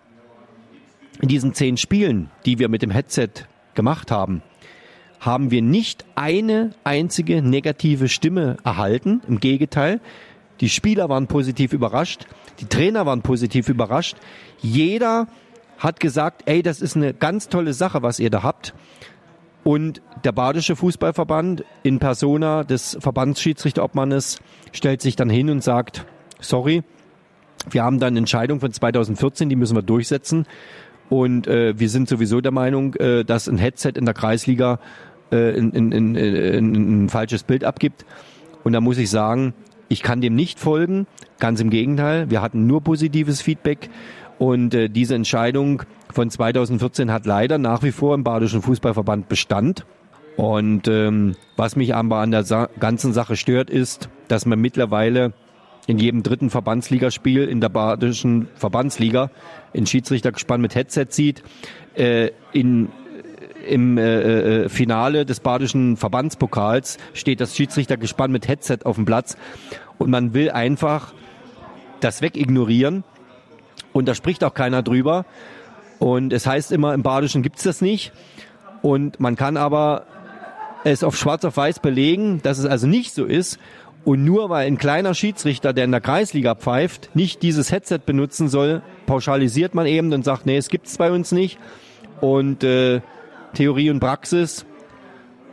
in 1.22 1.28
diesen 1.28 1.54
zehn 1.54 1.78
Spielen, 1.78 2.32
die 2.48 2.58
wir 2.58 2.68
mit 2.68 2.82
dem 2.82 2.90
Headset 2.90 3.30
gemacht 3.76 4.10
haben, 4.10 4.42
haben 5.20 5.52
wir 5.52 5.62
nicht 5.62 6.04
eine 6.16 6.72
einzige 6.84 7.44
negative 7.44 8.10
Stimme 8.10 8.58
erhalten. 8.64 9.22
Im 9.28 9.40
Gegenteil, 9.40 10.02
die 10.62 10.70
Spieler 10.70 11.10
waren 11.10 11.28
positiv 11.28 11.74
überrascht, 11.74 12.26
die 12.60 12.66
Trainer 12.66 13.06
waren 13.06 13.22
positiv 13.22 13.70
überrascht. 13.70 14.18
Jeder 14.64 15.28
hat 15.78 16.00
gesagt, 16.00 16.42
ey, 16.48 16.64
das 16.64 16.82
ist 16.82 16.96
eine 16.96 17.14
ganz 17.14 17.50
tolle 17.50 17.74
Sache, 17.74 18.02
was 18.02 18.20
ihr 18.20 18.32
da 18.32 18.42
habt. 18.42 18.74
Und 19.64 20.02
der 20.24 20.32
Badische 20.32 20.76
Fußballverband 20.76 21.66
in 21.84 22.00
Persona 22.00 22.64
des 22.64 22.98
Verbandsschiedsrichterobmannes 23.00 24.40
stellt 24.72 25.04
sich 25.04 25.16
dann 25.16 25.30
hin 25.30 25.52
und 25.52 25.64
sagt, 25.64 26.08
sorry, 26.40 26.82
wir 27.70 27.84
haben 27.84 28.00
da 28.00 28.08
eine 28.08 28.20
Entscheidung 28.20 28.60
von 28.60 28.72
2014, 28.72 29.50
die 29.50 29.56
müssen 29.56 29.76
wir 29.76 29.82
durchsetzen. 29.82 30.46
Und 31.10 31.48
äh, 31.48 31.78
wir 31.78 31.90
sind 31.90 32.10
sowieso 32.10 32.42
der 32.42 32.52
Meinung, 32.52 32.96
äh, 32.96 33.24
dass 33.24 33.48
ein 33.48 33.58
Headset 33.58 33.94
in 33.96 34.06
der 34.06 34.14
Kreisliga 34.14 34.80
äh, 35.32 35.56
in, 35.58 35.72
in, 35.72 35.92
in, 35.92 36.16
in, 36.16 37.04
ein 37.06 37.10
falsches 37.10 37.44
Bild 37.44 37.64
abgibt. 37.64 38.06
Und 38.64 38.74
da 38.74 38.82
muss 38.82 38.98
ich 38.98 39.10
sagen, 39.10 39.54
ich 39.90 40.02
kann 40.02 40.22
dem 40.22 40.36
nicht 40.36 40.60
folgen. 40.60 41.08
Ganz 41.40 41.60
im 41.60 41.70
Gegenteil. 41.70 42.30
Wir 42.30 42.42
hatten 42.42 42.66
nur 42.68 42.82
positives 42.82 43.42
Feedback. 43.42 43.90
Und 44.40 44.74
äh, 44.74 44.90
diese 44.90 45.16
Entscheidung 45.16 45.84
von 46.12 46.30
2014 46.30 47.12
hat 47.12 47.26
leider 47.26 47.58
nach 47.58 47.84
wie 47.84 47.92
vor 47.92 48.16
im 48.16 48.24
Badischen 48.24 48.62
Fußballverband 48.62 49.30
Bestand. 49.30 49.86
Und 50.36 50.88
ähm, 50.88 51.36
was 51.58 51.76
mich 51.76 51.94
aber 51.94 52.18
an 52.18 52.32
der 52.32 52.44
Sa 52.44 52.70
ganzen 52.80 53.14
Sache 53.14 53.36
stört, 53.36 53.70
ist, 53.70 54.10
dass 54.28 54.46
man 54.46 54.60
mittlerweile 54.60 55.34
in 55.88 55.98
jedem 55.98 56.24
dritten 56.24 56.50
Verbandsligaspiel 56.50 57.44
in 57.44 57.62
der 57.62 57.70
Badischen 57.70 58.48
Verbandsliga. 58.56 59.30
In 59.74 59.86
Schiedsrichtergespann 59.86 60.62
mit 60.62 60.76
Headset 60.76 61.08
sieht. 61.10 61.44
Äh, 61.96 62.32
in 62.54 62.90
im 63.68 63.98
äh, 63.98 64.64
äh, 64.64 64.70
Finale 64.70 65.26
des 65.26 65.40
Badischen 65.40 65.96
Verbandspokals 65.96 66.98
steht 67.14 67.40
das 67.40 67.56
Schiedsrichtergespann 67.56 68.32
mit 68.32 68.48
Headset 68.48 68.80
auf 68.84 68.96
dem 68.96 69.06
Platz. 69.06 69.38
Und 69.98 70.10
man 70.10 70.34
will 70.34 70.52
einfach 70.52 71.14
das 72.02 72.22
wegignorieren. 72.22 73.04
Und 73.94 74.08
da 74.08 74.16
spricht 74.16 74.44
auch 74.44 74.54
keiner 74.54 74.84
drüber. 74.84 75.26
Und 76.00 76.34
es 76.34 76.46
heißt 76.46 76.72
immer, 76.72 76.94
im 76.94 77.04
Badischen 77.04 77.42
gibt's 77.42 77.64
das 77.64 77.82
nicht. 77.82 78.12
Und 78.82 79.20
man 79.20 79.36
kann 79.36 79.56
aber 79.56 80.06
es 80.84 81.04
auf 81.04 81.16
schwarz 81.16 81.46
auf 81.46 81.56
weiß 81.56 81.80
belegen, 81.80 82.42
dass 82.44 82.58
es 82.58 82.66
also 82.66 82.88
nicht 82.88 83.14
so 83.14 83.24
ist 83.24 83.58
und 84.06 84.26
nur 84.26 84.50
weil 84.50 84.68
ein 84.68 84.78
kleiner 84.78 85.14
Schiedsrichter, 85.14 85.72
der 85.72 85.86
in 85.86 85.92
der 85.92 86.02
Kreisliga 86.02 86.56
pfeift, 86.56 87.10
nicht 87.14 87.42
dieses 87.42 87.72
Headset 87.72 88.00
benutzen 88.06 88.50
soll, 88.50 88.82
pauschalisiert 89.06 89.76
man 89.76 89.86
eben 89.86 90.12
und 90.14 90.26
sagt, 90.26 90.46
nee, 90.46 90.58
es 90.58 90.70
gibt's 90.70 90.98
bei 90.98 91.12
uns 91.12 91.32
nicht. 91.32 91.58
Und 92.20 92.64
äh, 92.64 93.02
Theorie 93.54 93.90
und 93.90 94.00
Praxis 94.00 94.66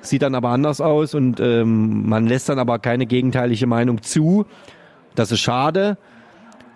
sieht 0.01 0.23
dann 0.23 0.35
aber 0.35 0.49
anders 0.49 0.81
aus 0.81 1.15
und 1.15 1.39
ähm, 1.41 2.09
man 2.09 2.27
lässt 2.27 2.49
dann 2.49 2.59
aber 2.59 2.79
keine 2.79 3.07
gegenteilige 3.07 3.67
Meinung 3.67 4.03
zu. 4.03 4.47
Das 5.15 5.31
ist 5.31 5.41
schade. 5.41 5.97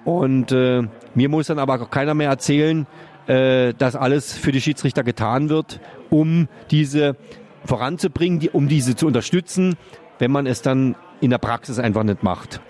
Und 0.04 0.52
äh, 0.52 0.82
mir 1.14 1.28
muss 1.28 1.46
dann 1.46 1.58
aber 1.58 1.86
keiner 1.86 2.14
mehr 2.14 2.28
erzählen, 2.28 2.86
äh, 3.26 3.72
dass 3.74 3.96
alles 3.96 4.32
für 4.32 4.52
die 4.52 4.60
Schiedsrichter 4.60 5.02
getan 5.02 5.48
wird, 5.48 5.80
um 6.10 6.48
diese 6.70 7.16
voranzubringen, 7.64 8.40
die, 8.40 8.50
um 8.50 8.68
diese 8.68 8.94
zu 8.94 9.06
unterstützen, 9.06 9.76
wenn 10.18 10.30
man 10.30 10.46
es 10.46 10.60
dann 10.60 10.94
in 11.24 11.30
der 11.30 11.38
Praxis 11.38 11.78
einfach 11.78 12.02
nicht 12.02 12.22
macht. 12.22 12.60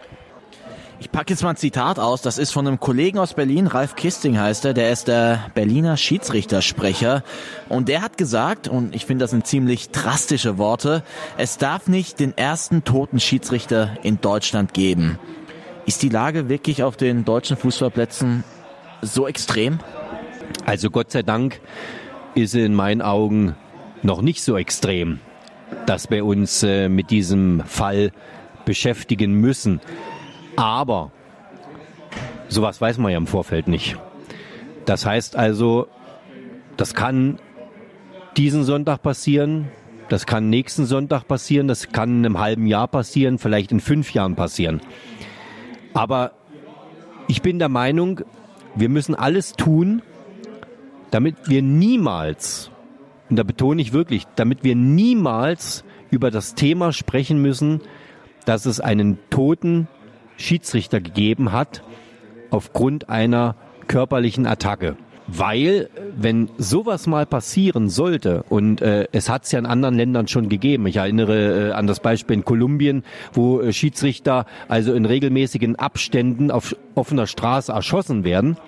Ich 1.00 1.10
packe 1.10 1.32
jetzt 1.34 1.42
mal 1.42 1.50
ein 1.50 1.56
Zitat 1.56 1.98
aus, 1.98 2.22
das 2.22 2.38
ist 2.38 2.52
von 2.52 2.66
einem 2.66 2.80
Kollegen 2.80 3.18
aus 3.18 3.34
Berlin, 3.34 3.66
Ralf 3.66 3.96
Kisting 3.96 4.38
heißt 4.38 4.64
er, 4.64 4.74
der 4.74 4.90
ist 4.90 5.08
der 5.08 5.50
Berliner 5.54 5.96
Schiedsrichtersprecher 5.96 7.24
und 7.68 7.88
der 7.88 8.00
hat 8.00 8.16
gesagt, 8.16 8.68
und 8.68 8.94
ich 8.94 9.04
finde 9.04 9.24
das 9.24 9.32
sind 9.32 9.46
ziemlich 9.46 9.90
drastische 9.90 10.56
Worte, 10.56 11.02
es 11.36 11.58
darf 11.58 11.88
nicht 11.88 12.20
den 12.20 12.36
ersten 12.38 12.84
toten 12.84 13.20
Schiedsrichter 13.20 13.98
in 14.02 14.20
Deutschland 14.20 14.72
geben. 14.72 15.18
Ist 15.84 16.02
die 16.02 16.08
Lage 16.08 16.48
wirklich 16.48 16.82
auf 16.82 16.96
den 16.96 17.24
deutschen 17.24 17.56
Fußballplätzen 17.56 18.44
so 19.02 19.26
extrem? 19.26 19.80
Also 20.64 20.90
Gott 20.90 21.10
sei 21.10 21.22
Dank 21.22 21.60
ist 22.34 22.52
sie 22.52 22.64
in 22.64 22.74
meinen 22.74 23.02
Augen 23.02 23.56
noch 24.02 24.22
nicht 24.22 24.42
so 24.42 24.56
extrem, 24.56 25.20
dass 25.86 26.10
wir 26.10 26.24
uns 26.24 26.62
äh, 26.62 26.88
mit 26.88 27.10
diesem 27.10 27.62
Fall 27.66 28.12
beschäftigen 28.64 29.34
müssen. 29.34 29.80
Aber 30.56 31.10
sowas 32.48 32.80
weiß 32.80 32.98
man 32.98 33.12
ja 33.12 33.18
im 33.18 33.26
Vorfeld 33.26 33.68
nicht. 33.68 33.96
Das 34.84 35.06
heißt 35.06 35.36
also, 35.36 35.88
das 36.76 36.94
kann 36.94 37.38
diesen 38.36 38.64
Sonntag 38.64 39.02
passieren, 39.02 39.68
das 40.08 40.26
kann 40.26 40.50
nächsten 40.50 40.84
Sonntag 40.84 41.26
passieren, 41.26 41.68
das 41.68 41.92
kann 41.92 42.18
in 42.18 42.26
einem 42.26 42.38
halben 42.38 42.66
Jahr 42.66 42.88
passieren, 42.88 43.38
vielleicht 43.38 43.72
in 43.72 43.80
fünf 43.80 44.12
Jahren 44.12 44.34
passieren. 44.34 44.80
Aber 45.94 46.32
ich 47.28 47.42
bin 47.42 47.58
der 47.58 47.68
Meinung, 47.68 48.20
wir 48.74 48.88
müssen 48.88 49.14
alles 49.14 49.52
tun, 49.52 50.02
damit 51.10 51.48
wir 51.48 51.62
niemals, 51.62 52.70
und 53.30 53.36
da 53.36 53.44
betone 53.44 53.80
ich 53.80 53.92
wirklich, 53.92 54.26
damit 54.36 54.64
wir 54.64 54.74
niemals 54.74 55.84
über 56.10 56.30
das 56.30 56.54
Thema 56.54 56.92
sprechen 56.92 57.40
müssen, 57.40 57.80
dass 58.44 58.66
es 58.66 58.80
einen 58.80 59.18
toten 59.30 59.88
Schiedsrichter 60.36 61.00
gegeben 61.00 61.52
hat 61.52 61.82
aufgrund 62.50 63.08
einer 63.08 63.56
körperlichen 63.86 64.46
Attacke. 64.46 64.96
weil, 65.26 65.88
wenn 66.16 66.50
sowas 66.58 67.06
mal 67.06 67.26
passieren 67.26 67.88
sollte, 67.88 68.44
und 68.48 68.82
äh, 68.82 69.08
es 69.12 69.28
hat 69.28 69.44
es 69.44 69.52
ja 69.52 69.58
in 69.58 69.66
anderen 69.66 69.94
Ländern 69.94 70.28
schon 70.28 70.48
gegeben, 70.48 70.86
ich 70.86 70.96
erinnere 70.96 71.70
äh, 71.70 71.72
an 71.72 71.86
das 71.86 72.00
Beispiel 72.00 72.36
in 72.36 72.44
Kolumbien, 72.44 73.04
wo 73.32 73.60
äh, 73.60 73.72
Schiedsrichter 73.72 74.46
also 74.68 74.92
in 74.92 75.06
regelmäßigen 75.06 75.76
Abständen 75.76 76.50
auf 76.50 76.76
offener 76.94 77.26
Straße 77.26 77.72
erschossen 77.72 78.24
werden, 78.24 78.58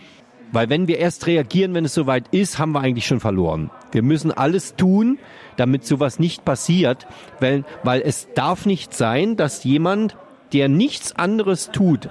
weil 0.52 0.68
wenn 0.70 0.88
wir 0.88 0.98
erst 0.98 1.26
reagieren, 1.26 1.74
wenn 1.74 1.84
es 1.84 1.94
soweit 1.94 2.28
ist, 2.30 2.58
haben 2.58 2.72
wir 2.72 2.80
eigentlich 2.80 3.06
schon 3.06 3.20
verloren. 3.20 3.70
Wir 3.92 4.02
müssen 4.02 4.32
alles 4.32 4.76
tun, 4.76 5.18
damit 5.56 5.84
sowas 5.84 6.18
nicht 6.18 6.44
passiert, 6.44 7.06
weil, 7.40 7.64
weil 7.82 8.02
es 8.02 8.28
darf 8.34 8.66
nicht 8.66 8.94
sein, 8.94 9.36
dass 9.36 9.64
jemand, 9.64 10.16
der 10.52 10.68
nichts 10.68 11.16
anderes 11.16 11.70
tut, 11.72 12.08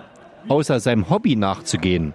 außer 0.47 0.79
seinem 0.79 1.09
Hobby 1.09 1.35
nachzugehen, 1.35 2.13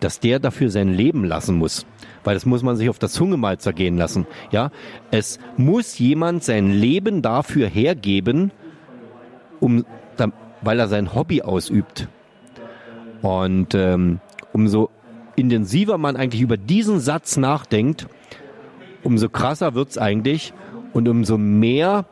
dass 0.00 0.20
der 0.20 0.38
dafür 0.38 0.70
sein 0.70 0.92
Leben 0.92 1.24
lassen 1.24 1.56
muss. 1.56 1.86
Weil 2.22 2.34
das 2.34 2.46
muss 2.46 2.62
man 2.62 2.76
sich 2.76 2.88
auf 2.88 2.98
der 2.98 3.08
Zunge 3.08 3.36
mal 3.36 3.58
zergehen 3.58 3.96
lassen. 3.96 4.26
Ja, 4.50 4.70
es 5.10 5.38
muss 5.56 5.98
jemand 5.98 6.44
sein 6.44 6.70
Leben 6.70 7.22
dafür 7.22 7.68
hergeben, 7.68 8.50
um, 9.60 9.84
weil 10.60 10.80
er 10.80 10.88
sein 10.88 11.14
Hobby 11.14 11.42
ausübt. 11.42 12.08
Und 13.22 13.74
ähm, 13.74 14.20
umso 14.56 14.88
intensiver 15.36 15.98
man 15.98 16.16
eigentlich 16.16 16.40
über 16.40 16.56
diesen 16.56 16.98
Satz 16.98 17.36
nachdenkt, 17.36 18.06
umso 19.02 19.28
krasser 19.28 19.74
wird's 19.74 19.98
eigentlich 19.98 20.54
und 20.94 21.06
umso 21.08 21.36
mehr 21.36 22.06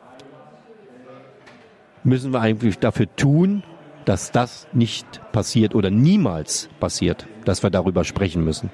müssen 2.03 2.35
wir 2.35 2.43
eigentlich 2.43 2.79
dafür 2.79 3.07
tun, 3.17 3.63
dass 4.05 4.31
das 4.31 4.67
nicht 4.75 5.23
passiert 5.33 5.75
oder 5.75 5.89
niemals 5.89 6.69
passiert, 6.81 7.27
dass 7.47 7.63
wir 7.63 7.71
darüber 7.71 8.05
sprechen 8.05 8.45
müssen. 8.45 8.71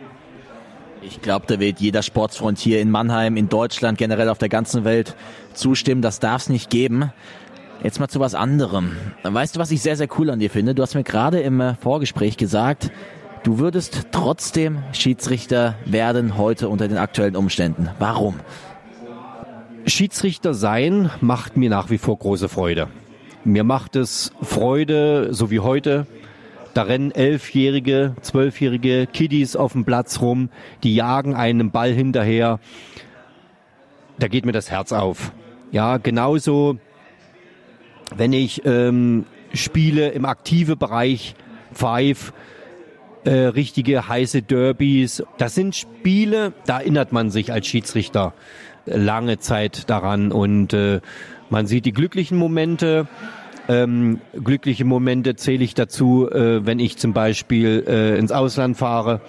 Ich 1.03 1.23
glaube, 1.23 1.47
da 1.47 1.61
wird 1.61 1.79
jeder 1.79 2.03
Sportsfreund 2.03 2.59
hier 2.59 2.81
in 2.81 2.91
Mannheim, 2.91 3.37
in 3.37 3.49
Deutschland, 3.49 3.99
generell 3.99 4.29
auf 4.29 4.39
der 4.39 4.49
ganzen 4.49 4.85
Welt 4.85 5.15
zustimmen. 5.55 6.03
Das 6.03 6.19
darf 6.19 6.43
es 6.43 6.49
nicht 6.49 6.71
geben. 6.71 7.13
Jetzt 7.85 8.01
mal 8.01 8.09
zu 8.09 8.19
was 8.19 8.35
anderem. 8.35 8.97
Weißt 9.23 9.55
du, 9.55 9.61
was 9.61 9.71
ich 9.71 9.81
sehr, 9.81 9.97
sehr 9.97 10.09
cool 10.19 10.29
an 10.29 10.41
dir 10.41 10.51
finde? 10.51 10.75
Du 10.75 10.83
hast 10.83 10.97
mir 10.97 11.05
gerade 11.05 11.39
im 11.39 11.61
äh, 11.61 11.77
Vorgespräch 11.77 12.37
gesagt, 12.37 12.91
du 13.43 13.59
würdest 13.59 14.09
trotzdem 14.13 14.83
Schiedsrichter 14.93 15.77
werden 15.85 16.37
heute 16.37 16.69
unter 16.69 16.89
den 16.89 16.99
aktuellen 16.99 17.37
Umständen. 17.37 17.91
Warum? 17.99 18.41
Schiedsrichter 19.87 20.55
sein 20.55 21.11
macht 21.21 21.57
mir 21.57 21.71
nach 21.71 21.91
wie 21.91 21.99
vor 21.99 22.19
große 22.19 22.49
Freude. 22.49 22.89
Mir 23.45 23.65
macht 23.65 23.97
es 23.97 24.33
Freude, 24.43 25.29
so 25.33 25.51
wie 25.51 25.61
heute. 25.61 26.07
Da 26.75 26.83
rennen 26.83 27.11
elfjährige, 27.11 28.15
zwölfjährige 28.21 29.07
Kiddies 29.07 29.57
auf 29.57 29.73
dem 29.73 29.85
Platz 29.85 30.21
rum, 30.21 30.51
die 30.85 30.95
jagen 30.95 31.35
einen 31.35 31.71
Ball 31.71 31.93
hinterher. 31.93 32.61
Da 34.19 34.29
geht 34.29 34.45
mir 34.45 34.53
das 34.53 34.71
Herz 34.71 34.93
auf. 34.93 35.33
Ja, 35.73 35.97
genauso, 35.97 36.79
wenn 38.15 38.33
ich 38.33 38.65
ähm, 38.67 39.25
Spiele 39.55 40.11
im 40.11 40.27
aktive 40.27 40.77
Bereich 40.77 41.35
pfeife, 41.73 42.33
äh, 43.25 43.31
richtige 43.31 44.09
heiße 44.09 44.43
Derbys. 44.43 45.23
Das 45.39 45.55
sind 45.55 45.75
Spiele, 45.77 46.53
da 46.67 46.81
erinnert 46.81 47.13
man 47.13 47.31
sich 47.31 47.53
als 47.53 47.67
Schiedsrichter 47.67 48.35
lange 48.87 49.39
Zeit 49.39 49.91
daran 49.91 50.33
und 50.33 50.73
äh, 50.73 51.01
man 51.51 51.67
sieht 51.67 51.85
die 51.85 51.93
glücklichen 51.93 52.39
Momente. 52.39 53.07
Ähm, 53.69 54.21
glückliche 54.33 54.85
Momente 54.85 55.37
zähle 55.37 55.63
ich 55.63 55.75
dazu, 55.75 56.29
äh, 56.31 56.65
wenn 56.67 56.79
ich 56.79 56.97
zum 56.97 57.13
Beispiel 57.13 57.85
äh, 57.87 58.19
ins 58.19 58.33
Ausland 58.33 58.77
fahre, 58.77 59.21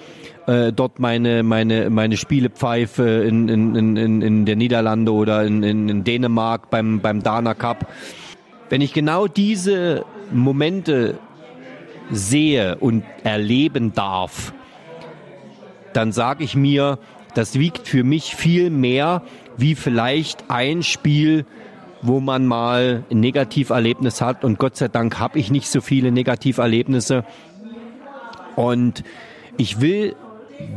äh, 0.47 0.71
dort 0.71 0.99
meine 0.99 1.43
meine 1.43 1.89
meine 1.89 2.17
Spiele 2.17 2.49
pfeife 2.49 3.03
in 3.03 3.49
in 3.49 3.75
in 3.75 4.21
in 4.21 4.45
der 4.45 4.55
Niederlande 4.55 5.13
oder 5.13 5.43
in, 5.43 5.61
in, 5.61 5.89
in 5.89 6.03
Dänemark 6.03 6.71
beim 6.71 7.01
beim 7.01 7.21
Dana 7.21 7.53
Cup. 7.53 7.87
Wenn 8.69 8.81
ich 8.81 8.93
genau 8.93 9.27
diese 9.27 10.05
Momente 10.31 11.19
sehe 12.12 12.78
und 12.78 13.03
erleben 13.24 13.93
darf, 13.93 14.53
dann 15.93 16.12
sage 16.12 16.43
ich 16.43 16.55
mir, 16.55 16.99
das 17.34 17.57
wiegt 17.57 17.88
für 17.88 18.03
mich 18.03 18.36
viel 18.36 18.70
mehr 18.70 19.24
wie 19.57 19.76
vielleicht 19.76 20.49
ein 20.49 20.84
Spiel 20.84 21.45
wo 22.01 22.20
man 22.20 22.45
mal 22.45 23.03
ein 23.12 23.20
Negativerlebnis 23.20 24.22
hat. 24.22 24.43
Und 24.43 24.57
Gott 24.57 24.76
sei 24.76 24.88
Dank 24.88 25.20
habe 25.20 25.39
ich 25.39 25.51
nicht 25.51 25.70
so 25.70 25.82
viele 25.82 26.12
Negativerlebnisse. 26.12 27.24
Und 28.55 29.03
ich 29.57 29.82
will 29.82 30.16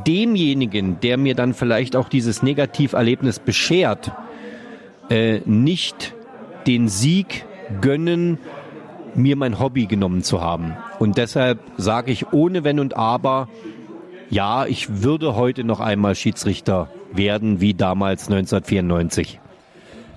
demjenigen, 0.07 1.01
der 1.01 1.17
mir 1.17 1.35
dann 1.35 1.55
vielleicht 1.55 1.97
auch 1.97 2.09
dieses 2.09 2.43
Negativerlebnis 2.43 3.39
beschert, 3.39 4.13
äh, 5.11 5.41
nicht 5.45 6.15
den 6.67 6.89
Sieg 6.89 7.45
gönnen, 7.81 8.39
mir 9.15 9.37
mein 9.37 9.59
Hobby 9.59 9.87
genommen 9.87 10.23
zu 10.23 10.41
haben. 10.41 10.77
Und 11.05 11.19
deshalb 11.19 11.59
sage 11.77 12.11
ich 12.11 12.33
ohne 12.33 12.65
Wenn 12.65 12.81
und 12.81 12.97
Aber, 12.97 13.51
ja, 14.31 14.65
ich 14.65 15.03
würde 15.03 15.37
heute 15.37 15.63
noch 15.63 15.81
einmal 15.81 16.15
Schiedsrichter 16.15 16.89
werden, 17.13 17.61
wie 17.61 17.75
damals 17.75 18.31
1994. 18.31 19.39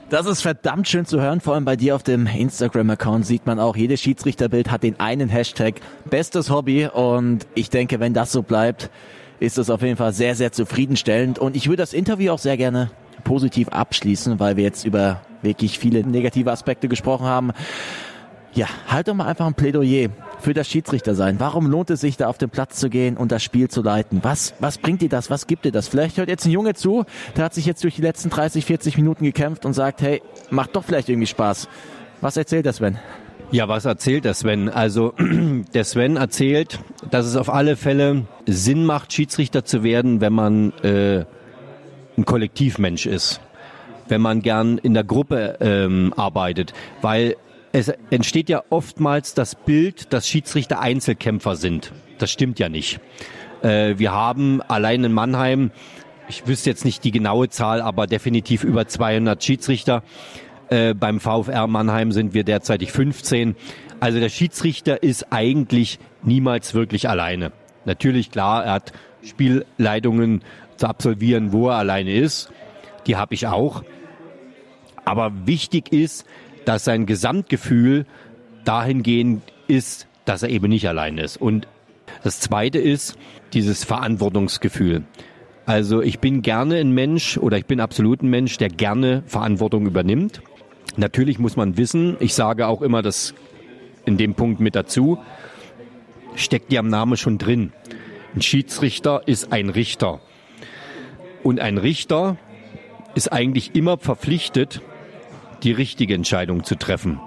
Das 0.10 0.26
ist 0.28 0.42
verdammt 0.42 0.88
schön 0.88 1.06
zu 1.06 1.20
hören. 1.20 1.42
Vor 1.42 1.56
allem 1.56 1.66
bei 1.66 1.76
dir 1.76 1.94
auf 1.94 2.04
dem 2.04 2.26
Instagram-Account 2.26 3.26
sieht 3.26 3.46
man 3.46 3.60
auch, 3.60 3.76
jedes 3.76 4.00
Schiedsrichterbild 4.00 4.72
hat 4.72 4.84
den 4.84 4.98
einen 4.98 5.28
Hashtag 5.28 5.82
Bestes 6.10 6.50
Hobby. 6.50 6.88
Und 6.88 7.46
ich 7.54 7.70
denke, 7.70 8.00
wenn 8.00 8.14
das 8.14 8.32
so 8.32 8.42
bleibt, 8.42 8.90
ist 9.42 9.58
es 9.58 9.70
auf 9.70 9.82
jeden 9.82 9.98
Fall 9.98 10.14
sehr, 10.14 10.36
sehr 10.36 10.54
zufriedenstellend. 10.54 11.38
Und 11.38 11.58
ich 11.58 11.68
würde 11.68 11.84
das 11.84 11.92
Interview 11.92 12.32
auch 12.32 12.40
sehr 12.40 12.56
gerne 12.56 12.92
positiv 13.26 13.68
abschließen, 13.68 14.40
weil 14.40 14.56
wir 14.56 14.64
jetzt 14.64 14.86
über 14.86 15.20
wirklich 15.42 15.80
viele 15.80 16.08
negative 16.08 16.50
Aspekte 16.50 16.88
gesprochen 16.88 17.26
haben. 17.26 17.52
Ja, 18.58 18.66
halt 18.88 19.08
doch 19.08 19.14
mal 19.14 19.28
einfach 19.28 19.46
ein 19.46 19.54
Plädoyer 19.54 20.10
für 20.40 20.56
das 20.56 20.68
Schiedsrichter 20.68 21.14
sein? 21.14 21.36
Warum 21.38 21.70
lohnt 21.70 21.92
es 21.92 22.02
sich, 22.02 22.18
da 22.18 22.28
auf 22.28 22.40
den 22.40 22.50
Platz 22.50 22.80
zu 22.80 22.90
gehen 22.90 23.16
und 23.16 23.32
das 23.32 23.44
Spiel 23.44 23.70
zu 23.70 23.84
leiten? 23.84 24.22
Was, 24.24 24.56
was 24.60 24.80
bringt 24.80 25.04
dir 25.04 25.10
das? 25.10 25.30
Was 25.30 25.46
gibt 25.46 25.66
dir 25.66 25.72
das? 25.72 25.88
Vielleicht 25.88 26.18
hört 26.18 26.28
jetzt 26.28 26.44
ein 26.44 26.50
Junge 26.50 26.74
zu, 26.74 27.06
der 27.36 27.46
hat 27.46 27.54
sich 27.54 27.68
jetzt 27.68 27.84
durch 27.84 27.98
die 27.98 28.02
letzten 28.02 28.32
30, 28.32 28.66
40 28.66 28.98
Minuten 28.98 29.26
gekämpft 29.26 29.64
und 29.64 29.74
sagt, 29.74 30.02
hey, 30.02 30.24
macht 30.50 30.76
doch 30.76 30.84
vielleicht 30.84 31.08
irgendwie 31.08 31.28
Spaß. 31.28 31.70
Was 32.20 32.36
erzählt 32.36 32.66
der 32.66 32.74
Sven? 32.74 32.98
Ja, 33.52 33.68
was 33.68 33.86
erzählt 33.86 34.26
der 34.26 34.34
Sven? 34.34 34.70
Also 34.70 35.14
der 35.76 35.84
Sven 35.84 36.18
erzählt, 36.18 36.80
dass 37.12 37.28
es 37.28 37.36
auf 37.36 37.54
alle 37.54 37.76
Fälle 37.76 38.26
Sinn 38.48 38.86
macht, 38.86 39.14
Schiedsrichter 39.14 39.66
zu 39.66 39.84
werden, 39.84 40.20
wenn 40.20 40.34
man 40.34 40.74
äh, 40.82 41.26
ein 42.18 42.26
Kollektivmensch 42.26 43.06
ist, 43.06 43.40
wenn 44.08 44.22
man 44.22 44.42
gern 44.42 44.80
in 44.80 44.96
der 44.96 45.04
Gruppe 45.04 45.58
ähm, 45.60 46.12
arbeitet, 46.18 46.74
weil 47.04 47.36
es 47.72 47.90
entsteht 48.10 48.50
ja 48.50 48.64
oftmals 48.70 49.34
das 49.34 49.56
Bild, 49.56 50.14
dass 50.14 50.28
Schiedsrichter 50.28 50.80
Einzelkämpfer 50.80 51.56
sind. 51.56 51.92
Das 52.18 52.32
stimmt 52.32 52.60
ja 52.60 52.70
nicht. 52.70 53.00
Äh, 53.62 53.96
wir 53.98 54.12
haben 54.12 54.62
allein 54.62 55.04
in 55.04 55.14
Mannheim, 55.14 55.72
ich 56.30 56.48
wüsste 56.48 56.70
jetzt 56.70 56.86
nicht 56.86 57.04
die 57.04 57.12
genaue 57.12 57.50
Zahl, 57.50 57.82
aber 57.82 58.08
definitiv 58.08 58.64
über 58.64 58.88
200 58.88 59.44
Schiedsrichter. 59.44 60.04
Äh, 60.70 60.94
beim 60.94 61.20
VfR 61.20 61.68
Mannheim 61.68 62.12
sind 62.12 62.34
wir 62.34 62.44
derzeitig 62.44 62.92
15. 62.92 63.56
Also 64.00 64.20
der 64.20 64.30
Schiedsrichter 64.30 65.02
ist 65.02 65.32
eigentlich 65.32 66.00
niemals 66.24 66.74
wirklich 66.74 67.10
alleine. 67.10 67.52
Natürlich, 67.86 68.32
klar, 68.32 68.66
er 68.66 68.74
hat 68.74 68.94
Spielleitungen 69.24 70.44
zu 70.76 70.88
absolvieren, 70.88 71.54
wo 71.54 71.70
er 71.70 71.78
alleine 71.78 72.14
ist. 72.14 72.52
Die 73.08 73.16
habe 73.16 73.34
ich 73.34 73.48
auch. 73.48 73.84
Aber 75.06 75.32
wichtig 75.48 75.94
ist, 75.94 76.26
dass 76.68 76.84
sein 76.84 77.06
Gesamtgefühl 77.06 78.06
dahingehend 78.66 79.42
ist, 79.68 80.08
dass 80.26 80.44
er 80.44 80.50
eben 80.50 80.68
nicht 80.68 80.88
allein 80.90 81.18
ist. 81.18 81.38
Und 81.38 81.66
das 82.24 82.42
Zweite 82.42 82.78
ist 82.78 83.18
dieses 83.54 83.86
Verantwortungsgefühl. 83.86 85.06
Also 85.66 86.02
ich 86.02 86.20
bin 86.20 86.42
gerne 86.42 86.76
ein 86.76 86.92
Mensch 86.92 87.38
oder 87.38 87.58
ich 87.58 87.66
bin 87.66 87.80
absolut 87.80 88.22
ein 88.22 88.30
Mensch, 88.30 88.58
der 88.58 88.68
gerne 88.68 89.24
Verantwortung 89.28 89.86
übernimmt. 89.86 90.42
Natürlich 90.98 91.40
muss 91.40 91.56
man 91.56 91.78
wissen, 91.78 92.18
ich 92.20 92.34
sage 92.34 92.68
auch 92.68 92.82
immer 92.82 93.02
das 93.02 93.34
in 94.06 94.18
dem 94.18 94.36
Punkt 94.36 94.60
mit 94.60 94.76
dazu, 94.76 95.20
steckt 96.36 96.74
ja 96.74 96.82
am 96.82 96.90
Namen 96.90 97.16
schon 97.16 97.38
drin. 97.38 97.72
Ein 98.36 98.42
Schiedsrichter 98.42 99.22
ist 99.26 99.54
ein 99.54 99.70
Richter. 99.70 100.20
Und 101.44 101.62
ein 101.62 101.78
Richter 101.78 102.36
ist 103.16 103.32
eigentlich 103.32 103.74
immer 103.74 103.98
verpflichtet, 103.98 104.82
die 105.64 105.72
richtige 105.72 106.14
Entscheidung 106.14 106.64
zu 106.64 106.76
treffen. 106.76 107.20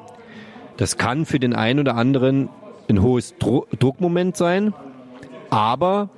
Das 0.77 0.97
kann 0.97 1.27
für 1.27 1.39
den 1.39 1.55
einen 1.55 1.81
oder 1.81 1.97
anderen 1.97 2.49
ein 2.89 3.03
hohes 3.03 3.35
Dro 3.39 3.67
Druckmoment 3.79 4.37
sein, 4.37 4.75
aber 5.51 6.11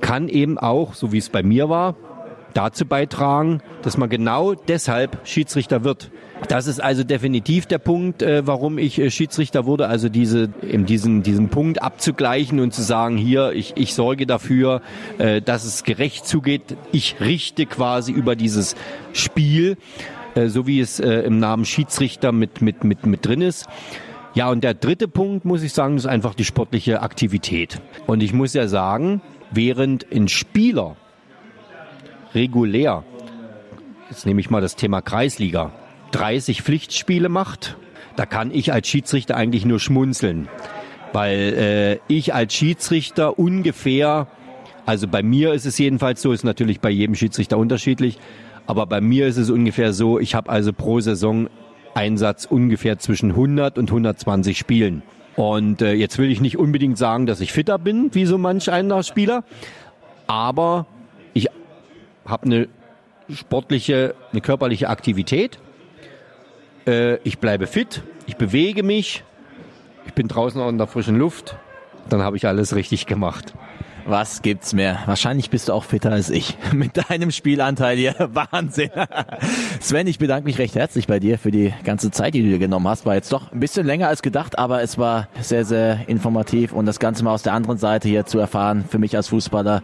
kann 0.00 0.28
eben 0.28 0.58
auch, 0.58 0.94
so 0.94 1.12
wie 1.12 1.18
es 1.18 1.28
bei 1.28 1.42
mir 1.42 1.68
war, 1.68 1.96
dazu 2.54 2.86
beitragen, 2.86 3.60
dass 3.82 3.96
man 3.96 4.08
genau 4.08 4.54
deshalb 4.54 5.18
Schiedsrichter 5.24 5.84
wird. 5.84 6.10
Das 6.48 6.66
ist 6.66 6.82
also 6.82 7.04
definitiv 7.04 7.66
der 7.66 7.78
Punkt, 7.78 8.22
äh, 8.22 8.46
warum 8.46 8.78
ich 8.78 8.98
äh, 8.98 9.10
Schiedsrichter 9.10 9.66
wurde. 9.66 9.88
Also 9.88 10.08
diese, 10.08 10.50
eben 10.62 10.86
diesen, 10.86 11.22
diesen 11.22 11.48
Punkt 11.48 11.82
abzugleichen 11.82 12.60
und 12.60 12.72
zu 12.72 12.82
sagen, 12.82 13.16
hier, 13.16 13.52
ich, 13.52 13.74
ich 13.76 13.94
sorge 13.94 14.26
dafür, 14.26 14.80
äh, 15.18 15.42
dass 15.42 15.64
es 15.64 15.82
gerecht 15.82 16.26
zugeht. 16.26 16.76
Ich 16.92 17.16
richte 17.20 17.66
quasi 17.66 18.12
über 18.12 18.36
dieses 18.36 18.76
Spiel, 19.12 19.76
äh, 20.38 20.48
so 20.48 20.66
wie 20.66 20.80
es 20.80 21.00
äh, 21.00 21.20
im 21.20 21.38
Namen 21.38 21.64
Schiedsrichter 21.64 22.32
mit, 22.32 22.62
mit, 22.62 22.84
mit, 22.84 23.06
mit 23.06 23.26
drin 23.26 23.42
ist. 23.42 23.66
Ja, 24.34 24.50
und 24.50 24.62
der 24.62 24.74
dritte 24.74 25.08
Punkt, 25.08 25.44
muss 25.44 25.62
ich 25.62 25.72
sagen, 25.72 25.96
ist 25.96 26.06
einfach 26.06 26.34
die 26.34 26.44
sportliche 26.44 27.02
Aktivität. 27.02 27.80
Und 28.06 28.22
ich 28.22 28.32
muss 28.32 28.54
ja 28.54 28.68
sagen, 28.68 29.20
während 29.50 30.06
ein 30.12 30.28
Spieler 30.28 30.96
regulär, 32.34 33.04
jetzt 34.10 34.26
nehme 34.26 34.40
ich 34.40 34.50
mal 34.50 34.60
das 34.60 34.76
Thema 34.76 35.00
Kreisliga, 35.00 35.72
30 36.12 36.62
Pflichtspiele 36.62 37.28
macht, 37.28 37.76
da 38.16 38.26
kann 38.26 38.50
ich 38.52 38.72
als 38.72 38.88
Schiedsrichter 38.88 39.36
eigentlich 39.36 39.64
nur 39.64 39.80
schmunzeln. 39.80 40.48
Weil 41.12 42.00
äh, 42.08 42.12
ich 42.12 42.34
als 42.34 42.54
Schiedsrichter 42.54 43.38
ungefähr, 43.38 44.28
also 44.86 45.08
bei 45.08 45.22
mir 45.22 45.52
ist 45.52 45.66
es 45.66 45.78
jedenfalls 45.78 46.22
so, 46.22 46.32
ist 46.32 46.44
natürlich 46.44 46.80
bei 46.80 46.90
jedem 46.90 47.14
Schiedsrichter 47.14 47.58
unterschiedlich, 47.58 48.18
aber 48.68 48.84
bei 48.84 49.00
mir 49.00 49.26
ist 49.26 49.38
es 49.38 49.48
ungefähr 49.48 49.94
so, 49.94 50.20
ich 50.20 50.34
habe 50.34 50.50
also 50.50 50.74
pro 50.74 51.00
Saison 51.00 51.48
Einsatz 51.94 52.44
ungefähr 52.44 52.98
zwischen 52.98 53.30
100 53.30 53.78
und 53.78 53.88
120 53.88 54.58
Spielen. 54.58 55.02
Und 55.36 55.80
äh, 55.80 55.94
jetzt 55.94 56.18
will 56.18 56.30
ich 56.30 56.42
nicht 56.42 56.58
unbedingt 56.58 56.98
sagen, 56.98 57.24
dass 57.24 57.40
ich 57.40 57.50
fitter 57.50 57.78
bin, 57.78 58.10
wie 58.12 58.26
so 58.26 58.36
manch 58.36 58.70
einer 58.70 59.02
Spieler, 59.02 59.42
aber 60.26 60.86
ich 61.32 61.48
habe 62.26 62.44
eine 62.44 62.68
sportliche, 63.32 64.14
eine 64.32 64.42
körperliche 64.42 64.90
Aktivität. 64.90 65.58
Äh, 66.86 67.16
ich 67.22 67.38
bleibe 67.38 67.66
fit, 67.68 68.02
ich 68.26 68.36
bewege 68.36 68.82
mich, 68.82 69.24
ich 70.04 70.12
bin 70.12 70.28
draußen 70.28 70.60
auch 70.60 70.68
in 70.68 70.76
der 70.76 70.88
frischen 70.88 71.16
Luft. 71.16 71.56
Dann 72.10 72.20
habe 72.20 72.36
ich 72.36 72.46
alles 72.46 72.74
richtig 72.74 73.06
gemacht. 73.06 73.54
Was 74.08 74.40
gibt's 74.40 74.72
mehr? 74.72 75.00
Wahrscheinlich 75.04 75.50
bist 75.50 75.68
du 75.68 75.74
auch 75.74 75.84
fitter 75.84 76.10
als 76.10 76.30
ich 76.30 76.56
mit 76.72 76.92
deinem 77.10 77.30
Spielanteil 77.30 77.98
hier. 77.98 78.14
Wahnsinn. 78.32 78.88
Sven, 79.80 80.06
ich 80.06 80.18
bedanke 80.18 80.46
mich 80.46 80.58
recht 80.58 80.76
herzlich 80.76 81.06
bei 81.06 81.20
dir 81.20 81.38
für 81.38 81.50
die 81.50 81.74
ganze 81.84 82.10
Zeit, 82.10 82.32
die 82.32 82.42
du 82.42 82.48
dir 82.48 82.58
genommen 82.58 82.88
hast. 82.88 83.04
War 83.04 83.16
jetzt 83.16 83.30
doch 83.34 83.52
ein 83.52 83.60
bisschen 83.60 83.84
länger 83.84 84.08
als 84.08 84.22
gedacht, 84.22 84.58
aber 84.58 84.80
es 84.80 84.96
war 84.96 85.28
sehr, 85.42 85.66
sehr 85.66 86.08
informativ 86.08 86.72
und 86.72 86.86
das 86.86 87.00
Ganze 87.00 87.22
mal 87.22 87.34
aus 87.34 87.42
der 87.42 87.52
anderen 87.52 87.76
Seite 87.76 88.08
hier 88.08 88.24
zu 88.24 88.38
erfahren, 88.38 88.86
für 88.88 88.98
mich 88.98 89.14
als 89.14 89.28
Fußballer, 89.28 89.82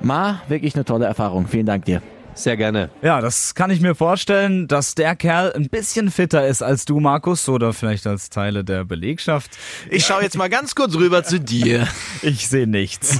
war 0.00 0.42
wirklich 0.46 0.76
eine 0.76 0.84
tolle 0.84 1.06
Erfahrung. 1.06 1.48
Vielen 1.48 1.66
Dank 1.66 1.86
dir. 1.86 2.02
Sehr 2.34 2.56
gerne. 2.56 2.90
Ja, 3.02 3.20
das 3.20 3.54
kann 3.54 3.70
ich 3.70 3.80
mir 3.80 3.94
vorstellen, 3.94 4.68
dass 4.68 4.94
der 4.94 5.16
Kerl 5.16 5.52
ein 5.52 5.68
bisschen 5.68 6.10
fitter 6.10 6.46
ist 6.46 6.62
als 6.62 6.84
du, 6.84 7.00
Markus, 7.00 7.48
oder 7.48 7.72
vielleicht 7.72 8.06
als 8.06 8.30
Teile 8.30 8.64
der 8.64 8.84
Belegschaft. 8.84 9.50
Ich 9.90 10.06
schaue 10.06 10.22
jetzt 10.22 10.36
mal 10.36 10.48
ganz 10.48 10.74
kurz 10.74 10.94
rüber 10.94 11.24
zu 11.24 11.40
dir. 11.40 11.86
Ich 12.22 12.48
sehe 12.48 12.66
nichts. 12.66 13.18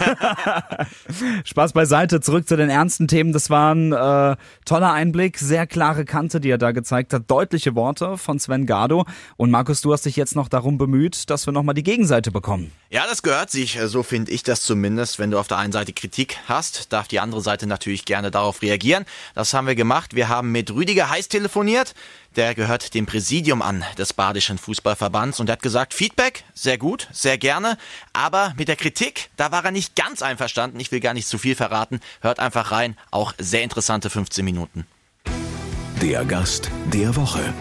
Spaß 1.45 1.73
beiseite, 1.73 2.21
zurück 2.21 2.47
zu 2.47 2.57
den 2.57 2.69
ernsten 2.69 3.09
Themen. 3.09 3.33
Das 3.33 3.49
war 3.49 3.75
ein 3.75 3.93
äh, 3.93 4.37
toller 4.67 4.93
Einblick, 4.93 5.39
sehr 5.39 5.67
klare 5.67 6.05
Kante, 6.05 6.39
die 6.39 6.51
er 6.51 6.59
da 6.59 6.73
gezeigt 6.73 7.15
hat, 7.15 7.31
deutliche 7.31 7.75
Worte 7.75 8.19
von 8.19 8.39
Sven 8.39 8.67
Gardo. 8.67 9.07
Und 9.39 9.51
Markus, 9.51 9.81
du 9.81 9.93
hast 9.93 10.05
dich 10.05 10.17
jetzt 10.17 10.37
noch 10.37 10.49
darum 10.49 10.77
bemüht, 10.77 11.31
dass 11.31 11.47
wir 11.47 11.53
nochmal 11.53 11.75
die 11.75 11.83
Gegenseite 11.83 12.31
bekommen. 12.31 12.73
Ja, 12.91 13.05
das 13.09 13.23
gehört 13.23 13.51
sich, 13.51 13.79
so 13.85 14.03
finde 14.03 14.33
ich 14.33 14.43
das 14.43 14.63
zumindest. 14.63 15.19
Wenn 15.19 15.31
du 15.31 15.39
auf 15.39 15.49
der 15.49 15.59
einen 15.59 15.73
Seite 15.73 15.93
Kritik 15.93 16.37
hast, 16.47 16.93
darf 16.93 17.09
die 17.09 17.21
andere 17.21 17.41
Seite 17.41 17.67
natürlich 17.67 18.05
gerne 18.05 18.31
darauf 18.31 18.61
reagieren. 18.61 19.00
Das 19.35 19.55
haben 19.55 19.67
wir 19.67 19.75
gemacht. 19.75 20.15
Wir 20.15 20.29
haben 20.29 20.53
mit 20.53 20.71
Rüdiger 20.71 21.11
Heiß 21.11 21.29
telefoniert. 21.29 21.95
Der 22.37 22.55
gehört 22.55 22.95
dem 22.95 23.07
Präsidium 23.07 23.61
an 23.61 23.85
des 23.99 24.13
Badischen 24.13 24.59
Fußballverbands 24.59 25.41
und 25.41 25.49
er 25.49 25.55
hat 25.55 25.63
gesagt, 25.63 25.95
Feedback, 25.95 26.45
sehr 26.55 26.79
gut, 26.79 27.09
sehr 27.13 27.39
gerne, 27.39 27.77
aber 28.13 28.55
mit 28.57 28.69
der 28.69 28.77
Kritik, 28.77 29.31
da 29.37 29.51
war 29.51 29.65
er 29.65 29.73
nicht 29.73 29.97
ganz 29.97 30.23
einverstanden. 30.23 30.79
Ich 30.79 30.93
will 30.93 31.01
gar 31.01 31.15
nicht 31.15 31.27
zu 31.27 31.39
viel 31.39 31.57
verraten. 31.57 32.01
Hört 32.21 32.39
einfach 32.39 32.71
rein, 32.71 32.97
auch 33.11 33.35
sehr 33.39 33.63
interessante 33.63 34.11
15 34.11 34.45
Minuten. 34.45 34.87
Der 36.01 36.25
Gast 36.25 36.71
der 36.93 37.15
Woche. 37.17 37.53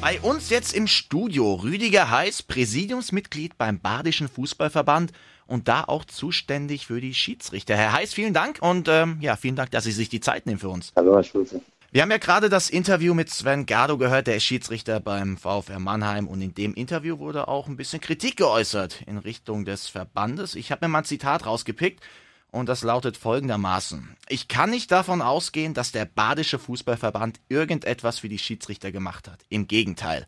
Bei 0.00 0.20
uns 0.20 0.50
jetzt 0.50 0.74
im 0.74 0.86
Studio 0.86 1.54
Rüdiger 1.54 2.10
Heiß, 2.10 2.44
Präsidiumsmitglied 2.44 3.58
beim 3.58 3.80
Badischen 3.80 4.28
Fußballverband 4.28 5.12
und 5.48 5.66
da 5.66 5.82
auch 5.84 6.04
zuständig 6.04 6.86
für 6.86 7.00
die 7.00 7.14
Schiedsrichter. 7.14 7.76
Herr 7.76 7.92
Heiß, 7.92 8.14
vielen 8.14 8.34
Dank 8.34 8.58
und 8.60 8.86
ähm, 8.88 9.18
ja, 9.20 9.34
vielen 9.34 9.56
Dank, 9.56 9.72
dass 9.72 9.84
Sie 9.84 9.92
sich 9.92 10.08
die 10.08 10.20
Zeit 10.20 10.46
nehmen 10.46 10.60
für 10.60 10.68
uns. 10.68 10.92
Hallo, 10.94 11.16
Herr 11.16 11.24
Schulze. 11.24 11.60
Wir 11.90 12.02
haben 12.02 12.10
ja 12.10 12.18
gerade 12.18 12.50
das 12.50 12.68
Interview 12.68 13.14
mit 13.14 13.30
Sven 13.30 13.64
Gardo 13.64 13.96
gehört, 13.96 14.26
der 14.26 14.36
ist 14.36 14.44
Schiedsrichter 14.44 15.00
beim 15.00 15.38
VfR 15.38 15.78
Mannheim 15.78 16.28
und 16.28 16.42
in 16.42 16.54
dem 16.54 16.74
Interview 16.74 17.18
wurde 17.18 17.48
auch 17.48 17.66
ein 17.66 17.78
bisschen 17.78 18.02
Kritik 18.02 18.36
geäußert 18.36 19.02
in 19.06 19.16
Richtung 19.16 19.64
des 19.64 19.88
Verbandes. 19.88 20.54
Ich 20.54 20.70
habe 20.70 20.84
mir 20.84 20.90
mal 20.90 20.98
ein 20.98 21.04
Zitat 21.06 21.46
rausgepickt 21.46 22.02
und 22.50 22.68
das 22.68 22.82
lautet 22.82 23.16
folgendermaßen. 23.16 24.16
Ich 24.28 24.48
kann 24.48 24.68
nicht 24.68 24.92
davon 24.92 25.22
ausgehen, 25.22 25.72
dass 25.72 25.90
der 25.90 26.04
Badische 26.04 26.58
Fußballverband 26.58 27.40
irgendetwas 27.48 28.18
für 28.18 28.28
die 28.28 28.38
Schiedsrichter 28.38 28.92
gemacht 28.92 29.26
hat. 29.26 29.40
Im 29.48 29.66
Gegenteil. 29.66 30.26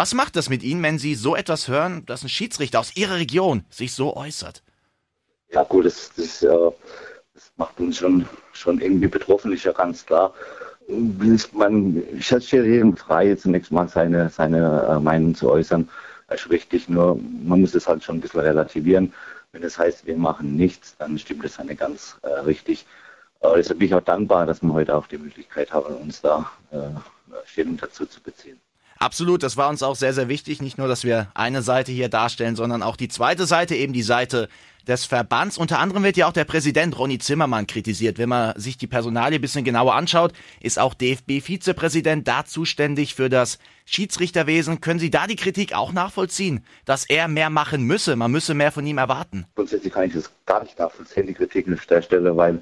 Was 0.00 0.14
macht 0.14 0.34
das 0.36 0.48
mit 0.48 0.62
Ihnen, 0.62 0.82
wenn 0.82 0.98
Sie 0.98 1.14
so 1.14 1.36
etwas 1.36 1.68
hören, 1.68 2.06
dass 2.06 2.22
ein 2.22 2.30
Schiedsrichter 2.30 2.80
aus 2.80 2.96
Ihrer 2.96 3.16
Region 3.16 3.66
sich 3.68 3.92
so 3.92 4.16
äußert? 4.16 4.62
Ja 5.50 5.62
gut, 5.62 5.84
das, 5.84 6.10
das, 6.16 6.40
das 6.40 7.52
macht 7.58 7.78
uns 7.78 7.98
schon, 7.98 8.26
schon 8.54 8.80
irgendwie 8.80 9.08
betroffen, 9.08 9.52
ist 9.52 9.64
ja 9.64 9.72
ganz 9.72 10.06
klar. 10.06 10.32
Man, 10.88 12.02
ich 12.16 12.26
stelle 12.28 12.66
jedem 12.66 12.96
frei, 12.96 13.34
zunächst 13.34 13.72
mal 13.72 13.88
seine, 13.88 14.30
seine 14.30 14.86
äh, 14.88 14.98
Meinung 14.98 15.34
zu 15.34 15.50
äußern. 15.50 15.86
Das 16.28 16.40
ist 16.40 16.50
richtig, 16.50 16.88
nur 16.88 17.16
man 17.44 17.60
muss 17.60 17.74
es 17.74 17.86
halt 17.86 18.02
schon 18.02 18.16
ein 18.16 18.20
bisschen 18.22 18.40
relativieren. 18.40 19.12
Wenn 19.52 19.60
das 19.60 19.78
heißt, 19.78 20.06
wir 20.06 20.16
machen 20.16 20.56
nichts, 20.56 20.96
dann 20.96 21.18
stimmt 21.18 21.44
das 21.44 21.62
nicht 21.62 21.78
ganz 21.78 22.16
äh, 22.22 22.28
richtig. 22.28 22.86
Äh, 23.40 23.48
deshalb 23.54 23.80
bin 23.80 23.88
ich 23.88 23.94
auch 23.94 24.00
dankbar, 24.00 24.46
dass 24.46 24.62
wir 24.62 24.72
heute 24.72 24.94
auch 24.94 25.08
die 25.08 25.18
Möglichkeit 25.18 25.74
haben, 25.74 25.94
uns 25.96 26.22
da 26.22 26.50
äh, 26.70 26.88
Stellung 27.44 27.76
dazu 27.76 28.06
zu 28.06 28.22
beziehen. 28.22 28.58
Absolut, 29.02 29.42
das 29.42 29.56
war 29.56 29.70
uns 29.70 29.82
auch 29.82 29.96
sehr, 29.96 30.12
sehr 30.12 30.28
wichtig. 30.28 30.60
Nicht 30.60 30.76
nur, 30.76 30.86
dass 30.86 31.04
wir 31.04 31.28
eine 31.32 31.62
Seite 31.62 31.90
hier 31.90 32.10
darstellen, 32.10 32.54
sondern 32.54 32.82
auch 32.82 32.96
die 32.96 33.08
zweite 33.08 33.46
Seite, 33.46 33.74
eben 33.74 33.94
die 33.94 34.02
Seite 34.02 34.50
des 34.86 35.06
Verbands. 35.06 35.56
Unter 35.56 35.78
anderem 35.78 36.02
wird 36.02 36.18
ja 36.18 36.28
auch 36.28 36.34
der 36.34 36.44
Präsident 36.44 36.98
Ronny 36.98 37.18
Zimmermann 37.18 37.66
kritisiert. 37.66 38.18
Wenn 38.18 38.28
man 38.28 38.52
sich 38.60 38.76
die 38.76 38.86
Personalie 38.86 39.38
ein 39.38 39.40
bisschen 39.40 39.64
genauer 39.64 39.94
anschaut, 39.94 40.34
ist 40.60 40.78
auch 40.78 40.92
DFB-Vizepräsident 40.92 42.28
da 42.28 42.44
zuständig 42.44 43.14
für 43.14 43.30
das 43.30 43.58
Schiedsrichterwesen. 43.86 44.82
Können 44.82 45.00
Sie 45.00 45.10
da 45.10 45.26
die 45.26 45.36
Kritik 45.36 45.74
auch 45.74 45.94
nachvollziehen, 45.94 46.62
dass 46.84 47.08
er 47.08 47.26
mehr 47.26 47.48
machen 47.48 47.84
müsse? 47.84 48.16
Man 48.16 48.30
müsse 48.30 48.52
mehr 48.52 48.70
von 48.70 48.86
ihm 48.86 48.98
erwarten. 48.98 49.46
Grundsätzlich 49.54 49.94
kann 49.94 50.04
ich 50.08 50.12
das 50.12 50.30
gar 50.44 50.62
nicht 50.62 50.78
nachvollziehen, 50.78 51.26
die 51.26 51.34
Kritik 51.34 51.66
an 51.68 51.80
der 51.88 52.02
Stelle, 52.02 52.36
weil 52.36 52.56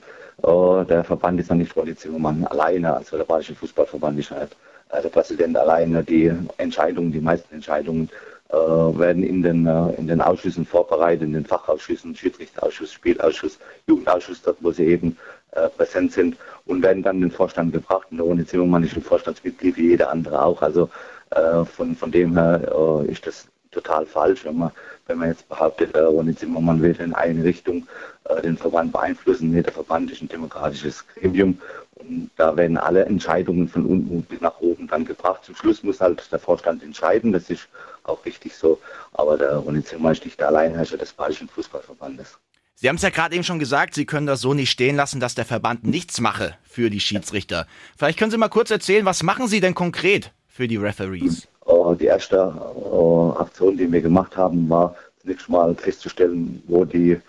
äh, 0.45 0.85
der 0.87 1.03
Verband 1.03 1.41
ist 1.41 1.51
ja 1.51 1.57
nicht 1.57 1.75
Ronny 1.75 1.97
Zimmermann 1.97 2.45
alleine, 2.45 2.95
also 2.95 3.17
der 3.17 3.25
Bayerische 3.25 3.57
Fußballverband 3.57 4.21
ist 4.21 4.31
halt 4.31 4.57
der 4.93 5.09
Präsident 5.09 5.57
alleine. 5.57 6.03
Die 6.03 6.33
Entscheidungen, 6.57 7.13
die 7.13 7.21
meisten 7.21 7.55
Entscheidungen 7.55 8.09
äh, 8.51 8.55
werden 8.55 9.23
in 9.23 9.43
den, 9.43 9.67
äh, 9.67 9.91
in 9.99 10.07
den 10.09 10.21
Ausschüssen 10.21 10.65
vorbereitet, 10.65 11.23
in 11.23 11.35
den 11.35 11.45
Fachausschüssen, 11.45 12.17
Schiedsrichterausschuss, 12.17 12.93
Spielausschuss, 12.93 13.59
Jugendausschuss, 13.87 14.43
dort 14.43 14.57
wo 14.61 14.71
sie 14.71 14.87
eben 14.87 15.17
äh, 15.53 15.69
präsent 15.69 16.13
sind 16.13 16.37
und 16.67 16.83
werden 16.83 17.03
dann 17.03 17.21
den 17.21 17.31
Vorstand 17.31 17.73
gebracht. 17.73 18.07
Und 18.11 18.21
ohne 18.21 18.47
Zimmermann 18.47 18.85
ist 18.85 18.97
ein 18.97 19.03
Vorstandsmitglied 19.03 19.77
wie 19.77 19.89
jeder 19.91 20.11
andere 20.11 20.43
auch. 20.43 20.63
Also 20.63 20.89
äh, 21.31 21.65
von, 21.65 21.95
von 21.95 22.11
dem 22.11 22.35
her 22.35 22.61
äh, 22.75 23.11
ist 23.11 23.27
das 23.27 23.49
total 23.71 24.07
falsch, 24.07 24.45
wenn 24.45 24.57
man, 24.57 24.71
wenn 25.07 25.19
man 25.19 25.29
jetzt 25.29 25.49
behauptet, 25.49 25.95
äh, 25.95 26.01
Ronny 26.01 26.35
Zimmermann 26.35 26.83
will 26.83 26.97
in 26.99 27.15
eine 27.15 27.45
Richtung 27.45 27.87
äh, 28.25 28.41
den 28.43 28.57
Verband 28.57 28.93
beeinflussen. 28.93 29.51
Nee, 29.51 29.63
der 29.63 29.73
Verband 29.73 30.11
ist 30.11 30.23
ein 30.23 30.29
demokratisches 30.29 31.07
Gremium 31.09 31.59
und 32.01 32.31
da 32.37 32.57
werden 32.57 32.77
alle 32.77 33.05
Entscheidungen 33.05 33.69
von 33.69 33.87
unten 33.87 34.23
bis 34.23 34.41
nach 34.41 34.61
oben 34.61 34.87
dann 34.87 35.05
gebracht. 35.05 35.45
Zum 35.45 35.55
Schluss 35.55 35.83
muss 35.83 36.01
halt 36.01 36.31
der 36.31 36.39
Vorstand 36.39 36.83
entscheiden, 36.83 37.33
das 37.33 37.51
ist 37.51 37.69
auch 38.05 38.25
richtig 38.25 38.55
so. 38.55 38.79
Aber 39.13 39.37
der 39.37 39.57
Ronny 39.57 39.83
Zimmer 39.83 40.13
ist 40.13 40.25
nicht 40.25 40.39
der 40.41 40.49
Alleinherrscher 40.49 40.97
des 40.97 41.13
Bayerischen 41.13 41.49
Fußballverbandes. 41.49 42.39
Sie 42.75 42.89
haben 42.89 42.97
es 42.97 43.03
ja 43.03 43.11
gerade 43.11 43.35
eben 43.35 43.43
schon 43.43 43.59
gesagt, 43.59 43.95
Sie 43.95 44.07
können 44.07 44.29
das 44.29 44.41
so 44.41 44.55
nicht 44.55 44.71
stehen 44.71 44.95
lassen, 44.95 45.19
dass 45.19 45.35
der 45.35 45.45
Verband 45.45 45.85
nichts 45.85 46.21
mache 46.21 46.55
für 46.63 46.91
die 46.91 47.01
Schiedsrichter. 47.01 47.67
Vielleicht 47.97 48.19
können 48.19 48.31
Sie 48.31 48.37
mal 48.37 48.49
kurz 48.49 48.71
erzählen, 48.71 49.05
was 49.05 49.25
machen 49.25 49.49
Sie 49.49 49.59
denn 49.59 49.75
konkret 49.75 50.31
für 50.47 50.69
die 50.69 50.77
Referees? 50.77 51.49
Äh, 51.67 51.97
die 51.97 52.05
erste 52.05 52.37
äh, 52.37 53.41
Aktion, 53.41 53.77
die 53.77 53.91
wir 53.91 54.01
gemacht 54.01 54.37
haben, 54.37 54.71
war 54.71 54.95
zunächst 55.21 55.49
mal 55.49 55.75
festzustellen, 55.75 56.63
wo 56.69 56.85
die, 56.85 57.13
äh, 57.13 57.21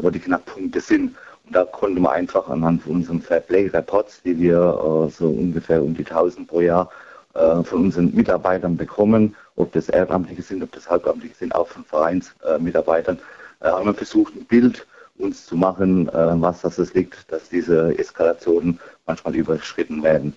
wo 0.00 0.10
die 0.10 0.18
Knackpunkte 0.18 0.80
sind. 0.80 1.14
Da 1.52 1.64
konnte 1.64 2.00
man 2.00 2.12
einfach 2.12 2.48
anhand 2.48 2.82
von 2.82 2.96
unseren 2.96 3.20
Fairplay-Reports, 3.20 4.22
die 4.22 4.38
wir 4.38 5.10
so 5.12 5.28
ungefähr 5.28 5.82
um 5.82 5.94
die 5.94 6.04
1000 6.06 6.46
pro 6.46 6.60
Jahr 6.60 6.90
von 7.34 7.84
unseren 7.84 8.14
Mitarbeitern 8.14 8.76
bekommen, 8.76 9.34
ob 9.56 9.72
das 9.72 9.88
Ehrenamtliche 9.88 10.42
sind, 10.42 10.62
ob 10.62 10.72
das 10.72 10.88
Hauptamtliche 10.88 11.34
sind, 11.34 11.54
auch 11.54 11.66
von 11.66 11.84
Vereinsmitarbeitern, 11.84 13.18
haben 13.60 13.86
wir 13.86 13.94
versucht, 13.94 14.34
ein 14.36 14.44
Bild 14.44 14.86
uns 15.20 15.46
zu 15.46 15.56
machen, 15.56 16.08
äh, 16.08 16.40
was 16.40 16.62
das 16.62 16.94
liegt, 16.94 17.30
dass 17.30 17.48
diese 17.48 17.96
Eskalationen 17.98 18.80
manchmal 19.06 19.36
überschritten 19.36 20.02
werden. 20.02 20.36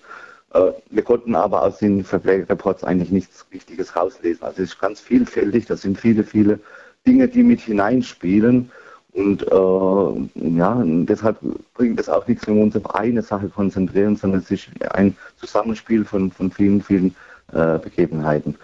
Äh, 0.52 0.72
wir 0.90 1.02
konnten 1.02 1.34
aber 1.34 1.62
aus 1.62 1.78
den 1.78 2.04
Fairplay-Reports 2.04 2.84
eigentlich 2.84 3.10
nichts 3.10 3.46
Wichtiges 3.50 3.96
rauslesen. 3.96 4.42
Also 4.42 4.62
es 4.62 4.70
ist 4.70 4.80
ganz 4.80 5.00
vielfältig, 5.00 5.66
das 5.66 5.82
sind 5.82 5.98
viele, 5.98 6.24
viele 6.24 6.60
Dinge, 7.06 7.28
die 7.28 7.42
mit 7.42 7.60
hineinspielen. 7.60 8.70
Und 9.14 9.42
äh, 9.42 10.56
ja, 10.56 10.82
deshalb 10.84 11.38
bringt 11.74 12.00
es 12.00 12.08
auch 12.08 12.26
nichts, 12.26 12.46
wenn 12.46 12.56
wir 12.56 12.62
uns 12.64 12.76
auf 12.76 12.94
eine 12.94 13.22
Sache 13.22 13.48
konzentrieren, 13.48 14.16
sondern 14.16 14.40
es 14.40 14.50
ist 14.50 14.68
ein 14.90 15.16
Zusammenspiel 15.36 16.04
von, 16.04 16.32
von 16.32 16.50
vielen, 16.50 16.82
vielen 16.82 17.14
äh, 17.52 17.78
Begebenheiten. 17.78 18.56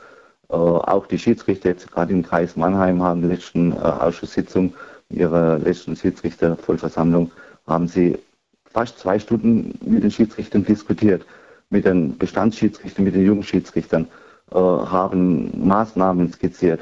Äh, 0.50 0.54
auch 0.54 1.06
die 1.06 1.18
Schiedsrichter 1.18 1.68
jetzt 1.68 1.90
gerade 1.90 2.12
im 2.12 2.22
Kreis 2.22 2.56
Mannheim 2.56 3.02
haben 3.02 3.20
der 3.20 3.30
letzten 3.30 3.72
äh, 3.72 3.76
Ausschusssitzung, 3.76 4.74
ihrer 5.10 5.58
letzten 5.58 5.94
Schiedsrichtervollversammlung, 5.94 7.30
haben 7.66 7.86
sie 7.86 8.18
fast 8.64 8.98
zwei 8.98 9.18
Stunden 9.18 9.78
mit 9.84 10.02
den 10.02 10.10
Schiedsrichtern 10.10 10.64
diskutiert. 10.64 11.24
Mit 11.70 11.84
den 11.84 12.16
Bestandsschiedsrichtern, 12.16 13.04
mit 13.04 13.14
den 13.14 13.26
Jugendschiedsrichtern, 13.26 14.08
äh, 14.50 14.54
haben 14.54 15.66
Maßnahmen 15.66 16.32
skizziert, 16.32 16.80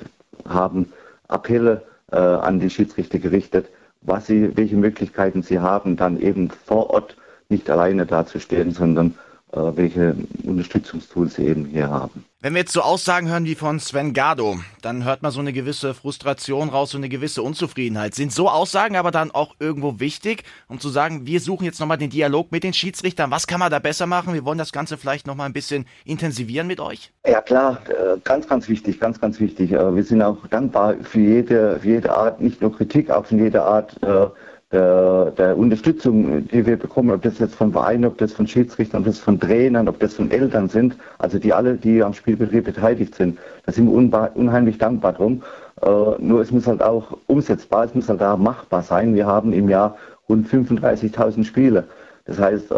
haben 0.49 0.93
Appelle 1.29 1.83
an 2.09 2.61
die 2.61 2.71
Schiedsrichter 2.71 3.19
gerichtet, 3.19 3.67
was 4.01 4.27
sie, 4.27 4.57
welche 4.57 4.77
Möglichkeiten 4.77 5.43
sie 5.43 5.59
haben, 5.59 5.97
dann 5.97 6.21
eben 6.21 6.51
vor 6.51 6.91
Ort 6.91 7.17
nicht 7.49 7.69
alleine 7.69 8.07
dazustehen, 8.07 8.71
sondern 8.71 9.17
welche 9.57 10.15
Unterstützungstools 10.45 11.35
sie 11.35 11.47
eben 11.47 11.67
hier 11.67 11.89
haben. 11.89 12.25
Wenn 12.47 12.53
wir 12.53 12.61
jetzt 12.61 12.73
so 12.73 12.83
Aussagen 12.83 13.29
hören 13.29 13.45
wie 13.45 13.57
von 13.57 13.81
Sven 13.81 14.13
Gardo, 14.13 14.59
dann 14.81 15.05
hört 15.05 15.23
man 15.23 15.33
so 15.33 15.41
eine 15.41 15.53
gewisse 15.53 15.95
Frustration 15.95 16.69
raus, 16.69 16.91
so 16.91 16.99
eine 16.99 17.09
gewisse 17.09 17.43
Unzufriedenheit. 17.43 18.15
Sind 18.15 18.31
so 18.31 18.49
Aussagen 18.49 18.95
aber 18.95 19.11
dann 19.11 19.33
auch 19.33 19.57
irgendwo 19.59 19.99
wichtig, 19.99 20.45
um 20.69 20.79
zu 20.79 20.89
sagen, 20.89 21.27
wir 21.27 21.41
suchen 21.41 21.65
jetzt 21.65 21.81
nochmal 21.81 21.99
den 21.99 22.11
Dialog 22.11 22.53
mit 22.53 22.63
den 22.63 22.73
Schiedsrichtern, 22.73 23.31
was 23.31 23.47
kann 23.49 23.59
man 23.59 23.71
da 23.71 23.79
besser 23.79 24.07
machen? 24.07 24.35
Wir 24.35 24.45
wollen 24.45 24.59
das 24.59 24.71
Ganze 24.71 24.97
vielleicht 24.97 25.27
nochmal 25.27 25.47
ein 25.47 25.55
bisschen 25.55 25.87
intensivieren 26.05 26.67
mit 26.67 26.79
euch? 26.79 27.11
Ja 27.27 27.41
klar, 27.41 27.81
äh, 27.89 28.19
ganz, 28.23 28.47
ganz 28.47 28.69
wichtig, 28.69 29.01
ganz, 29.01 29.21
ganz 29.21 29.41
wichtig. 29.41 29.73
Äh, 29.73 29.97
wir 29.97 30.05
sind 30.05 30.23
auch 30.23 30.47
dankbar 30.47 30.95
für 31.03 31.21
jede, 31.21 31.81
für 31.81 31.89
jede 31.89 32.15
Art, 32.15 32.41
nicht 32.41 32.61
nur 32.61 32.77
Kritik, 32.77 33.11
auch 33.11 33.27
für 33.27 33.37
jede 33.37 33.65
Art 33.65 34.01
äh, 34.03 34.27
der, 34.73 35.33
der 35.39 35.57
Unterstützung, 35.57 36.49
die 36.49 36.67
wir 36.67 36.77
bekommen, 36.77 37.11
ob 37.11 37.23
das 37.23 37.39
jetzt 37.39 37.55
von 37.55 37.73
Vereinen, 37.73 38.05
ob 38.05 38.19
das 38.19 38.33
von 38.33 38.49
Schiedsrichtern, 38.49 39.01
ob 39.01 39.07
das 39.07 39.21
von 39.21 39.39
Trainern, 39.39 39.89
ob 39.89 40.01
das 40.01 40.15
von 40.15 40.31
Eltern 40.31 40.69
sind, 40.69 40.97
also 41.19 41.39
die 41.39 41.53
alle, 41.53 41.75
die 41.75 42.03
am 42.03 42.15
Spielbetrieb 42.15 42.65
beteiligt 42.65 43.15
sind, 43.15 43.39
da 43.65 43.73
sind 43.73 43.87
wir 43.87 44.33
unheimlich 44.35 44.79
dankbar 44.79 45.13
drum. 45.13 45.43
Äh, 45.83 45.89
nur 46.19 46.41
es 46.41 46.51
muss 46.51 46.67
halt 46.67 46.83
auch 46.83 47.17
umsetzbar, 47.27 47.85
es 47.85 47.95
muss 47.95 48.09
halt 48.09 48.23
auch 48.23 48.39
machbar 48.39 48.83
sein. 48.83 49.15
Wir 49.15 49.27
haben 49.27 49.53
im 49.53 49.69
Jahr 49.69 49.97
rund 50.29 50.49
35.000 50.49 51.45
Spiele. 51.45 51.85
Das 52.25 52.41
heißt, 52.41 52.73
äh, 52.73 52.75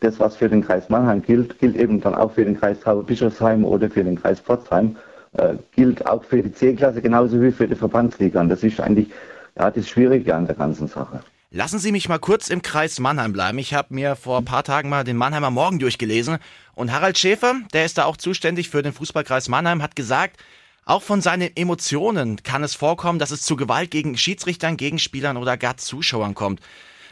das, 0.00 0.18
was 0.18 0.36
für 0.36 0.48
den 0.48 0.64
Kreis 0.64 0.88
Mannheim 0.88 1.22
gilt, 1.22 1.58
gilt 1.60 1.76
eben 1.76 2.00
dann 2.00 2.16
auch 2.16 2.32
für 2.32 2.44
den 2.44 2.58
Kreis 2.58 2.80
Tauber-Bischofsheim 2.80 3.64
oder 3.64 3.88
für 3.88 4.02
den 4.02 4.20
Kreis 4.20 4.40
Pforzheim, 4.40 4.96
äh, 5.34 5.54
gilt 5.76 6.04
auch 6.06 6.24
für 6.24 6.42
die 6.42 6.52
C-Klasse 6.52 7.00
genauso 7.00 7.40
wie 7.40 7.52
für 7.52 7.68
die 7.68 7.76
Verbandsliga. 7.76 8.40
Und 8.40 8.48
das 8.48 8.64
ist 8.64 8.80
eigentlich 8.80 9.08
ja, 9.56 9.70
das 9.70 9.88
Schwierige 9.88 10.34
an 10.34 10.46
der 10.46 10.56
ganzen 10.56 10.88
Sache. 10.88 11.22
Lassen 11.50 11.78
Sie 11.78 11.92
mich 11.92 12.08
mal 12.08 12.18
kurz 12.18 12.48
im 12.48 12.62
Kreis 12.62 12.98
Mannheim 12.98 13.34
bleiben. 13.34 13.58
Ich 13.58 13.74
habe 13.74 13.94
mir 13.94 14.16
vor 14.16 14.38
ein 14.38 14.46
paar 14.46 14.64
Tagen 14.64 14.88
mal 14.88 15.04
den 15.04 15.18
Mannheimer 15.18 15.50
Morgen 15.50 15.78
durchgelesen 15.78 16.38
und 16.74 16.92
Harald 16.92 17.18
Schäfer, 17.18 17.56
der 17.74 17.84
ist 17.84 17.98
da 17.98 18.04
auch 18.04 18.16
zuständig 18.16 18.70
für 18.70 18.82
den 18.82 18.94
Fußballkreis 18.94 19.50
Mannheim, 19.50 19.82
hat 19.82 19.94
gesagt, 19.94 20.38
auch 20.86 21.02
von 21.02 21.20
seinen 21.20 21.54
Emotionen 21.54 22.42
kann 22.42 22.64
es 22.64 22.74
vorkommen, 22.74 23.18
dass 23.18 23.30
es 23.30 23.42
zu 23.42 23.56
Gewalt 23.56 23.90
gegen 23.90 24.16
Schiedsrichtern, 24.16 24.76
Gegenspielern 24.76 25.36
oder 25.36 25.56
gar 25.56 25.76
Zuschauern 25.76 26.34
kommt. 26.34 26.60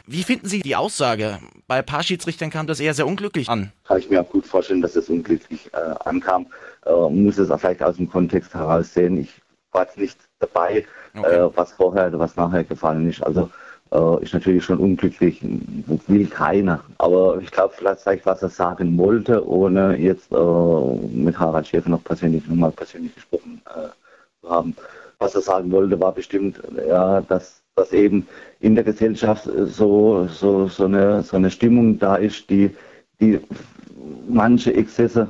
Wie 0.07 0.23
finden 0.23 0.47
Sie 0.47 0.61
die 0.61 0.75
Aussage? 0.75 1.39
Bei 1.67 1.77
ein 1.77 1.85
paar 1.85 2.03
Schiedsrichtern 2.03 2.49
kam 2.49 2.67
das 2.67 2.79
eher 2.79 2.93
sehr 2.93 3.07
unglücklich 3.07 3.47
an. 3.47 3.71
Kann 3.85 3.99
ich 3.99 4.09
mir 4.09 4.21
auch 4.21 4.29
gut 4.29 4.45
vorstellen, 4.47 4.81
dass 4.81 4.95
es 4.95 5.07
unglücklich 5.07 5.69
äh, 5.73 5.77
ankam. 6.03 6.47
Äh, 6.85 7.09
muss 7.09 7.37
es 7.37 7.51
auch 7.51 7.59
vielleicht 7.59 7.83
aus 7.83 7.97
dem 7.97 8.09
Kontext 8.09 8.53
heraus 8.53 8.93
sehen. 8.93 9.17
Ich 9.17 9.29
war 9.71 9.83
jetzt 9.85 9.97
nicht 9.97 10.17
dabei, 10.41 10.85
okay. 11.15 11.35
äh, 11.35 11.49
was 11.55 11.71
vorher 11.73 12.07
oder 12.07 12.19
was 12.19 12.35
nachher 12.35 12.63
gefallen 12.63 13.09
ist. 13.09 13.23
Also 13.23 13.49
äh, 13.91 14.23
ist 14.23 14.33
natürlich 14.33 14.63
schon 14.63 14.79
unglücklich, 14.79 15.41
will 16.07 16.27
keiner. 16.27 16.81
Aber 16.97 17.39
ich 17.41 17.51
glaube 17.51 17.73
vielleicht, 17.77 18.25
was 18.25 18.41
er 18.41 18.49
sagen 18.49 18.97
wollte, 18.97 19.45
ohne 19.47 19.97
jetzt 19.97 20.31
äh, 20.31 20.35
mit 21.13 21.37
Harald 21.37 21.67
Schäfer 21.67 21.89
noch 21.89 22.03
persönlich 22.03 22.47
nochmal 22.47 22.71
persönlich 22.71 23.13
gesprochen 23.15 23.61
äh, 23.67 23.89
zu 24.41 24.49
haben. 24.49 24.75
Was 25.19 25.35
er 25.35 25.41
sagen 25.41 25.71
wollte, 25.71 25.99
war 25.99 26.13
bestimmt, 26.13 26.61
ja, 26.87 27.21
dass, 27.21 27.61
dass 27.75 27.91
eben 27.91 28.27
in 28.59 28.75
der 28.75 28.83
Gesellschaft 28.83 29.47
so, 29.65 30.27
so, 30.27 30.67
so, 30.67 30.85
eine, 30.85 31.21
so 31.21 31.35
eine 31.35 31.51
Stimmung 31.51 31.99
da 31.99 32.15
ist, 32.15 32.49
die, 32.49 32.75
die 33.19 33.39
manche 34.27 34.73
Exzesse 34.73 35.29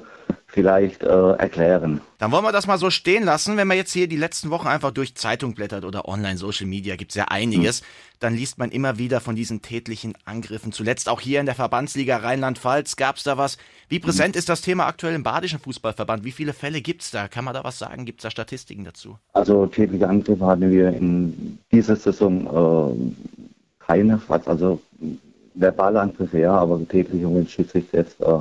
vielleicht 0.51 1.03
äh, 1.03 1.31
erklären. 1.31 2.01
Dann 2.17 2.31
wollen 2.31 2.43
wir 2.43 2.51
das 2.51 2.67
mal 2.67 2.77
so 2.77 2.89
stehen 2.89 3.23
lassen. 3.23 3.55
Wenn 3.55 3.67
man 3.67 3.77
jetzt 3.77 3.93
hier 3.93 4.07
die 4.07 4.17
letzten 4.17 4.49
Wochen 4.49 4.67
einfach 4.67 4.91
durch 4.91 5.15
Zeitung 5.15 5.55
blättert 5.55 5.85
oder 5.85 6.07
online 6.07 6.37
Social 6.37 6.67
Media, 6.67 6.97
gibt 6.97 7.11
es 7.11 7.15
ja 7.15 7.25
einiges, 7.25 7.79
hm. 7.79 7.85
dann 8.19 8.35
liest 8.35 8.57
man 8.57 8.69
immer 8.69 8.97
wieder 8.97 9.21
von 9.21 9.35
diesen 9.35 9.61
tätlichen 9.61 10.13
Angriffen. 10.25 10.73
Zuletzt 10.73 11.07
auch 11.07 11.21
hier 11.21 11.39
in 11.39 11.45
der 11.45 11.55
Verbandsliga 11.55 12.17
Rheinland-Pfalz 12.17 12.97
gab 12.97 13.15
es 13.15 13.23
da 13.23 13.37
was. 13.37 13.57
Wie 13.87 13.95
hm. 13.95 14.01
präsent 14.01 14.35
hm. 14.35 14.39
ist 14.39 14.49
das 14.49 14.61
Thema 14.61 14.87
aktuell 14.87 15.15
im 15.15 15.23
Badischen 15.23 15.59
Fußballverband? 15.59 16.25
Wie 16.25 16.31
viele 16.31 16.53
Fälle 16.53 16.81
gibt 16.81 17.03
es 17.03 17.11
da? 17.11 17.29
Kann 17.29 17.45
man 17.45 17.53
da 17.53 17.63
was 17.63 17.79
sagen? 17.79 18.05
Gibt 18.05 18.19
es 18.19 18.23
da 18.23 18.31
Statistiken 18.31 18.83
dazu? 18.83 19.17
Also 19.33 19.65
tätliche 19.67 20.07
Angriffe 20.07 20.45
hatten 20.45 20.69
wir 20.69 20.89
in 20.89 21.59
dieser 21.71 21.95
Saison 21.95 22.91
äh, 22.99 23.85
keine, 23.85 24.21
also 24.27 24.81
verbale 25.53 26.01
Angriffe 26.01 26.39
ja, 26.39 26.53
aber 26.53 26.85
tätliche, 26.87 27.45
Schiedsrichter 27.47 27.97
jetzt 27.97 28.19
äh, 28.21 28.39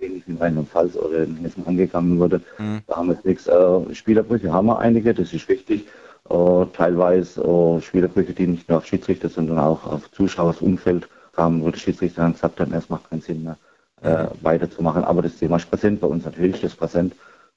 ähnlich 0.00 0.26
wie 0.26 0.32
in 0.32 0.38
Rheinland-Pfalz 0.38 0.96
oder 0.96 1.24
in 1.24 1.36
Hessen 1.36 1.66
angegangen 1.66 2.18
wurde. 2.18 2.40
Mhm. 2.58 2.80
Da 2.86 2.96
haben 2.96 3.08
wir 3.08 3.14
jetzt 3.14 3.24
nichts. 3.24 3.46
Äh, 3.46 3.94
Spielerbrüche 3.94 4.52
haben 4.52 4.66
wir 4.66 4.78
einige, 4.78 5.14
das 5.14 5.32
ist 5.32 5.48
wichtig. 5.48 5.86
Äh, 6.28 6.66
teilweise 6.72 7.42
äh, 7.42 7.80
Spielerbrüche, 7.80 8.32
die 8.32 8.46
nicht 8.46 8.68
nur 8.68 8.78
auf 8.78 8.86
Schiedsrichter, 8.86 9.28
sondern 9.28 9.58
auch 9.58 9.86
auf 9.86 10.10
Zuschauersumfeld 10.12 11.08
haben, 11.36 11.62
wo 11.62 11.70
der 11.70 11.78
Schiedsrichter 11.78 12.22
dann 12.22 12.32
gesagt 12.32 12.60
hat, 12.60 12.72
es 12.72 12.88
macht 12.88 13.08
keinen 13.10 13.22
Sinn 13.22 13.44
mehr 13.44 13.56
äh, 14.02 14.24
mhm. 14.24 14.28
weiterzumachen. 14.42 15.04
Aber 15.04 15.22
das 15.22 15.36
Thema 15.36 15.56
ist 15.56 15.70
präsent 15.70 16.00
bei 16.00 16.06
uns, 16.06 16.24
natürlich 16.24 16.56
ist 16.56 16.64
das 16.64 16.74
präsent. 16.74 17.14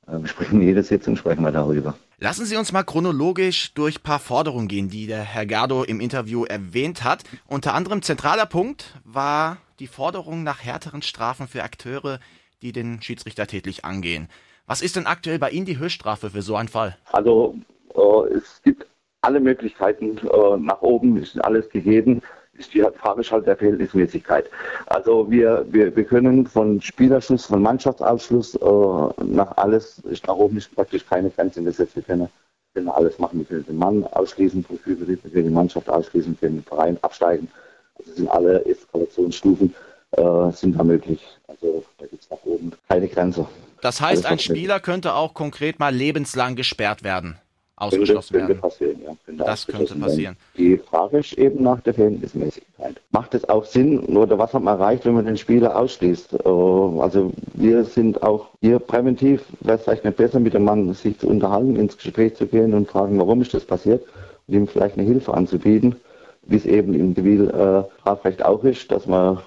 Äh, 0.10 0.22
wir 0.22 0.28
sprechen 0.28 0.62
jede 0.62 0.84
Sitzung, 0.84 1.16
sprechen 1.16 1.44
wir 1.44 1.52
darüber. 1.52 1.96
Lassen 2.18 2.46
Sie 2.46 2.58
uns 2.58 2.72
mal 2.72 2.84
chronologisch 2.84 3.74
durch 3.74 4.00
ein 4.00 4.04
paar 4.04 4.20
Forderungen 4.20 4.68
gehen, 4.68 4.90
die 4.90 5.08
der 5.08 5.22
Herr 5.22 5.46
Gardo 5.46 5.84
im 5.84 6.02
Interview 6.02 6.44
erwähnt 6.44 7.04
hat. 7.04 7.24
Unter 7.48 7.74
anderem 7.74 8.02
zentraler 8.02 8.46
Punkt 8.46 9.00
war 9.06 9.58
die 9.80 9.88
Forderung 9.88 10.44
nach 10.44 10.64
härteren 10.64 11.02
Strafen 11.02 11.48
für 11.48 11.64
Akteure, 11.64 12.20
die 12.62 12.74
den 12.74 13.02
Schiedsrichter 13.02 13.48
tätlich 13.48 13.86
angehen. 13.86 14.28
Was 14.66 14.82
ist 14.82 14.98
denn 14.98 15.08
aktuell 15.08 15.40
bei 15.40 15.50
Ihnen 15.50 15.66
die 15.66 15.80
Höchststrafe 15.80 16.30
für 16.30 16.42
so 16.42 16.56
einen 16.56 16.68
Fall? 16.68 16.98
Also 17.12 17.56
äh, 17.96 18.34
es 18.36 18.62
gibt 18.62 18.86
alle 19.22 19.40
Möglichkeiten 19.40 20.18
äh, 20.18 20.58
nach 20.58 20.82
oben, 20.82 21.18
ist 21.18 21.44
alles 21.44 21.70
gegeben. 21.70 22.22
Ist 22.60 22.74
die 22.74 22.82
Frage 22.82 23.24
halt 23.32 23.48
der 23.48 23.56
Verhältnismäßigkeit. 23.56 24.50
Also 24.88 25.32
wir, 25.32 25.66
wir, 25.70 25.96
wir 25.96 26.04
können 26.04 26.46
von 26.46 26.82
Spielerschluss, 26.82 27.46
von 27.46 27.62
Mannschaftsausschluss 27.62 28.56
äh, 28.56 29.24
nach 29.24 29.56
alles, 29.58 30.00
ist 30.00 30.28
nach 30.28 30.36
oben 30.36 30.58
ist 30.58 30.76
praktisch 30.76 31.06
keine 31.06 31.30
Grenze 31.30 31.64
gesetzt. 31.64 31.96
Wir 31.96 32.04
können, 32.04 32.28
können 32.74 32.90
alles 32.90 33.18
machen. 33.18 33.40
Wir 33.40 33.46
können 33.46 33.66
den 33.66 33.78
Mann 33.78 34.04
ausschließen 34.12 34.66
wir 34.70 34.78
können 34.98 35.18
die 35.32 35.50
Mannschaft 35.50 35.90
ausschließen, 35.90 36.34
wir 36.34 36.48
können 36.48 36.62
den 36.62 36.66
Verein 36.66 36.98
absteigen. 37.02 37.50
Also 37.98 38.12
sind 38.14 38.30
alle 38.30 38.66
Eskalationsstufen 38.66 39.74
äh, 40.12 40.52
sind 40.52 40.78
da 40.78 40.84
möglich. 40.84 41.22
Also 41.48 41.84
da 41.98 42.06
gibt 42.06 42.24
es 42.24 42.30
nach 42.30 42.44
oben 42.44 42.72
keine 42.88 43.08
Grenze. 43.08 43.48
Das 43.82 44.02
heißt, 44.02 44.26
ein 44.26 44.40
Spieler 44.40 44.80
könnte 44.80 45.14
auch 45.14 45.34
konkret 45.34 45.80
mal 45.80 45.94
lebenslang 45.94 46.56
gesperrt 46.56 47.04
werden. 47.04 47.38
Ausgeschlossen 47.80 48.34
könnte, 48.34 48.50
werden. 48.50 48.62
Könnte 48.62 48.76
passieren, 48.76 49.02
ja, 49.04 49.12
könnte 49.26 49.44
Das 49.44 49.68
könnte 49.68 49.96
passieren. 49.96 50.38
Die 50.58 50.78
Frage 50.78 51.20
ist 51.20 51.34
eben 51.34 51.64
nach 51.64 51.80
der 51.82 51.94
Verhältnismäßigkeit. 51.94 53.02
Macht 53.12 53.34
es 53.34 53.48
auch 53.48 53.66
Sinn 53.66 54.00
oder 54.00 54.38
was 54.38 54.54
hat 54.54 54.64
man 54.64 54.80
erreicht, 54.80 55.06
wenn 55.06 55.14
man 55.14 55.26
den 55.26 55.38
Spieler 55.38 55.76
ausschließt? 55.76 56.34
Äh, 56.34 56.48
Also 56.48 57.32
wir 57.54 57.84
sind 57.86 58.22
auch 58.24 58.48
hier 58.62 58.80
präventiv, 58.80 59.44
wäre 59.62 59.78
es 59.78 59.84
vielleicht 59.84 60.06
nicht 60.06 60.18
besser, 60.18 60.40
mit 60.40 60.54
dem 60.54 60.64
Mann 60.64 60.94
sich 60.94 61.18
zu 61.20 61.28
unterhalten, 61.28 61.76
ins 61.76 61.98
Gespräch 61.98 62.36
zu 62.36 62.46
gehen 62.48 62.74
und 62.74 62.90
fragen, 62.90 63.18
warum 63.20 63.42
ist 63.42 63.54
das 63.54 63.66
passiert 63.66 64.04
und 64.48 64.54
ihm 64.54 64.68
vielleicht 64.68 64.98
eine 64.98 65.08
Hilfe 65.08 65.34
anzubieten, 65.34 65.96
wie 66.44 66.58
es 66.58 66.66
eben 66.66 66.94
im 66.94 67.16
Zivilstrafrecht 67.16 68.44
auch 68.44 68.64
ist, 68.64 68.92
dass 68.92 69.06
man, 69.08 69.40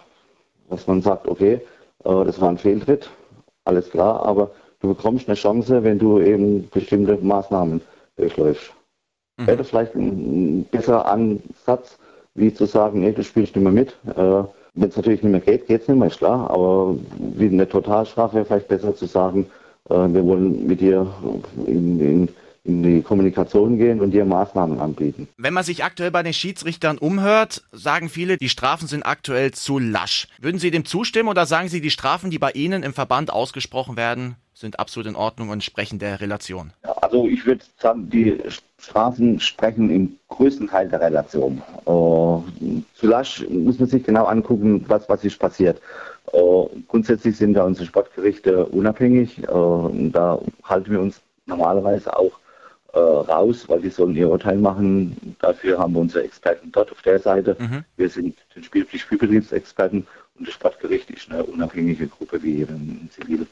dass 0.70 0.86
man 0.86 1.02
sagt, 1.02 1.26
okay, 1.28 1.60
äh, 2.04 2.24
das 2.24 2.40
war 2.40 2.48
ein 2.48 2.58
Fehltritt, 2.58 3.10
alles 3.64 3.90
klar, 3.90 4.24
aber 4.24 4.50
du 4.80 4.88
bekommst 4.88 5.28
eine 5.28 5.36
Chance, 5.36 5.84
wenn 5.84 5.98
du 5.98 6.20
eben 6.20 6.68
bestimmte 6.70 7.16
Maßnahmen 7.20 7.80
durchläufst. 8.16 8.72
Mhm. 9.38 9.46
Wäre 9.46 9.56
das 9.58 9.68
vielleicht 9.68 9.94
ein, 9.94 10.64
besserer 10.70 11.06
Ansatz, 11.06 11.98
wie 12.34 12.52
zu 12.52 12.66
sagen, 12.66 13.00
nee, 13.00 13.12
du 13.12 13.22
spielst 13.22 13.54
nicht 13.56 13.64
mehr 13.64 13.72
mit. 13.72 13.90
Äh, 14.16 14.44
wenn 14.74 14.88
es 14.88 14.96
natürlich 14.96 15.22
nicht 15.22 15.32
mehr 15.32 15.40
geht, 15.40 15.66
geht 15.66 15.82
es 15.82 15.88
nicht 15.88 15.98
mehr, 15.98 16.08
ist 16.08 16.18
klar. 16.18 16.50
Aber 16.50 16.96
wie 17.18 17.46
eine 17.46 17.68
Totalstrafe 17.68 18.36
wäre 18.36 18.44
vielleicht 18.46 18.68
besser 18.68 18.94
zu 18.94 19.06
sagen, 19.06 19.46
äh, 19.90 19.94
wir 19.94 20.24
wollen 20.24 20.66
mit 20.66 20.80
dir 20.80 21.06
in, 21.66 22.00
in, 22.00 22.28
in 22.64 22.82
die 22.82 23.02
Kommunikation 23.02 23.76
gehen 23.76 24.00
und 24.00 24.12
dir 24.12 24.24
Maßnahmen 24.24 24.80
anbieten. 24.80 25.28
Wenn 25.36 25.52
man 25.52 25.64
sich 25.64 25.84
aktuell 25.84 26.10
bei 26.10 26.22
den 26.22 26.32
Schiedsrichtern 26.32 26.96
umhört, 26.96 27.62
sagen 27.72 28.08
viele, 28.08 28.36
die 28.38 28.48
Strafen 28.48 28.86
sind 28.88 29.04
aktuell 29.04 29.50
zu 29.50 29.78
lasch. 29.78 30.28
Würden 30.40 30.58
Sie 30.58 30.70
dem 30.70 30.84
zustimmen 30.84 31.28
oder 31.28 31.44
sagen 31.44 31.68
Sie, 31.68 31.80
die 31.80 31.90
Strafen, 31.90 32.30
die 32.30 32.38
bei 32.38 32.52
Ihnen 32.52 32.82
im 32.82 32.94
Verband 32.94 33.32
ausgesprochen 33.32 33.96
werden, 33.96 34.36
sind 34.54 34.78
absolut 34.78 35.08
in 35.08 35.16
Ordnung 35.16 35.48
und 35.48 35.64
sprechen 35.64 35.98
der 35.98 36.20
Relation? 36.20 36.72
Ja, 36.84 36.92
Also 37.00 37.26
ich 37.26 37.44
würde 37.46 37.64
sagen, 37.78 38.08
die 38.10 38.38
Strafen 38.78 39.40
sprechen 39.40 39.90
im 39.90 40.18
größten 40.28 40.68
Teil 40.68 40.88
der 40.88 41.00
Relation. 41.00 41.62
Äh, 41.86 43.06
lasch 43.06 43.44
muss 43.48 43.78
man 43.78 43.88
sich 43.88 44.04
genau 44.04 44.26
angucken, 44.26 44.84
was, 44.88 45.08
was 45.08 45.24
ist 45.24 45.38
passiert. 45.38 45.80
Äh, 46.32 46.38
grundsätzlich 46.88 47.36
sind 47.36 47.54
da 47.54 47.64
unsere 47.64 47.86
Sportgerichte 47.86 48.66
unabhängig. 48.66 49.38
Äh, 49.38 49.44
da 50.10 50.38
halten 50.64 50.90
wir 50.90 51.00
uns 51.00 51.20
normalerweise 51.46 52.16
auch 52.16 52.32
äh, 52.92 52.98
raus, 52.98 53.68
weil 53.68 53.80
die 53.80 53.88
sollen 53.90 54.14
ihr 54.16 54.28
Urteil 54.28 54.58
machen. 54.58 55.36
Dafür 55.40 55.78
haben 55.78 55.94
wir 55.94 56.00
unsere 56.00 56.24
Experten 56.24 56.70
dort 56.72 56.92
auf 56.92 57.02
der 57.02 57.18
Seite. 57.18 57.56
Mhm. 57.58 57.84
Wir 57.96 58.08
sind 58.08 58.36
den 58.54 58.62
Spielpflicht 58.62 59.04
Spielbetriebsexperten 59.04 60.06
und 60.38 60.46
das 60.46 60.54
Sportgericht 60.54 61.10
ist 61.10 61.30
eine 61.30 61.42
unabhängige 61.44 62.06
Gruppe 62.06 62.42
wie 62.42 62.62
im, 62.62 63.08
Zivil, 63.10 63.42
äh, 63.42 63.46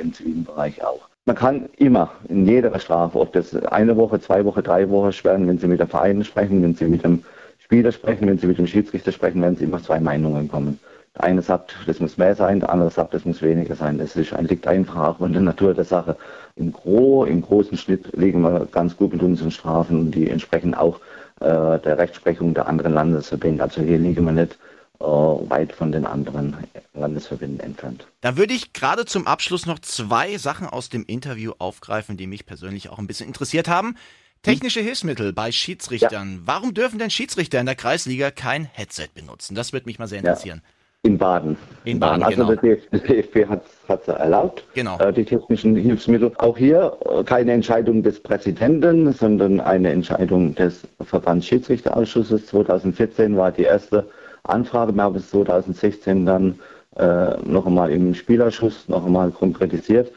im 0.00 0.12
zivilen 0.12 0.44
Bereich 0.44 0.82
auch. 0.84 1.08
Man 1.26 1.36
kann 1.36 1.70
immer 1.78 2.10
in 2.28 2.46
jeder 2.46 2.78
Strafe, 2.78 3.18
ob 3.18 3.32
das 3.32 3.56
eine 3.56 3.96
Woche, 3.96 4.20
zwei 4.20 4.44
Wochen, 4.44 4.62
drei 4.62 4.88
Wochen 4.90 5.12
sperren, 5.12 5.48
wenn 5.48 5.58
Sie 5.58 5.66
mit 5.66 5.80
dem 5.80 5.88
Verein 5.88 6.22
sprechen, 6.22 6.62
wenn 6.62 6.74
Sie 6.74 6.84
mit 6.84 7.02
dem 7.02 7.24
Spieler 7.58 7.92
sprechen, 7.92 8.26
wenn 8.28 8.38
Sie 8.38 8.46
mit 8.46 8.58
dem 8.58 8.66
Schiedsrichter 8.66 9.10
sprechen, 9.10 9.40
werden 9.40 9.56
Sie 9.56 9.64
immer 9.64 9.82
zwei 9.82 10.00
Meinungen 10.00 10.48
kommen. 10.48 10.78
Der 11.14 11.24
eine 11.24 11.40
sagt, 11.40 11.76
das 11.86 12.00
muss 12.00 12.18
mehr 12.18 12.34
sein, 12.34 12.60
der 12.60 12.70
andere 12.70 12.90
sagt, 12.90 13.14
das 13.14 13.24
muss 13.24 13.40
weniger 13.40 13.74
sein. 13.74 13.98
Das 13.98 14.16
ist, 14.16 14.32
liegt 14.40 14.66
einfach 14.66 14.96
auch 14.96 15.20
in 15.24 15.32
der 15.32 15.42
Natur 15.42 15.72
der 15.72 15.84
Sache. 15.84 16.16
Im, 16.56 16.72
Gro, 16.72 17.24
im 17.24 17.40
großen 17.40 17.78
Schnitt 17.78 18.14
liegen 18.16 18.42
wir 18.42 18.66
ganz 18.70 18.96
gut 18.96 19.12
mit 19.12 19.22
unseren 19.22 19.50
Strafen, 19.50 20.10
die 20.10 20.28
entsprechen 20.28 20.74
auch 20.74 21.00
äh, 21.40 21.78
der 21.78 21.98
Rechtsprechung 21.98 22.52
der 22.52 22.66
anderen 22.66 22.92
Landesverbände. 22.92 23.62
Also 23.62 23.80
hier 23.80 23.98
liegen 23.98 24.24
wir 24.24 24.32
nicht 24.32 24.58
weit 25.00 25.72
von 25.72 25.92
den 25.92 26.06
anderen 26.06 26.56
Landesverbänden 26.94 27.60
entfernt. 27.60 28.06
Da 28.20 28.36
würde 28.36 28.54
ich 28.54 28.72
gerade 28.72 29.04
zum 29.04 29.26
Abschluss 29.26 29.66
noch 29.66 29.78
zwei 29.78 30.38
Sachen 30.38 30.66
aus 30.66 30.88
dem 30.88 31.04
Interview 31.04 31.52
aufgreifen, 31.58 32.16
die 32.16 32.26
mich 32.26 32.46
persönlich 32.46 32.88
auch 32.88 32.98
ein 32.98 33.06
bisschen 33.06 33.26
interessiert 33.26 33.68
haben. 33.68 33.96
Technische 34.42 34.80
Hilfsmittel 34.80 35.32
bei 35.32 35.50
Schiedsrichtern. 35.52 36.42
Warum 36.44 36.74
dürfen 36.74 36.98
denn 36.98 37.10
Schiedsrichter 37.10 37.60
in 37.60 37.66
der 37.66 37.74
Kreisliga 37.76 38.30
kein 38.30 38.64
Headset 38.66 39.08
benutzen? 39.14 39.54
Das 39.54 39.72
würde 39.72 39.86
mich 39.86 39.98
mal 39.98 40.06
sehr 40.06 40.18
interessieren. 40.18 40.60
In 41.02 41.18
Baden. 41.18 41.56
In 41.84 42.00
Baden, 42.00 42.22
Also 42.22 42.46
genau. 42.46 42.54
der 42.54 43.00
DFB 43.00 43.46
hat 43.46 43.62
es 43.88 44.08
erlaubt, 44.08 44.64
Genau. 44.74 44.98
äh, 45.00 45.12
die 45.12 45.24
technischen 45.24 45.76
Hilfsmittel. 45.76 46.32
Auch 46.38 46.56
hier 46.56 46.96
äh, 47.04 47.22
keine 47.24 47.52
Entscheidung 47.52 48.02
des 48.02 48.20
Präsidenten, 48.20 49.12
sondern 49.12 49.60
eine 49.60 49.90
Entscheidung 49.90 50.54
des 50.54 50.80
Verbandsschiedsrichterausschusses. 51.02 52.46
2014 52.46 53.36
war 53.36 53.52
die 53.52 53.64
erste 53.64 54.08
Anfrage, 54.44 54.94
haben 55.00 55.16
es 55.16 55.30
2016 55.30 56.26
dann 56.26 56.58
äh, 56.96 57.36
noch 57.44 57.66
einmal 57.66 57.90
im 57.90 58.14
Spielausschuss 58.14 58.88
noch 58.88 59.04
einmal 59.04 59.30
konkretisiert. 59.30 60.12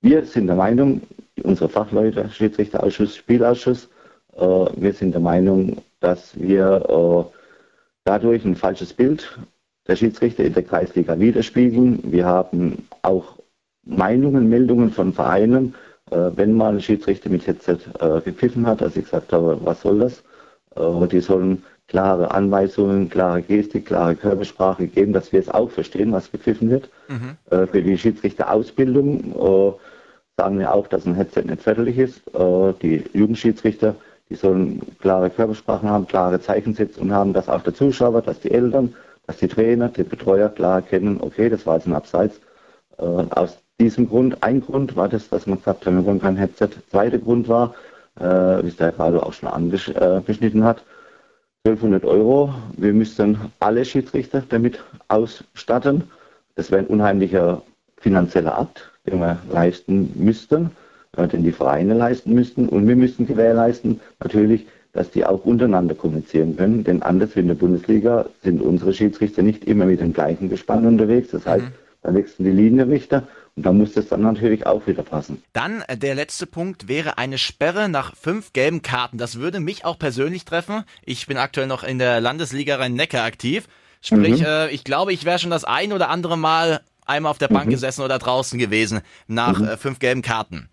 Wir 0.00 0.24
sind 0.24 0.48
der 0.48 0.56
Meinung, 0.56 1.02
unsere 1.42 1.68
Fachleute, 1.68 2.28
Schiedsrichterausschuss, 2.30 3.16
Spielausschuss, 3.16 3.88
äh, 4.36 4.40
wir 4.40 4.92
sind 4.92 5.12
der 5.12 5.20
Meinung, 5.20 5.78
dass 6.00 6.38
wir 6.38 6.84
äh, 7.30 7.36
dadurch 8.04 8.44
ein 8.44 8.56
falsches 8.56 8.92
Bild 8.92 9.38
der 9.86 9.96
Schiedsrichter 9.96 10.44
in 10.44 10.54
der 10.54 10.62
Kreisliga 10.64 11.18
widerspiegeln. 11.18 12.00
Wir 12.04 12.26
haben 12.26 12.88
auch 13.02 13.38
Meinungen, 13.84 14.48
Meldungen 14.48 14.90
von 14.92 15.12
Vereinen, 15.12 15.74
äh, 16.10 16.30
wenn 16.34 16.52
mal 16.54 16.74
ein 16.74 16.80
Schiedsrichter 16.82 17.30
mit 17.30 17.46
Headset 17.46 17.78
äh, 18.00 18.20
gepfiffen 18.20 18.66
hat, 18.66 18.80
dass 18.80 18.96
ich 18.96 19.04
gesagt 19.04 19.32
habe, 19.32 19.58
was 19.62 19.82
soll 19.82 20.00
das? 20.00 20.22
Äh, 20.76 21.06
die 21.08 21.20
sollen 21.20 21.62
klare 21.92 22.30
Anweisungen, 22.30 23.10
klare 23.10 23.42
Gestik, 23.42 23.84
klare 23.84 24.16
Körpersprache 24.16 24.86
geben, 24.86 25.12
dass 25.12 25.30
wir 25.30 25.40
es 25.40 25.50
auch 25.50 25.70
verstehen, 25.70 26.10
was 26.10 26.32
gepfiffen 26.32 26.70
wird. 26.70 26.88
Äh, 27.50 27.66
für 27.66 27.82
die 27.82 27.98
Schiedsrichterausbildung 27.98 29.32
äh, 29.32 29.72
sagen 30.38 30.58
wir 30.58 30.72
auch, 30.72 30.86
dass 30.86 31.04
ein 31.04 31.14
Headset 31.14 31.42
nicht 31.44 31.60
förderlich 31.60 31.98
ist. 31.98 32.22
Äh, 32.34 32.72
die 32.80 33.04
Jugendschiedsrichter, 33.12 33.94
die 34.30 34.36
sollen 34.36 34.80
klare 35.00 35.28
Körpersprachen 35.28 35.90
haben, 35.90 36.06
klare 36.06 36.40
Zeichensetzungen 36.40 37.12
haben, 37.12 37.34
dass 37.34 37.50
auch 37.50 37.62
der 37.62 37.74
Zuschauer, 37.74 38.22
dass 38.22 38.40
die 38.40 38.52
Eltern, 38.52 38.94
dass 39.26 39.36
die 39.36 39.48
Trainer, 39.48 39.90
die 39.90 40.04
Betreuer 40.04 40.48
klar 40.48 40.76
erkennen, 40.76 41.18
okay, 41.20 41.50
das 41.50 41.66
war 41.66 41.76
jetzt 41.76 41.86
ein 41.86 41.94
Abseits. 41.94 42.40
Äh, 42.96 43.02
aus 43.04 43.58
diesem 43.78 44.08
Grund, 44.08 44.42
ein 44.42 44.62
Grund 44.62 44.96
war 44.96 45.10
das, 45.10 45.28
dass 45.28 45.46
man 45.46 45.58
gesagt 45.58 45.84
hat, 45.84 45.92
wir 45.92 46.06
wollen 46.06 46.22
kein 46.22 46.38
Headset. 46.38 46.70
Zweiter 46.90 47.18
Grund 47.18 47.48
war, 47.48 47.74
äh, 48.18 48.62
wie 48.62 48.68
es 48.68 48.76
der 48.76 48.92
gerade 48.92 49.22
auch 49.22 49.34
schon 49.34 49.50
angeschnitten 49.50 50.64
hat, 50.64 50.82
1200 51.64 52.04
Euro. 52.04 52.52
Wir 52.76 52.92
müssten 52.92 53.38
alle 53.60 53.84
Schiedsrichter 53.84 54.42
damit 54.48 54.82
ausstatten. 55.06 56.02
Das 56.56 56.72
wäre 56.72 56.82
ein 56.82 56.88
unheimlicher 56.88 57.62
finanzieller 57.98 58.58
Akt, 58.58 58.90
den 59.06 59.20
wir 59.20 59.38
leisten 59.48 60.12
müssten, 60.16 60.72
den 61.16 61.44
die 61.44 61.52
Vereine 61.52 61.94
leisten 61.94 62.34
müssten. 62.34 62.68
Und 62.68 62.88
wir 62.88 62.96
müssten 62.96 63.28
gewährleisten, 63.28 64.00
natürlich, 64.18 64.66
dass 64.92 65.12
die 65.12 65.24
auch 65.24 65.44
untereinander 65.44 65.94
kommunizieren 65.94 66.56
können. 66.56 66.82
Denn 66.82 67.00
anders 67.00 67.36
wie 67.36 67.40
in 67.40 67.46
der 67.46 67.54
Bundesliga 67.54 68.26
sind 68.42 68.60
unsere 68.60 68.92
Schiedsrichter 68.92 69.42
nicht 69.42 69.64
immer 69.64 69.84
mit 69.84 70.00
dem 70.00 70.12
gleichen 70.12 70.48
Gespann 70.48 70.84
unterwegs. 70.84 71.30
Das 71.30 71.46
heißt, 71.46 71.66
da 72.02 72.12
wechseln 72.12 72.44
die 72.44 72.50
Linienrichter 72.50 73.22
und 73.54 73.66
da 73.66 73.72
muss 73.72 73.92
das 73.92 74.08
dann 74.08 74.22
natürlich 74.22 74.66
auch 74.66 74.86
wieder 74.86 75.02
passen. 75.02 75.42
Dann 75.52 75.82
äh, 75.86 75.96
der 75.96 76.14
letzte 76.14 76.46
Punkt 76.46 76.88
wäre 76.88 77.18
eine 77.18 77.36
Sperre 77.36 77.88
nach 77.88 78.16
fünf 78.16 78.52
gelben 78.52 78.80
Karten. 78.80 79.18
Das 79.18 79.38
würde 79.38 79.60
mich 79.60 79.84
auch 79.84 79.98
persönlich 79.98 80.44
treffen. 80.44 80.84
Ich 81.04 81.26
bin 81.26 81.36
aktuell 81.36 81.66
noch 81.66 81.84
in 81.84 81.98
der 81.98 82.20
Landesliga 82.20 82.76
Rhein-Neckar 82.76 83.24
aktiv. 83.24 83.68
Sprich, 84.00 84.42
äh, 84.42 84.70
ich 84.70 84.84
glaube, 84.84 85.12
ich 85.12 85.24
wäre 85.24 85.38
schon 85.38 85.50
das 85.50 85.64
ein 85.64 85.92
oder 85.92 86.08
andere 86.08 86.38
Mal 86.38 86.80
einmal 87.04 87.30
auf 87.30 87.38
der 87.38 87.48
Bank 87.48 87.68
gesessen 87.68 88.02
oder 88.02 88.18
draußen 88.18 88.58
gewesen 88.58 89.00
nach 89.26 89.60
äh, 89.60 89.76
fünf 89.76 89.98
gelben 89.98 90.22
Karten. 90.22 90.68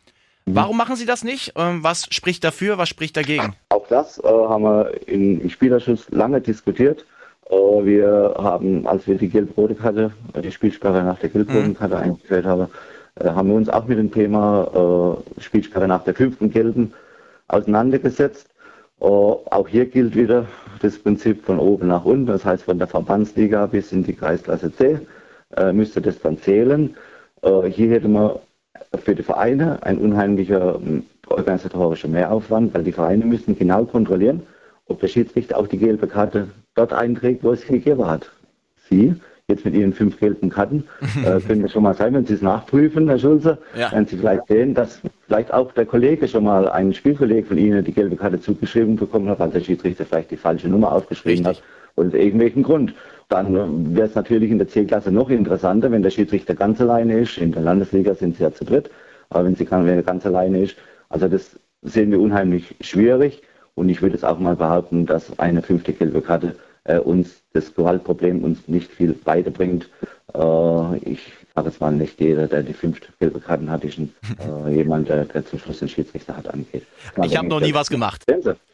Warum 0.45 0.77
machen 0.77 0.95
Sie 0.95 1.05
das 1.05 1.23
nicht? 1.23 1.53
Ähm, 1.57 1.83
was 1.83 2.07
spricht 2.09 2.43
dafür? 2.43 2.77
Was 2.77 2.89
spricht 2.89 3.15
dagegen? 3.17 3.55
Auch 3.69 3.87
das 3.87 4.17
äh, 4.19 4.27
haben 4.27 4.63
wir 4.63 5.07
im 5.07 5.47
Spielerschuss 5.49 6.09
lange 6.09 6.41
diskutiert. 6.41 7.05
Äh, 7.49 7.55
wir 7.55 8.35
haben, 8.37 8.87
als 8.87 9.07
wir 9.07 9.15
die 9.15 9.29
gelb-rote 9.29 9.75
Karte, 9.75 10.11
äh, 10.33 10.41
die 10.41 10.51
Spielsperre 10.51 11.03
nach 11.03 11.19
der 11.19 11.29
gelb-roten 11.29 11.75
Karte 11.75 11.97
eingeführt 11.97 12.45
haben, 12.45 12.67
äh, 13.15 13.29
haben 13.29 13.49
wir 13.49 13.55
uns 13.55 13.69
auch 13.69 13.85
mit 13.85 13.97
dem 13.97 14.11
Thema 14.11 15.17
äh, 15.37 15.41
Spielsperre 15.41 15.87
nach 15.87 16.03
der 16.03 16.15
fünften 16.15 16.51
gelben 16.51 16.93
auseinandergesetzt. 17.47 18.47
Äh, 19.01 19.05
auch 19.05 19.67
hier 19.67 19.85
gilt 19.85 20.15
wieder 20.15 20.45
das 20.81 20.97
Prinzip 20.97 21.45
von 21.45 21.59
oben 21.59 21.87
nach 21.87 22.05
unten, 22.05 22.27
das 22.27 22.45
heißt 22.45 22.63
von 22.63 22.77
der 22.77 22.87
Verbandsliga 22.87 23.65
bis 23.65 23.91
in 23.91 24.03
die 24.03 24.13
Kreisklasse 24.13 24.73
C 24.73 24.99
äh, 25.55 25.73
müsste 25.73 26.01
das 26.01 26.19
dann 26.19 26.37
zählen. 26.37 26.95
Äh, 27.41 27.63
hier 27.63 27.91
hätte 27.91 28.07
man 28.07 28.31
für 29.03 29.15
die 29.15 29.23
Vereine 29.23 29.83
ein 29.83 29.97
unheimlicher 29.97 30.79
organisatorischer 31.27 32.07
Mehraufwand, 32.07 32.73
weil 32.73 32.83
die 32.83 32.91
Vereine 32.91 33.25
müssen 33.25 33.57
genau 33.57 33.85
kontrollieren, 33.85 34.43
ob 34.89 34.99
der 34.99 35.07
Schiedsrichter 35.07 35.57
auch 35.57 35.67
die 35.67 35.77
gelbe 35.77 36.07
Karte 36.07 36.49
dort 36.75 36.93
einträgt, 36.93 37.43
wo 37.43 37.51
es 37.51 37.61
sie 37.61 37.67
gegeben 37.73 38.05
hat. 38.05 38.29
Sie, 38.89 39.13
jetzt 39.47 39.65
mit 39.65 39.73
Ihren 39.75 39.93
fünf 39.93 40.19
gelben 40.19 40.49
Karten, 40.49 40.83
äh, 41.25 41.39
können 41.39 41.61
das 41.61 41.71
schon 41.71 41.83
mal 41.83 41.93
sein, 41.95 42.13
wenn 42.13 42.25
Sie 42.25 42.33
es 42.33 42.41
nachprüfen, 42.41 43.07
Herr 43.07 43.19
Schulze, 43.19 43.57
Ja. 43.75 43.91
werden 43.91 44.07
Sie 44.07 44.17
vielleicht 44.17 44.47
sehen, 44.47 44.73
dass 44.73 44.99
vielleicht 45.27 45.53
auch 45.53 45.71
der 45.71 45.85
Kollege 45.85 46.27
schon 46.27 46.43
mal, 46.43 46.67
ein 46.69 46.93
Spielkollege 46.93 47.47
von 47.47 47.57
Ihnen 47.57 47.83
die 47.83 47.93
gelbe 47.93 48.15
Karte 48.15 48.39
zugeschrieben 48.39 48.95
bekommen 48.95 49.29
hat, 49.29 49.39
weil 49.39 49.51
der 49.51 49.61
Schiedsrichter 49.61 50.05
vielleicht 50.05 50.31
die 50.31 50.37
falsche 50.37 50.67
Nummer 50.67 50.91
aufgeschrieben 50.91 51.45
Richtig. 51.45 51.63
hat. 51.63 52.05
Aus 52.05 52.13
irgendwelchen 52.13 52.63
Grund. 52.63 52.93
Dann 53.27 53.95
wäre 53.95 54.07
es 54.07 54.15
natürlich 54.15 54.49
in 54.51 54.57
der 54.57 54.67
C-Klasse 54.67 55.11
noch 55.11 55.29
interessanter, 55.29 55.91
wenn 55.91 56.01
der 56.01 56.09
Schiedsrichter 56.09 56.55
ganz 56.55 56.79
alleine 56.81 57.19
ist. 57.19 57.37
In 57.37 57.51
der 57.51 57.61
Landesliga 57.61 58.15
sind 58.15 58.37
sie 58.37 58.43
ja 58.43 58.51
zu 58.53 58.63
dritt. 58.65 58.89
Aber 59.29 59.45
wenn 59.45 59.55
sie 59.55 59.69
wenn 59.69 59.87
er 59.87 60.01
ganz 60.01 60.25
alleine 60.25 60.63
ist, 60.63 60.77
also 61.09 61.27
das 61.27 61.59
sehen 61.81 62.11
wir 62.11 62.19
unheimlich 62.19 62.75
schwierig. 62.81 63.41
Und 63.75 63.89
ich 63.89 64.01
würde 64.01 64.15
es 64.15 64.23
auch 64.23 64.39
mal 64.39 64.55
behaupten, 64.55 65.05
dass 65.05 65.37
eine 65.39 65.61
fünfte 65.61 65.93
gelbe 65.93 66.21
Karte 66.21 66.55
äh, 66.83 66.97
uns 66.97 67.41
das 67.53 67.73
Gewaltproblem 67.73 68.43
uns 68.43 68.67
nicht 68.67 68.91
viel 68.91 69.17
weiterbringt. 69.25 69.89
Äh, 70.33 70.97
ich 70.97 71.31
sage 71.55 71.69
jetzt 71.69 71.81
mal 71.81 71.91
nicht 71.91 72.19
jeder, 72.19 72.47
der 72.47 72.63
die 72.63 72.73
fünfte 72.73 73.07
gelbe 73.19 73.39
Karten 73.39 73.69
hat, 73.69 73.83
ist 73.83 73.97
ein, 73.97 74.13
äh, 74.67 74.75
jemand, 74.75 75.09
der, 75.09 75.25
der 75.25 75.45
zum 75.45 75.59
Schluss 75.59 75.79
den 75.79 75.89
Schiedsrichter 75.89 76.35
hat 76.35 76.47
angeht. 76.47 76.85
Ich 77.23 77.37
habe 77.37 77.47
noch 77.47 77.59
nie 77.59 77.73
was 77.73 77.89
gemacht. 77.89 78.25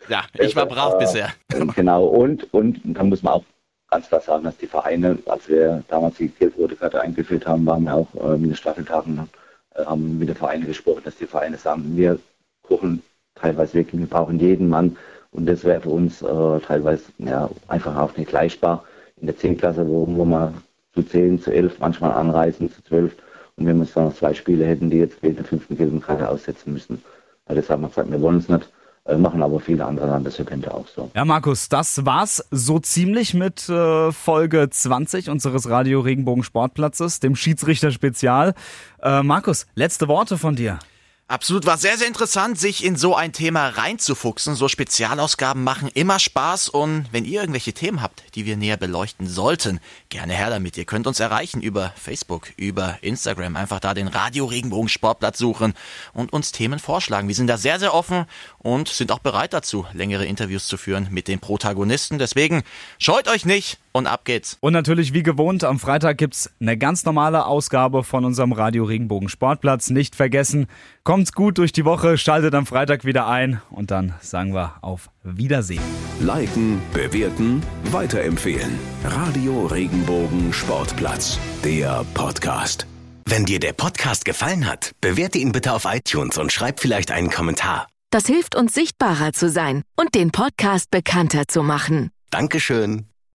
Ja, 0.09 0.23
ich 0.33 0.55
war 0.55 0.65
brav 0.65 0.97
bisher. 0.97 1.29
Genau, 1.75 2.05
und, 2.05 2.53
und 2.53 2.79
da 2.83 3.03
muss 3.03 3.23
man 3.23 3.33
auch 3.33 3.43
ganz 3.89 4.07
klar 4.07 4.21
sagen, 4.21 4.43
dass 4.43 4.57
die 4.57 4.67
Vereine, 4.67 5.17
als 5.25 5.47
wir 5.47 5.83
damals 5.87 6.17
die 6.17 6.27
gelb-rote 6.29 6.75
Karte 6.75 7.01
eingeführt 7.01 7.47
haben, 7.47 7.65
waren 7.65 7.83
wir 7.83 7.95
auch 7.95 8.07
äh, 8.15 8.37
mit 8.37 8.51
den 8.51 8.55
Staffeltagen, 8.55 9.29
äh, 9.75 9.85
haben 9.85 10.19
mit 10.19 10.29
den 10.29 10.35
Vereinen 10.35 10.65
gesprochen, 10.65 11.01
dass 11.03 11.17
die 11.17 11.27
Vereine 11.27 11.57
sagen, 11.57 11.95
wir 11.95 12.19
kochen 12.63 13.01
teilweise 13.36 13.73
wirklich, 13.75 14.01
wir 14.01 14.07
brauchen 14.07 14.39
jeden 14.39 14.69
Mann 14.69 14.97
und 15.31 15.45
das 15.45 15.63
wäre 15.63 15.81
für 15.81 15.89
uns 15.89 16.21
äh, 16.21 16.59
teilweise 16.65 17.03
ja, 17.19 17.49
einfach 17.67 17.95
auch 17.97 18.15
nicht 18.17 18.31
leistbar. 18.31 18.83
In 19.21 19.27
der 19.27 19.38
10. 19.38 19.57
Klasse, 19.57 19.88
wo, 19.88 20.05
wo 20.07 20.25
wir 20.25 20.53
zu 20.93 21.03
10, 21.03 21.41
zu 21.41 21.51
11 21.51 21.79
manchmal 21.79 22.11
anreisen, 22.11 22.71
zu 22.71 22.83
12 22.83 23.15
und 23.57 23.65
wenn 23.65 23.77
wir 23.77 23.86
dann 23.86 24.05
noch 24.05 24.15
zwei 24.15 24.33
Spiele 24.33 24.65
hätten, 24.65 24.89
die 24.89 24.97
jetzt 24.97 25.21
wegen 25.23 25.36
der 25.36 25.45
fünften 25.45 25.77
gelben 25.77 26.01
Karte 26.01 26.27
aussetzen 26.27 26.73
müssen. 26.73 27.01
Also 27.45 27.61
das 27.61 27.69
haben 27.69 27.81
wir 27.81 27.89
gesagt, 27.89 28.11
wir 28.11 28.21
wollen 28.21 28.38
es 28.38 28.49
nicht. 28.49 28.69
Äh, 29.07 29.17
machen 29.17 29.43
aber 29.43 29.59
viele 29.59 29.86
andere 29.86 30.07
Landesverbände 30.07 30.73
auch 30.73 30.88
so. 30.88 31.11
Ja, 31.13 31.25
Markus, 31.25 31.69
das 31.69 32.05
war's 32.05 32.43
so 32.49 32.79
ziemlich 32.79 33.36
mit 33.36 33.69
äh, 33.69 34.11
Folge 34.11 34.67
20 34.69 35.29
unseres 35.29 35.69
Radio 35.69 35.99
Regenbogen 35.99 36.43
Sportplatzes, 36.43 37.19
dem 37.19 37.36
Schiedsrichter 37.36 37.91
Spezial. 37.91 38.55
Äh, 39.03 39.21
Markus, 39.21 39.67
letzte 39.75 40.07
Worte 40.07 40.39
von 40.39 40.55
dir. 40.55 40.79
Absolut, 41.28 41.65
war 41.65 41.80
sehr, 41.80 41.97
sehr 41.97 42.07
interessant, 42.07 42.59
sich 42.59 42.86
in 42.86 42.97
so 42.97 43.15
ein 43.15 43.34
Thema 43.34 43.69
reinzufuchsen. 43.69 44.53
So 44.53 44.67
Spezialausgaben 44.67 45.63
machen 45.63 45.89
immer 45.91 46.19
Spaß 46.19 46.69
und 46.69 47.07
wenn 47.11 47.26
ihr 47.26 47.39
irgendwelche 47.41 47.73
Themen 47.73 48.03
habt, 48.03 48.36
die 48.36 48.45
wir 48.45 48.57
näher 48.57 48.78
beleuchten 48.78 49.28
sollten, 49.28 49.80
gerne 50.09 50.34
her 50.34 50.51
damit. 50.51 50.78
Ihr 50.78 50.86
könnt 50.86 51.07
uns 51.07 51.19
erreichen 51.19 51.63
über 51.63 51.93
Facebook, 51.95 52.49
über 52.57 52.99
Instagram, 53.01 53.55
einfach 53.55 53.80
da 53.80 53.95
den 53.95 54.07
Radio 54.07 54.45
Regenbogen 54.45 54.88
Sportplatz 54.88 55.39
suchen 55.39 55.73
und 56.13 56.32
uns 56.32 56.51
Themen 56.51 56.78
vorschlagen. 56.78 57.28
Wir 57.28 57.34
sind 57.34 57.47
da 57.47 57.57
sehr, 57.57 57.80
sehr 57.80 57.95
offen 57.95 58.28
und 58.66 58.89
sind 58.89 59.11
auch 59.11 59.20
bereit 59.20 59.53
dazu, 59.53 59.86
längere 59.93 60.26
Interviews 60.26 60.66
zu 60.66 60.78
führen 60.78 61.07
mit 61.11 61.28
den 61.28 61.39
Protagonisten. 61.39 62.18
Deswegen 62.18 62.63
scheut 62.97 63.28
euch 63.28 63.45
nicht, 63.45 63.78
und 63.91 64.07
ab 64.07 64.26
geht's. 64.26 64.57
Und 64.59 64.74
natürlich 64.74 65.13
wie 65.13 65.22
gewohnt, 65.22 65.63
am 65.63 65.80
Freitag 65.80 66.18
gibt's 66.18 66.51
eine 66.59 66.76
ganz 66.76 67.05
normale 67.05 67.45
Ausgabe 67.45 68.03
von 68.03 68.26
unserem 68.26 68.51
Radio 68.51 68.84
Regenbogen 68.84 69.30
Sportplatz. 69.30 69.91
Nicht 69.91 70.16
vergessen, 70.16 70.66
kommt's 71.03 71.32
gut 71.32 71.59
durch 71.59 71.74
die 71.74 71.86
Woche, 71.86 72.18
schaltet 72.18 72.55
am 72.55 72.66
Freitag 72.66 73.05
wieder 73.05 73.28
ein 73.28 73.61
und 73.70 73.91
dann 73.91 74.16
sagen 74.20 74.55
wir 74.55 74.74
auf 74.82 75.11
Wiedersehen. 75.24 75.84
Liken, 76.20 76.82
bewerten, 76.91 77.61
weiterempfehlen. 77.91 78.80
Radio 79.03 79.68
Regenbogen 79.68 80.51
Sportplatz, 80.51 81.39
der 81.63 82.03
Podcast. 82.16 82.88
Wenn 83.28 83.45
dir 83.45 83.59
der 83.59 83.74
Podcast 83.74 84.26
gefallen 84.26 84.68
hat, 84.68 84.91
bewerte 85.01 85.38
ihn 85.38 85.51
bitte 85.51 85.72
auf 85.72 85.86
iTunes 85.86 86.38
und 86.39 86.51
schreib 86.51 86.80
vielleicht 86.80 87.11
einen 87.11 87.30
Kommentar. 87.30 87.88
Das 88.12 88.26
hilft 88.28 88.56
uns 88.56 88.74
sichtbarer 88.74 89.34
zu 89.34 89.49
sein 89.49 89.84
und 89.95 90.16
den 90.16 90.32
Podcast 90.32 90.89
bekannter 90.91 91.47
zu 91.47 91.64
machen. 91.64 92.12
Dankeschön. 92.32 93.08